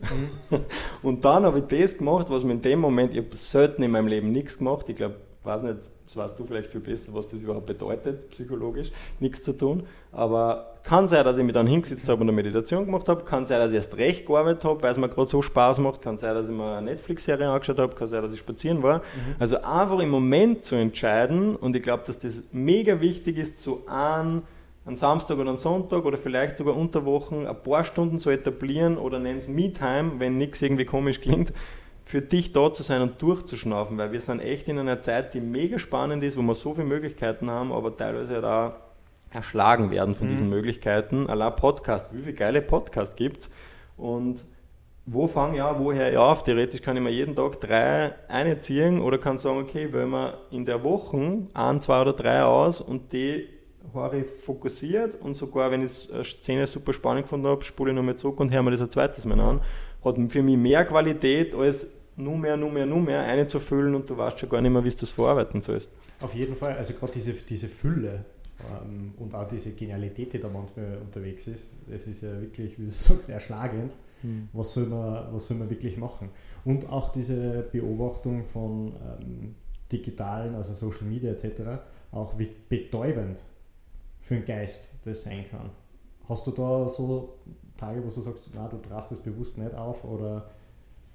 Mhm. 0.49 0.59
Und 1.01 1.25
dann 1.25 1.45
habe 1.45 1.59
ich 1.59 1.65
das 1.65 1.97
gemacht, 1.97 2.27
was 2.29 2.43
mir 2.43 2.53
in 2.53 2.61
dem 2.61 2.79
Moment, 2.79 3.13
ich 3.13 3.19
habe 3.19 3.35
selten 3.35 3.83
in 3.83 3.91
meinem 3.91 4.07
Leben 4.07 4.31
nichts 4.31 4.57
gemacht, 4.57 4.89
ich 4.89 4.95
glaube 4.95 5.15
weiß 5.45 5.61
nicht, 5.61 5.77
das 6.05 6.17
weißt 6.17 6.39
du 6.39 6.45
vielleicht 6.45 6.71
viel 6.71 6.81
besser, 6.81 7.13
was 7.13 7.27
das 7.27 7.41
überhaupt 7.41 7.65
bedeutet, 7.65 8.29
psychologisch, 8.29 8.91
nichts 9.19 9.43
zu 9.43 9.53
tun. 9.53 9.83
Aber 10.11 10.75
kann 10.83 11.07
sein, 11.07 11.25
dass 11.25 11.37
ich 11.37 11.43
mich 11.43 11.53
dann 11.53 11.65
hingesetzt 11.65 12.07
habe 12.07 12.21
und 12.21 12.29
eine 12.29 12.35
Meditation 12.35 12.85
gemacht 12.85 13.09
habe, 13.09 13.23
kann 13.23 13.45
sein, 13.45 13.59
dass 13.59 13.71
ich 13.71 13.75
erst 13.75 13.97
recht 13.97 14.25
gearbeitet 14.25 14.63
habe, 14.63 14.83
weil 14.83 14.91
es 14.91 14.97
mir 14.97 15.09
gerade 15.09 15.27
so 15.27 15.41
Spaß 15.41 15.79
macht, 15.79 16.01
kann 16.01 16.17
sein, 16.17 16.35
dass 16.35 16.47
ich 16.47 16.55
mir 16.55 16.77
eine 16.77 16.85
Netflix-Serie 16.91 17.49
angeschaut 17.49 17.79
habe, 17.79 17.95
kann 17.95 18.07
sein, 18.07 18.21
dass 18.21 18.31
ich 18.31 18.39
spazieren 18.39 18.83
war. 18.83 18.99
Mhm. 18.99 19.35
Also 19.39 19.61
einfach 19.61 19.99
im 19.99 20.09
Moment 20.09 20.63
zu 20.63 20.75
entscheiden 20.75 21.55
und 21.55 21.75
ich 21.75 21.81
glaube, 21.81 22.03
dass 22.05 22.19
das 22.19 22.43
mega 22.51 23.01
wichtig 23.01 23.37
ist, 23.37 23.59
zu 23.59 23.81
einem 23.87 24.43
einen 24.85 24.95
Samstag 24.95 25.39
oder 25.39 25.49
einen 25.49 25.57
Sonntag 25.57 26.05
oder 26.05 26.17
vielleicht 26.17 26.57
sogar 26.57 26.77
unter 26.77 27.05
Wochen 27.05 27.47
ein 27.47 27.63
paar 27.63 27.83
Stunden 27.83 28.19
zu 28.19 28.29
etablieren 28.29 28.97
oder 28.97 29.17
nennen 29.17 29.39
es 29.39 29.47
Me-Time, 29.47 30.19
wenn 30.19 30.37
nichts 30.37 30.61
irgendwie 30.61 30.85
komisch 30.85 31.21
klingt, 31.21 31.53
für 32.05 32.21
dich 32.21 32.53
da 32.53 32.71
zu 32.71 32.83
sein 32.83 33.01
und 33.01 33.21
durchzuschnaufen, 33.21 33.97
weil 33.97 34.11
wir 34.11 34.21
sind 34.21 34.39
echt 34.39 34.69
in 34.69 34.77
einer 34.77 35.01
Zeit, 35.01 35.33
die 35.33 35.41
mega 35.41 35.79
spannend 35.79 36.23
ist, 36.23 36.37
wo 36.37 36.43
wir 36.43 36.53
so 36.53 36.75
viele 36.75 36.87
Möglichkeiten 36.87 37.49
haben, 37.49 37.71
aber 37.71 37.97
teilweise 37.97 38.35
halt 38.35 38.45
auch 38.45 38.73
erschlagen 39.31 39.91
werden 39.91 40.13
von 40.13 40.27
mhm. 40.27 40.31
diesen 40.31 40.49
Möglichkeiten. 40.49 41.27
Allein 41.27 41.55
Podcast, 41.55 42.15
wie 42.15 42.21
viele 42.21 42.35
geile 42.35 42.61
Podcasts 42.61 43.15
gibt 43.15 43.41
es? 43.41 43.49
Und 43.97 44.45
wo 45.07 45.27
fange 45.27 45.57
ich 45.57 45.63
an, 45.63 45.77
woher 45.79 46.11
ich 46.11 46.17
auf? 46.17 46.43
Theoretisch 46.43 46.81
kann 46.81 46.95
ich 46.95 47.03
mir 47.03 47.11
jeden 47.11 47.35
Tag 47.35 47.59
drei 47.59 48.13
einziehen 48.27 49.01
oder 49.01 49.17
kann 49.17 49.37
sagen, 49.37 49.59
okay, 49.59 49.89
wenn 49.91 50.09
wir 50.09 50.39
in 50.51 50.65
der 50.65 50.83
Woche 50.83 51.45
ein, 51.53 51.81
zwei 51.81 52.01
oder 52.01 52.13
drei 52.13 52.43
aus 52.43 52.81
und 52.81 53.13
die 53.13 53.47
habe 53.93 54.19
ich 54.19 54.25
fokussiert 54.25 55.15
und 55.21 55.35
sogar, 55.35 55.71
wenn 55.71 55.83
ich 55.83 56.11
eine 56.11 56.23
Szene 56.23 56.67
super 56.67 56.91
spannend 56.91 57.23
gefunden 57.23 57.47
habe, 57.47 57.63
spule 57.63 57.91
ich 57.91 57.95
nochmal 57.95 58.15
zurück 58.15 58.39
und 58.39 58.51
höre 58.51 58.63
mir 58.63 58.71
das 58.71 58.81
ein 58.81 58.89
zweites 58.89 59.25
Mal 59.25 59.39
an. 59.39 59.61
Hat 60.05 60.17
für 60.29 60.43
mich 60.43 60.57
mehr 60.57 60.85
Qualität, 60.85 61.55
als 61.55 61.87
nur 62.15 62.37
mehr, 62.37 62.55
nur 62.55 62.71
mehr, 62.71 62.85
nur 62.85 63.01
mehr 63.01 63.23
einzufüllen 63.23 63.93
und 63.95 64.09
du 64.09 64.17
weißt 64.17 64.39
schon 64.39 64.49
gar 64.49 64.61
nicht 64.61 64.71
mehr, 64.71 64.83
wie 64.83 64.89
du 64.89 64.95
das 64.95 65.11
verarbeiten 65.11 65.61
sollst. 65.61 65.91
Auf 66.21 66.33
jeden 66.33 66.55
Fall, 66.55 66.77
also 66.77 66.93
gerade 66.93 67.11
diese, 67.11 67.33
diese 67.33 67.67
Fülle 67.67 68.23
ähm, 68.59 69.13
und 69.17 69.35
auch 69.35 69.47
diese 69.47 69.71
Genialität, 69.71 70.33
die 70.33 70.39
da 70.39 70.47
manchmal 70.47 70.97
unterwegs 70.97 71.47
ist, 71.47 71.77
das 71.89 72.07
ist 72.07 72.21
ja 72.21 72.39
wirklich, 72.39 72.79
wie 72.79 72.85
du 72.85 72.91
sagst, 72.91 73.29
erschlagend. 73.29 73.95
Hm. 74.21 74.47
Was, 74.53 74.71
soll 74.71 74.85
man, 74.85 75.33
was 75.33 75.47
soll 75.47 75.57
man 75.57 75.69
wirklich 75.69 75.97
machen? 75.97 76.29
Und 76.63 76.89
auch 76.89 77.09
diese 77.09 77.67
Beobachtung 77.71 78.43
von 78.43 78.93
ähm, 78.93 79.55
digitalen, 79.91 80.55
also 80.55 80.73
Social 80.73 81.07
Media 81.07 81.31
etc., 81.31 81.61
auch 82.11 82.39
wie 82.39 82.49
betäubend 82.69 83.43
für 84.19 84.35
den 84.35 84.45
Geist 84.45 84.91
das 85.03 85.23
sein 85.23 85.45
kann. 85.49 85.69
Hast 86.27 86.47
du 86.47 86.51
da 86.51 86.87
so 86.89 87.35
Tage, 87.77 87.99
wo 87.99 88.05
du 88.05 88.21
sagst, 88.21 88.49
na, 88.55 88.67
du 88.67 88.77
drast 88.77 89.11
es 89.11 89.19
bewusst 89.19 89.57
nicht 89.57 89.75
auf 89.75 90.03
oder 90.03 90.49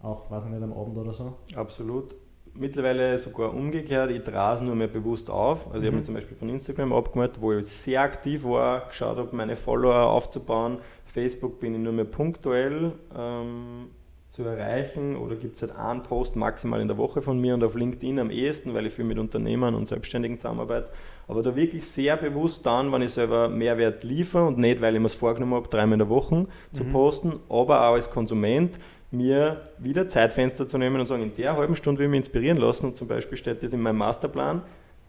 auch, 0.03 0.31
weiß 0.31 0.45
ich 0.45 0.51
nicht, 0.51 0.63
am 0.63 0.73
Abend 0.73 0.97
oder 0.99 1.13
so? 1.13 1.35
Absolut. 1.55 2.15
Mittlerweile 2.55 3.19
sogar 3.19 3.55
umgekehrt, 3.55 4.11
ich 4.11 4.23
trage 4.23 4.57
es 4.57 4.63
nur 4.63 4.75
mehr 4.75 4.89
bewusst 4.89 5.31
auf. 5.31 5.67
Also 5.73 5.79
mhm. 5.79 5.83
ich 5.83 5.87
habe 5.87 5.97
mich 5.97 6.07
zum 6.07 6.15
Beispiel 6.15 6.37
von 6.37 6.49
Instagram 6.49 6.93
abgemeldet, 6.93 7.41
wo 7.41 7.53
ich 7.53 7.67
sehr 7.67 8.03
aktiv 8.03 8.45
war, 8.45 8.89
geschaut 8.89 9.17
habe, 9.19 9.35
meine 9.37 9.57
Follower 9.57 10.11
aufzubauen. 10.11 10.79
Facebook 11.05 11.61
bin 11.61 11.75
ich 11.75 11.81
nur 11.81 11.93
mehr 11.93 12.05
punktuell 12.05 12.93
ähm, 13.17 13.91
zu 14.31 14.45
erreichen 14.45 15.17
oder 15.17 15.35
gibt 15.35 15.57
es 15.57 15.63
halt 15.63 15.77
einen 15.77 16.05
Post 16.05 16.37
maximal 16.37 16.81
in 16.81 16.87
der 16.87 16.97
Woche 16.97 17.21
von 17.21 17.41
mir 17.41 17.53
und 17.53 17.65
auf 17.65 17.75
LinkedIn 17.75 18.21
am 18.21 18.31
ehesten, 18.31 18.75
weil 18.75 18.87
ich 18.87 18.95
viel 18.95 19.05
mit 19.05 19.19
Unternehmern 19.19 19.75
und 19.75 19.87
Selbstständigen 19.87 20.39
zusammenarbeite. 20.39 20.93
Aber 21.27 21.43
da 21.43 21.57
wirklich 21.57 21.85
sehr 21.85 22.17
bewusst 22.17 22.65
dann, 22.65 22.93
wenn 22.93 23.03
ich 23.03 23.11
selber 23.11 23.49
Mehrwert 23.49 24.05
liefere 24.05 24.47
und 24.47 24.57
nicht, 24.57 24.81
weil 24.81 24.95
ich 24.95 25.01
mir 25.01 25.07
es 25.07 25.17
vorgenommen 25.17 25.55
habe, 25.55 25.69
dreimal 25.69 25.95
in 25.95 25.99
der 25.99 26.09
Woche 26.09 26.47
zu 26.73 26.85
mhm. 26.85 26.93
posten, 26.93 27.41
aber 27.49 27.89
auch 27.89 27.95
als 27.95 28.09
Konsument 28.09 28.79
mir 29.11 29.63
wieder 29.79 30.07
Zeitfenster 30.07 30.69
zu 30.69 30.79
nehmen 30.79 31.01
und 31.01 31.07
sagen, 31.07 31.25
in 31.25 31.35
der 31.35 31.57
halben 31.57 31.75
Stunde 31.75 31.99
will 31.99 32.07
ich 32.07 32.11
mich 32.11 32.19
inspirieren 32.19 32.59
lassen 32.59 32.87
und 32.87 32.97
zum 32.97 33.09
Beispiel 33.09 33.37
steht 33.37 33.65
das 33.65 33.73
in 33.73 33.83
meinem 33.83 33.99
Masterplan, 33.99 34.63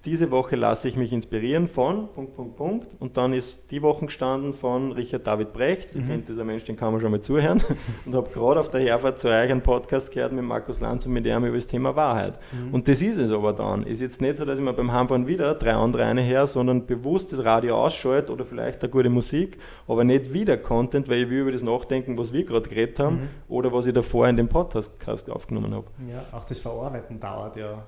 diese 0.05 0.31
Woche 0.31 0.55
lasse 0.55 0.87
ich 0.87 0.95
mich 0.95 1.11
inspirieren 1.11 1.67
von 1.67 2.09
Punkt, 2.13 2.35
Punkt, 2.35 2.55
Punkt. 2.55 2.87
Und 2.99 3.17
dann 3.17 3.33
ist 3.33 3.59
die 3.69 3.83
Woche 3.83 4.07
gestanden 4.07 4.53
von 4.53 4.91
Richard 4.93 5.27
David 5.27 5.53
Brecht. 5.53 5.91
Ich 5.91 6.01
mhm. 6.01 6.05
finde, 6.05 6.25
dieser 6.27 6.43
Mensch, 6.43 6.63
den 6.63 6.75
kann 6.75 6.91
man 6.91 7.01
schon 7.01 7.11
mal 7.11 7.21
zuhören. 7.21 7.61
Und 8.05 8.15
habe 8.15 8.29
gerade 8.29 8.59
auf 8.59 8.69
der 8.69 8.81
Herfahrt 8.81 9.19
zu 9.19 9.27
euch 9.27 9.51
einen 9.51 9.61
Podcast 9.61 10.11
gehört 10.11 10.31
mit 10.33 10.43
Markus 10.43 10.79
Lanz 10.79 11.05
und 11.05 11.13
mit 11.13 11.25
ihm 11.25 11.45
über 11.45 11.55
das 11.55 11.67
Thema 11.67 11.95
Wahrheit. 11.95 12.39
Mhm. 12.51 12.73
Und 12.73 12.87
das 12.87 13.01
ist 13.01 13.17
es 13.17 13.31
aber 13.31 13.53
dann. 13.53 13.83
Ist 13.83 14.01
jetzt 14.01 14.21
nicht 14.21 14.37
so, 14.37 14.45
dass 14.45 14.57
ich 14.57 14.63
mir 14.63 14.73
beim 14.73 14.91
Heimfahren 14.91 15.27
wieder 15.27 15.53
drei 15.53 15.73
andere 15.73 16.05
eine 16.05 16.21
her, 16.21 16.47
sondern 16.47 16.85
bewusst 16.85 17.31
das 17.31 17.43
Radio 17.43 17.75
ausschalte 17.75 18.31
oder 18.31 18.45
vielleicht 18.45 18.81
eine 18.81 18.89
gute 18.89 19.09
Musik, 19.09 19.59
aber 19.87 20.03
nicht 20.03 20.33
wieder 20.33 20.57
Content, 20.57 21.09
weil 21.09 21.23
ich 21.23 21.29
will 21.29 21.41
über 21.41 21.51
das 21.51 21.61
nachdenken, 21.61 22.17
was 22.17 22.33
wir 22.33 22.43
gerade 22.43 22.67
geredet 22.67 22.99
haben 22.99 23.15
mhm. 23.15 23.29
oder 23.49 23.71
was 23.71 23.85
ich 23.85 23.93
davor 23.93 24.27
in 24.27 24.37
dem 24.37 24.49
Podcast 24.49 25.29
aufgenommen 25.29 25.75
habe. 25.75 25.85
Ja, 26.11 26.37
auch 26.37 26.43
das 26.43 26.59
Verarbeiten 26.59 27.19
dauert 27.19 27.55
ja 27.55 27.85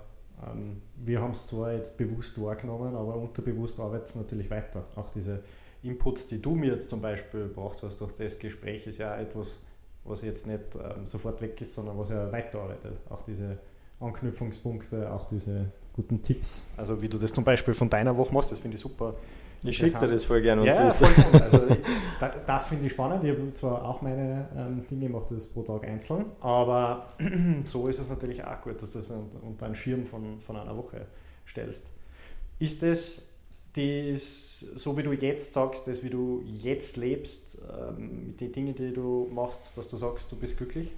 wir 0.97 1.21
haben 1.21 1.31
es 1.31 1.47
zwar 1.47 1.73
jetzt 1.73 1.97
bewusst 1.97 2.41
wahrgenommen, 2.41 2.95
aber 2.95 3.15
unterbewusst 3.15 3.79
arbeitet 3.79 4.07
es 4.07 4.15
natürlich 4.15 4.49
weiter. 4.49 4.85
Auch 4.95 5.09
diese 5.09 5.43
Inputs, 5.83 6.27
die 6.27 6.41
du 6.41 6.55
mir 6.55 6.71
jetzt 6.71 6.89
zum 6.89 7.01
Beispiel 7.01 7.47
brauchst 7.47 7.83
hast 7.83 8.01
durch 8.01 8.13
das 8.13 8.39
Gespräch, 8.39 8.87
ist 8.87 8.99
ja 8.99 9.17
etwas, 9.17 9.59
was 10.03 10.21
jetzt 10.21 10.47
nicht 10.47 10.75
ähm, 10.75 11.05
sofort 11.05 11.41
weg 11.41 11.59
ist, 11.61 11.73
sondern 11.73 11.97
was 11.97 12.09
ja 12.09 12.31
weiterarbeitet. 12.31 12.99
Auch 13.09 13.21
diese 13.21 13.59
Anknüpfungspunkte, 13.99 15.11
auch 15.11 15.25
diese 15.25 15.71
guten 15.93 16.19
Tipps. 16.19 16.63
Also 16.77 17.01
wie 17.01 17.09
du 17.09 17.17
das 17.17 17.33
zum 17.33 17.43
Beispiel 17.43 17.73
von 17.73 17.89
deiner 17.89 18.17
Woche 18.17 18.33
machst, 18.33 18.51
das 18.51 18.59
finde 18.59 18.75
ich 18.75 18.81
super 18.81 19.15
ich 19.63 19.77
schicke 19.77 19.99
dir 19.99 20.07
das 20.07 20.25
voll 20.25 20.41
gerne. 20.41 20.65
Ja, 20.65 20.89
voll 20.91 21.41
also, 21.41 21.59
das, 22.19 22.31
das 22.45 22.67
finde 22.67 22.85
ich 22.85 22.91
spannend. 22.91 23.23
Ich 23.23 23.31
habe 23.31 23.53
zwar 23.53 23.85
auch 23.85 24.01
meine 24.01 24.47
ähm, 24.55 24.85
Dinge, 24.89 25.09
mache 25.09 25.33
das 25.33 25.47
pro 25.47 25.61
Tag 25.61 25.87
einzeln, 25.87 26.25
aber 26.41 27.07
so 27.63 27.87
ist 27.87 27.99
es 27.99 28.09
natürlich 28.09 28.43
auch 28.43 28.61
gut, 28.61 28.81
dass 28.81 28.93
du 28.93 28.99
das 28.99 29.11
unter 29.41 29.65
einen 29.65 29.75
Schirm 29.75 30.05
von, 30.05 30.39
von 30.39 30.57
einer 30.57 30.75
Woche 30.75 31.07
stellst. 31.45 31.91
Ist 32.59 32.83
das 32.83 33.33
das, 33.75 34.59
so 34.59 34.97
wie 34.97 35.03
du 35.03 35.13
jetzt 35.13 35.53
sagst, 35.53 35.87
das 35.87 36.03
wie 36.03 36.09
du 36.09 36.43
jetzt 36.45 36.97
lebst, 36.97 37.57
ähm, 37.71 38.35
die 38.39 38.51
Dinge, 38.51 38.73
die 38.73 38.93
du 38.93 39.27
machst, 39.31 39.77
dass 39.77 39.87
du 39.87 39.97
sagst, 39.97 40.31
du 40.31 40.35
bist 40.35 40.57
glücklich? 40.57 40.91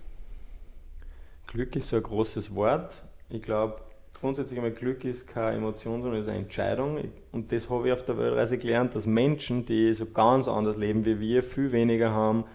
Glück 1.47 1.75
ist 1.75 1.87
so 1.87 1.95
ein 1.95 2.03
großes 2.03 2.53
Wort. 2.53 3.01
Ich 3.29 3.41
glaube, 3.41 3.77
grundsätzlich 4.19 4.57
einmal 4.57 4.71
Glück 4.71 5.03
ist 5.05 5.27
keine 5.27 5.57
Emotion, 5.57 6.01
sondern 6.01 6.21
ist 6.21 6.27
eine 6.27 6.39
Entscheidung. 6.39 6.97
Und 7.31 7.51
das 7.51 7.69
habe 7.69 7.87
ich 7.87 7.93
auf 7.93 8.03
der 8.03 8.17
Weltreise 8.17 8.57
gelernt, 8.57 8.95
dass 8.95 9.05
Menschen, 9.05 9.65
die 9.65 9.93
so 9.93 10.05
ganz 10.05 10.47
anders 10.47 10.77
leben 10.77 11.05
wie 11.05 11.19
wir, 11.19 11.43
viel 11.43 11.71
weniger 11.71 12.11
haben, 12.11 12.45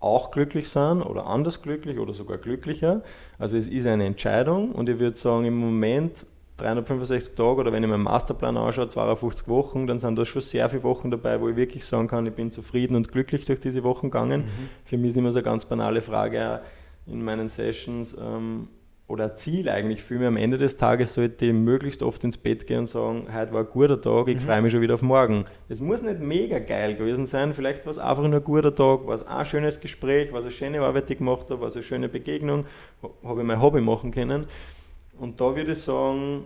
auch 0.00 0.30
glücklich 0.30 0.68
sind 0.68 1.02
oder 1.02 1.26
anders 1.26 1.62
glücklich 1.62 1.98
oder 1.98 2.12
sogar 2.12 2.38
glücklicher. 2.38 3.02
Also 3.38 3.56
es 3.56 3.66
ist 3.66 3.86
eine 3.86 4.04
Entscheidung 4.04 4.72
und 4.72 4.88
ich 4.88 4.98
würde 4.98 5.16
sagen, 5.16 5.44
im 5.46 5.56
Moment 5.56 6.26
365 6.58 7.34
Tage 7.34 7.60
oder 7.60 7.72
wenn 7.72 7.82
ich 7.82 7.88
meinen 7.88 8.02
Masterplan 8.02 8.56
anschaue, 8.56 8.88
52 8.88 9.48
Wochen, 9.48 9.86
dann 9.86 9.98
sind 9.98 10.16
da 10.16 10.24
schon 10.24 10.42
sehr 10.42 10.68
viele 10.68 10.82
Wochen 10.84 11.10
dabei, 11.10 11.40
wo 11.40 11.48
ich 11.48 11.56
wirklich 11.56 11.84
sagen 11.84 12.08
kann, 12.08 12.26
ich 12.26 12.32
bin 12.32 12.50
zufrieden 12.50 12.96
und 12.96 13.12
glücklich 13.12 13.44
durch 13.44 13.60
diese 13.60 13.82
Wochen 13.84 14.10
gegangen. 14.10 14.42
Mhm. 14.42 14.68
Für 14.84 14.96
mich 14.96 15.10
ist 15.10 15.16
immer 15.18 15.32
so 15.32 15.38
eine 15.38 15.44
ganz 15.44 15.66
banale 15.66 16.00
Frage 16.00 16.60
in 17.06 17.22
meinen 17.22 17.48
Sessions, 17.48 18.16
ähm, 18.18 18.68
oder 19.08 19.36
Ziel 19.36 19.68
eigentlich 19.68 20.02
für 20.02 20.18
mich 20.18 20.26
am 20.26 20.36
Ende 20.36 20.58
des 20.58 20.76
Tages 20.76 21.14
sollte 21.14 21.46
ich 21.46 21.52
möglichst 21.52 22.02
oft 22.02 22.24
ins 22.24 22.36
Bett 22.36 22.66
gehen 22.66 22.80
und 22.80 22.88
sagen, 22.88 23.28
heute 23.32 23.52
war 23.52 23.60
ein 23.60 23.68
guter 23.68 24.00
Tag, 24.00 24.26
ich 24.26 24.36
mhm. 24.36 24.40
freue 24.40 24.62
mich 24.62 24.72
schon 24.72 24.80
wieder 24.80 24.94
auf 24.94 25.02
morgen. 25.02 25.44
Es 25.68 25.80
muss 25.80 26.02
nicht 26.02 26.20
mega 26.20 26.58
geil 26.58 26.96
gewesen 26.96 27.26
sein, 27.26 27.54
vielleicht 27.54 27.86
war 27.86 27.92
es 27.92 27.98
einfach 27.98 28.24
nur 28.24 28.40
ein 28.40 28.44
guter 28.44 28.74
Tag, 28.74 29.06
war 29.06 29.14
es 29.14 29.24
ein 29.24 29.46
schönes 29.46 29.78
Gespräch, 29.78 30.32
war 30.32 30.40
es 30.40 30.46
eine 30.46 30.52
schöne 30.52 30.80
Arbeit, 30.80 31.08
die 31.08 31.12
ich 31.12 31.18
gemacht 31.18 31.50
habe, 31.50 31.60
war 31.60 31.68
es 31.68 31.74
eine 31.74 31.84
schöne 31.84 32.08
Begegnung, 32.08 32.66
habe 33.22 33.40
ich 33.40 33.46
mein 33.46 33.62
Hobby 33.62 33.80
machen 33.80 34.10
können. 34.10 34.46
Und 35.18 35.40
da 35.40 35.54
würde 35.54 35.72
ich 35.72 35.78
sagen, 35.78 36.44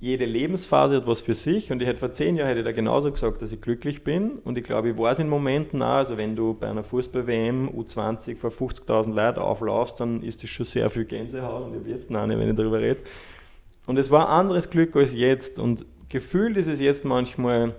jede 0.00 0.24
Lebensphase 0.24 0.96
hat 0.96 1.06
was 1.06 1.20
für 1.20 1.34
sich 1.34 1.70
und 1.70 1.82
ich 1.82 1.86
hätte 1.86 1.98
vor 1.98 2.12
zehn 2.12 2.34
Jahren 2.36 2.48
hätte 2.48 2.60
ich 2.60 2.64
da 2.64 2.72
genauso 2.72 3.12
gesagt, 3.12 3.42
dass 3.42 3.52
ich 3.52 3.60
glücklich 3.60 4.02
bin 4.02 4.38
und 4.44 4.56
ich 4.56 4.64
glaube, 4.64 4.90
ich 4.90 4.98
war 4.98 5.12
es 5.12 5.18
in 5.18 5.28
Momenten 5.28 5.82
auch, 5.82 5.96
also 5.96 6.16
wenn 6.16 6.34
du 6.34 6.54
bei 6.54 6.68
einer 6.68 6.82
Fußball-WM 6.82 7.68
U20 7.68 8.36
vor 8.36 8.50
50.000 8.50 9.12
Leuten 9.12 9.40
auflaufst, 9.40 10.00
dann 10.00 10.22
ist 10.22 10.42
das 10.42 10.48
schon 10.48 10.64
sehr 10.64 10.88
viel 10.88 11.04
Gänsehaut 11.04 11.66
und 11.66 11.74
ich 11.74 11.80
habe 11.80 11.90
jetzt 11.90 12.10
noch 12.10 12.26
nicht, 12.26 12.38
wenn 12.38 12.48
ich 12.48 12.56
darüber 12.56 12.80
rede. 12.80 13.00
Und 13.86 13.98
es 13.98 14.10
war 14.10 14.30
anderes 14.30 14.70
Glück 14.70 14.96
als 14.96 15.14
jetzt 15.14 15.58
und 15.58 15.84
gefühlt 16.08 16.56
ist 16.56 16.68
es 16.68 16.80
jetzt 16.80 17.04
manchmal 17.04 17.74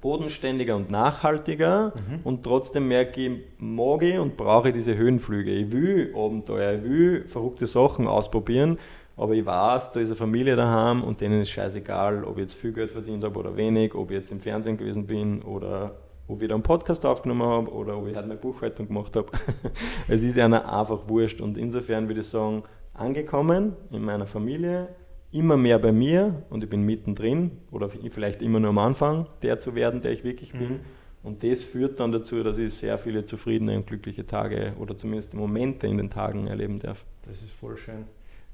bodenständiger 0.00 0.74
und 0.74 0.90
nachhaltiger 0.90 1.92
mhm. 1.94 2.20
und 2.24 2.42
trotzdem 2.42 2.88
merke 2.88 3.20
ich, 3.20 3.30
mag 3.58 4.02
ich 4.02 4.18
und 4.18 4.36
brauche 4.36 4.68
ich 4.68 4.74
diese 4.74 4.96
Höhenflüge. 4.96 5.52
Ich 5.52 5.70
will 5.70 6.12
Abenteuer, 6.16 6.74
ich 6.74 6.82
will 6.82 7.24
verrückte 7.28 7.66
Sachen 7.66 8.08
ausprobieren 8.08 8.76
aber 9.16 9.34
ich 9.34 9.46
weiß, 9.46 9.92
da 9.92 10.00
ist 10.00 10.08
eine 10.08 10.16
Familie 10.16 10.56
daheim 10.56 11.02
und 11.02 11.20
denen 11.20 11.40
ist 11.40 11.50
scheißegal, 11.50 12.24
ob 12.24 12.36
ich 12.36 12.42
jetzt 12.42 12.54
viel 12.54 12.72
Geld 12.72 12.90
verdient 12.90 13.22
habe 13.22 13.38
oder 13.38 13.56
wenig, 13.56 13.94
ob 13.94 14.10
ich 14.10 14.18
jetzt 14.18 14.32
im 14.32 14.40
Fernsehen 14.40 14.76
gewesen 14.76 15.06
bin 15.06 15.42
oder 15.42 15.96
ob 16.26 16.42
ich 16.42 16.48
da 16.48 16.54
einen 16.54 16.62
Podcast 16.62 17.04
aufgenommen 17.06 17.42
habe 17.42 17.72
oder 17.72 17.96
ob 17.96 18.08
ich 18.08 18.16
halt 18.16 18.26
meine 18.26 18.40
Buchhaltung 18.40 18.88
gemacht 18.88 19.14
habe. 19.14 19.28
es 20.08 20.22
ist 20.22 20.38
einer 20.38 20.72
einfach 20.72 21.08
wurscht 21.08 21.40
und 21.40 21.58
insofern 21.58 22.08
würde 22.08 22.20
ich 22.20 22.26
sagen, 22.26 22.62
angekommen 22.92 23.76
in 23.90 24.04
meiner 24.04 24.26
Familie, 24.26 24.88
immer 25.30 25.56
mehr 25.56 25.78
bei 25.78 25.92
mir 25.92 26.44
und 26.50 26.64
ich 26.64 26.70
bin 26.70 26.82
mittendrin 26.82 27.58
oder 27.70 27.88
vielleicht 27.88 28.40
immer 28.40 28.60
nur 28.60 28.70
am 28.70 28.78
Anfang, 28.78 29.26
der 29.42 29.58
zu 29.58 29.74
werden, 29.74 30.00
der 30.00 30.12
ich 30.12 30.24
wirklich 30.24 30.52
bin. 30.52 30.74
Mhm. 30.74 30.80
Und 31.22 31.42
das 31.42 31.64
führt 31.64 32.00
dann 32.00 32.12
dazu, 32.12 32.42
dass 32.42 32.58
ich 32.58 32.74
sehr 32.74 32.98
viele 32.98 33.24
zufriedene 33.24 33.76
und 33.76 33.86
glückliche 33.86 34.26
Tage 34.26 34.74
oder 34.78 34.96
zumindest 34.96 35.34
Momente 35.34 35.86
in 35.86 35.96
den 35.96 36.10
Tagen 36.10 36.46
erleben 36.46 36.78
darf. 36.78 37.04
Das 37.24 37.42
ist 37.42 37.50
voll 37.50 37.76
schön. 37.76 38.04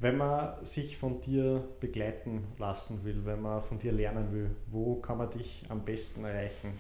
Wenn 0.03 0.17
man 0.17 0.65
sich 0.65 0.97
von 0.97 1.21
dir 1.21 1.63
begleiten 1.79 2.45
lassen 2.59 3.05
will, 3.05 3.27
wenn 3.27 3.43
man 3.43 3.61
von 3.61 3.79
dir 3.79 3.93
lernen 3.93 4.33
will, 4.33 4.51
wo 4.67 4.95
kann 4.95 5.19
man 5.19 5.29
dich 5.29 5.63
am 5.69 5.85
besten 5.85 6.25
erreichen? 6.25 6.73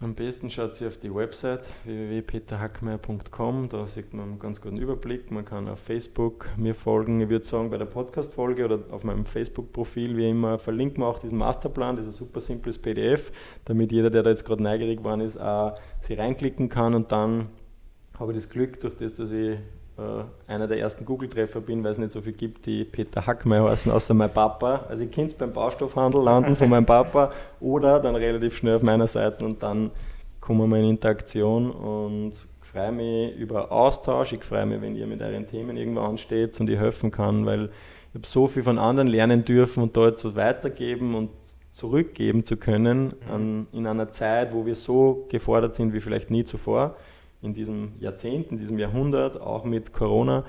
Am 0.00 0.14
besten 0.14 0.48
schaut 0.48 0.74
sie 0.74 0.86
auf 0.86 0.96
die 0.96 1.14
Website 1.14 1.68
www.peterhackmeier.com. 1.84 3.68
Da 3.68 3.84
sieht 3.84 4.14
man 4.14 4.30
einen 4.30 4.38
ganz 4.38 4.62
guten 4.62 4.78
Überblick. 4.78 5.30
Man 5.30 5.44
kann 5.44 5.68
auf 5.68 5.78
Facebook 5.78 6.48
mir 6.56 6.74
folgen. 6.74 7.20
Ich 7.20 7.28
würde 7.28 7.44
sagen, 7.44 7.68
bei 7.68 7.76
der 7.76 7.84
Podcast-Folge 7.84 8.64
oder 8.64 8.80
auf 8.90 9.04
meinem 9.04 9.26
Facebook-Profil, 9.26 10.16
wie 10.16 10.30
immer, 10.30 10.58
verlinken 10.58 11.02
wir 11.02 11.08
auch 11.08 11.18
diesen 11.18 11.36
Masterplan. 11.36 11.96
Das 11.96 12.06
ist 12.06 12.14
ein 12.14 12.26
super 12.26 12.40
simples 12.40 12.78
PDF, 12.78 13.30
damit 13.66 13.92
jeder, 13.92 14.08
der 14.08 14.22
da 14.22 14.30
jetzt 14.30 14.46
gerade 14.46 14.62
neugierig 14.62 15.00
geworden 15.00 15.20
ist, 15.20 15.36
auch 15.36 15.78
sich 16.00 16.18
reinklicken 16.18 16.70
kann. 16.70 16.94
Und 16.94 17.12
dann 17.12 17.48
habe 18.18 18.32
ich 18.32 18.38
das 18.38 18.48
Glück, 18.48 18.80
durch 18.80 18.96
das, 18.96 19.12
dass 19.12 19.30
ich 19.30 19.58
einer 20.48 20.66
der 20.66 20.80
ersten 20.80 21.04
Google-Treffer 21.04 21.60
bin, 21.60 21.84
weil 21.84 21.92
es 21.92 21.98
nicht 21.98 22.10
so 22.10 22.20
viel 22.20 22.32
gibt, 22.32 22.66
die 22.66 22.84
Peter 22.84 23.24
Hackmeier 23.24 23.70
heißen, 23.70 23.92
außer 23.92 24.12
mein 24.12 24.32
Papa. 24.32 24.84
Also 24.88 25.04
ich 25.04 25.10
könnte 25.10 25.36
beim 25.38 25.52
Baustoffhandel 25.52 26.20
landen 26.20 26.56
von 26.56 26.68
meinem 26.68 26.86
Papa 26.86 27.30
oder 27.60 28.00
dann 28.00 28.16
relativ 28.16 28.56
schnell 28.56 28.76
auf 28.76 28.82
meiner 28.82 29.06
Seite 29.06 29.44
und 29.44 29.62
dann 29.62 29.92
kommen 30.40 30.68
wir 30.68 30.78
in 30.78 30.86
Interaktion 30.86 31.70
und 31.70 32.32
freue 32.60 32.90
mich 32.90 33.36
über 33.36 33.70
Austausch. 33.70 34.32
Ich 34.32 34.42
freue 34.42 34.66
mich, 34.66 34.80
wenn 34.80 34.96
ihr 34.96 35.06
mit 35.06 35.22
euren 35.22 35.46
Themen 35.46 35.76
irgendwo 35.76 36.00
ansteht 36.00 36.58
und 36.58 36.68
ich 36.68 36.78
helfen 36.78 37.12
kann, 37.12 37.46
weil 37.46 37.66
ich 38.10 38.14
habe 38.14 38.26
so 38.26 38.48
viel 38.48 38.64
von 38.64 38.78
anderen 38.78 39.06
lernen 39.06 39.44
dürfen 39.44 39.82
und 39.84 39.96
dort 39.96 40.18
so 40.18 40.34
weitergeben 40.34 41.14
und 41.14 41.30
zurückgeben 41.70 42.44
zu 42.44 42.56
können 42.56 43.14
an, 43.32 43.68
in 43.72 43.86
einer 43.86 44.10
Zeit, 44.10 44.52
wo 44.52 44.66
wir 44.66 44.74
so 44.74 45.26
gefordert 45.28 45.74
sind 45.74 45.92
wie 45.92 46.00
vielleicht 46.00 46.30
nie 46.30 46.42
zuvor 46.42 46.96
in 47.44 47.54
diesem 47.54 47.92
Jahrzehnt, 48.00 48.50
in 48.50 48.58
diesem 48.58 48.78
Jahrhundert, 48.78 49.40
auch 49.40 49.64
mit 49.64 49.92
Corona, 49.92 50.44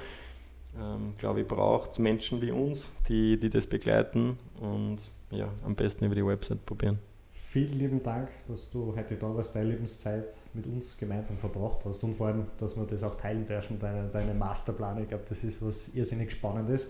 ähm, 0.80 1.14
glaube 1.18 1.42
ich, 1.42 1.48
braucht 1.48 1.92
es 1.92 2.00
Menschen 2.00 2.42
wie 2.42 2.52
uns, 2.52 2.92
die, 3.08 3.40
die 3.40 3.50
das 3.50 3.68
begleiten 3.68 4.38
und 4.60 4.98
ja, 5.32 5.50
am 5.66 5.76
besten 5.76 6.06
über 6.06 6.16
die 6.16 6.26
Website 6.26 6.66
probieren. 6.66 7.00
Vielen 7.32 7.80
lieben 7.80 8.04
Dank, 8.04 8.30
dass 8.48 8.70
du 8.70 8.94
heute 8.98 9.16
da 9.16 9.34
warst, 9.34 9.56
deine 9.56 9.70
Lebenszeit 9.70 10.26
mit 10.54 10.68
uns 10.68 10.98
gemeinsam 10.98 11.38
verbracht 11.38 11.86
hast 11.86 12.04
und 12.04 12.14
vor 12.14 12.28
allem, 12.28 12.48
dass 12.58 12.76
wir 12.76 12.86
das 12.86 13.04
auch 13.04 13.16
teilen 13.16 13.46
dürfen, 13.46 13.80
deine, 13.80 14.10
deine 14.10 14.34
Masterplan. 14.34 15.02
Ich 15.02 15.08
glaube, 15.08 15.24
das 15.28 15.44
ist 15.46 15.62
was 15.66 15.90
irrsinnig 15.90 16.32
Spannendes. 16.32 16.90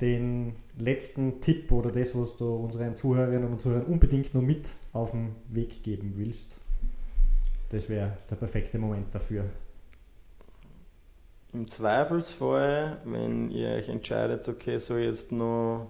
Den 0.00 0.56
letzten 0.78 1.40
Tipp 1.40 1.70
oder 1.70 1.92
das, 1.92 2.16
was 2.16 2.34
du 2.34 2.56
unseren 2.56 2.96
Zuhörerinnen 2.96 3.52
und 3.52 3.60
Zuhörern 3.60 3.84
unbedingt 3.84 4.34
noch 4.34 4.42
mit 4.42 4.74
auf 4.92 5.12
den 5.12 5.36
Weg 5.48 5.84
geben 5.84 6.14
willst, 6.16 6.60
das 7.70 7.88
wäre 7.88 8.12
der 8.28 8.36
perfekte 8.36 8.78
Moment 8.78 9.06
dafür. 9.12 9.44
Im 11.52 11.68
Zweifelsfall, 11.68 12.98
wenn 13.04 13.50
ihr 13.50 13.70
euch 13.70 13.88
entscheidet, 13.88 14.46
okay, 14.48 14.78
soll 14.78 15.00
ich 15.00 15.06
jetzt 15.06 15.32
noch 15.32 15.88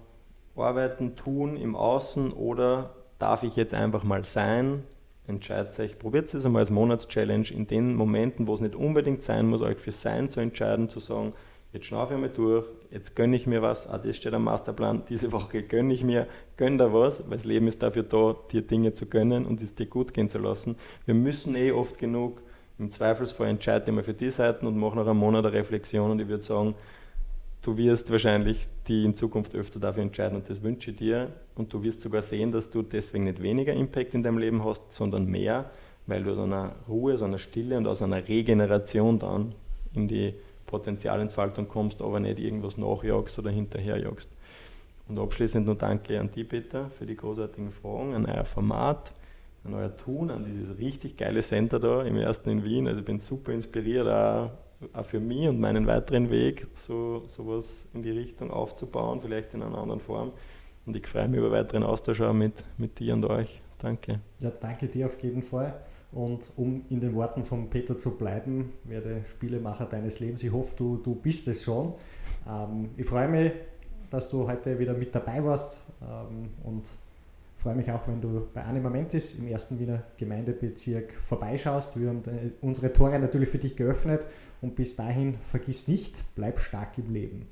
arbeiten, 0.55 1.15
tun 1.15 1.57
im 1.57 1.75
Außen 1.75 2.31
oder 2.31 2.95
darf 3.19 3.43
ich 3.43 3.55
jetzt 3.55 3.73
einfach 3.73 4.03
mal 4.03 4.25
sein, 4.25 4.83
entscheidet 5.27 5.79
euch, 5.79 5.99
probiert 5.99 6.33
es 6.33 6.45
einmal 6.45 6.61
als 6.61 6.71
Monatschallenge 6.71 7.51
in 7.51 7.67
den 7.67 7.95
Momenten, 7.95 8.47
wo 8.47 8.55
es 8.55 8.61
nicht 8.61 8.75
unbedingt 8.75 9.23
sein 9.23 9.47
muss, 9.47 9.61
euch 9.61 9.77
für 9.77 9.91
Sein 9.91 10.29
zu 10.29 10.39
entscheiden, 10.39 10.89
zu 10.89 10.99
sagen, 10.99 11.33
jetzt 11.73 11.85
schnaufe 11.85 12.13
ich 12.13 12.19
mal 12.19 12.29
durch, 12.29 12.65
jetzt 12.89 13.15
gönne 13.15 13.35
ich 13.35 13.47
mir 13.47 13.61
was, 13.61 13.87
ah, 13.87 13.97
das 13.97 14.17
steht 14.17 14.33
am 14.33 14.43
Masterplan, 14.43 15.03
diese 15.07 15.31
Woche 15.31 15.63
gönne 15.63 15.93
ich 15.93 16.03
mir, 16.03 16.27
gönne 16.57 16.77
da 16.77 16.93
was, 16.93 17.29
weil 17.29 17.37
das 17.37 17.45
Leben 17.45 17.67
ist 17.67 17.81
dafür 17.81 18.03
da, 18.03 18.35
dir 18.51 18.61
Dinge 18.61 18.93
zu 18.93 19.05
gönnen 19.05 19.45
und 19.45 19.61
es 19.61 19.75
dir 19.75 19.85
gut 19.85 20.13
gehen 20.13 20.29
zu 20.29 20.39
lassen. 20.39 20.75
Wir 21.05 21.13
müssen 21.13 21.55
eh 21.55 21.71
oft 21.71 21.97
genug, 21.97 22.41
im 22.77 22.89
Zweifelsfall 22.89 23.47
entscheide 23.47 23.85
ich 23.87 23.95
mal 23.95 24.03
für 24.03 24.13
die 24.13 24.31
Seiten 24.31 24.65
und 24.65 24.75
mache 24.75 24.95
nach 24.95 25.05
einem 25.05 25.19
Monat 25.19 25.45
eine 25.45 25.53
Reflexion 25.53 26.11
und 26.11 26.19
ich 26.19 26.27
würde 26.27 26.43
sagen, 26.43 26.75
du 27.61 27.77
wirst 27.77 28.11
wahrscheinlich 28.11 28.67
die 28.87 29.05
in 29.05 29.15
Zukunft 29.15 29.53
öfter 29.55 29.79
dafür 29.79 30.03
entscheiden 30.03 30.35
und 30.35 30.49
das 30.49 30.63
wünsche 30.63 30.91
ich 30.91 30.97
dir. 30.97 31.31
Und 31.55 31.71
du 31.73 31.83
wirst 31.83 32.01
sogar 32.01 32.23
sehen, 32.23 32.51
dass 32.51 32.69
du 32.69 32.81
deswegen 32.81 33.25
nicht 33.25 33.41
weniger 33.41 33.73
Impact 33.73 34.15
in 34.15 34.23
deinem 34.23 34.39
Leben 34.39 34.65
hast, 34.65 34.91
sondern 34.91 35.25
mehr, 35.25 35.69
weil 36.07 36.23
du 36.23 36.31
aus 36.31 36.39
einer 36.39 36.75
Ruhe, 36.87 37.13
aus 37.13 37.21
einer 37.21 37.37
Stille 37.37 37.77
und 37.77 37.85
aus 37.85 38.01
einer 38.01 38.27
Regeneration 38.27 39.19
dann 39.19 39.53
in 39.93 40.07
die 40.07 40.33
Potenzialentfaltung 40.71 41.67
kommst, 41.67 42.01
aber 42.01 42.19
nicht 42.19 42.39
irgendwas 42.39 42.77
nachjagst 42.77 43.37
oder 43.37 43.51
hinterherjagst. 43.51 44.29
Und 45.07 45.19
abschließend 45.19 45.65
nur 45.65 45.75
Danke 45.75 46.19
an 46.19 46.31
die 46.31 46.45
Peter 46.45 46.89
für 46.89 47.05
die 47.05 47.15
großartigen 47.17 47.71
Fragen, 47.71 48.15
an 48.15 48.25
euer 48.25 48.45
Format, 48.45 49.13
an 49.65 49.73
euer 49.73 49.95
Tun, 49.95 50.31
an 50.31 50.45
dieses 50.45 50.77
richtig 50.77 51.17
geile 51.17 51.41
Center 51.41 51.79
da 51.79 52.03
im 52.03 52.15
ersten 52.15 52.49
in 52.49 52.63
Wien. 52.63 52.87
Also 52.87 53.01
ich 53.01 53.05
bin 53.05 53.19
super 53.19 53.51
inspiriert, 53.51 54.07
auch, 54.07 54.51
auch 54.93 55.05
für 55.05 55.19
mich 55.19 55.47
und 55.49 55.59
meinen 55.59 55.85
weiteren 55.85 56.31
Weg, 56.31 56.67
so 56.73 57.23
sowas 57.27 57.87
in 57.93 58.01
die 58.01 58.11
Richtung 58.11 58.51
aufzubauen, 58.51 59.19
vielleicht 59.21 59.53
in 59.53 59.61
einer 59.61 59.77
anderen 59.77 59.99
Form. 59.99 60.31
Und 60.85 60.95
ich 60.95 61.05
freue 61.05 61.27
mich 61.27 61.39
über 61.39 61.51
weiteren 61.51 61.83
Austausch 61.83 62.21
auch 62.21 62.33
mit, 62.33 62.63
mit 62.77 62.97
dir 62.97 63.13
und 63.13 63.25
euch. 63.25 63.61
Danke. 63.77 64.21
Ja, 64.39 64.49
danke 64.49 64.87
dir 64.87 65.07
auf 65.07 65.21
jeden 65.21 65.43
Fall. 65.43 65.73
Und 66.11 66.51
um 66.57 66.83
in 66.89 66.99
den 66.99 67.15
Worten 67.15 67.43
von 67.43 67.69
Peter 67.69 67.97
zu 67.97 68.17
bleiben, 68.17 68.73
werde 68.83 69.23
Spielemacher 69.23 69.85
deines 69.85 70.19
Lebens. 70.19 70.43
Ich 70.43 70.51
hoffe, 70.51 70.75
du, 70.75 70.97
du 70.97 71.15
bist 71.15 71.47
es 71.47 71.63
schon. 71.63 71.93
Ähm, 72.47 72.89
ich 72.97 73.05
freue 73.05 73.29
mich, 73.29 73.53
dass 74.09 74.27
du 74.27 74.47
heute 74.47 74.77
wieder 74.77 74.93
mit 74.93 75.15
dabei 75.15 75.43
warst 75.43 75.85
ähm, 76.01 76.49
und 76.63 76.91
freue 77.55 77.75
mich 77.75 77.89
auch, 77.91 78.07
wenn 78.07 78.19
du 78.19 78.47
bei 78.53 78.63
Anima 78.63 78.89
Mentis 78.89 79.35
im 79.35 79.47
ersten 79.47 79.79
Wiener 79.79 80.03
Gemeindebezirk 80.17 81.13
vorbeischaust. 81.13 81.97
Wir 81.99 82.09
haben 82.09 82.21
unsere 82.59 82.91
Tore 82.91 83.17
natürlich 83.19 83.49
für 83.49 83.59
dich 83.59 83.75
geöffnet 83.75 84.25
und 84.61 84.75
bis 84.75 84.95
dahin 84.95 85.35
vergiss 85.35 85.87
nicht, 85.87 86.25
bleib 86.35 86.59
stark 86.59 86.97
im 86.97 87.13
Leben. 87.13 87.47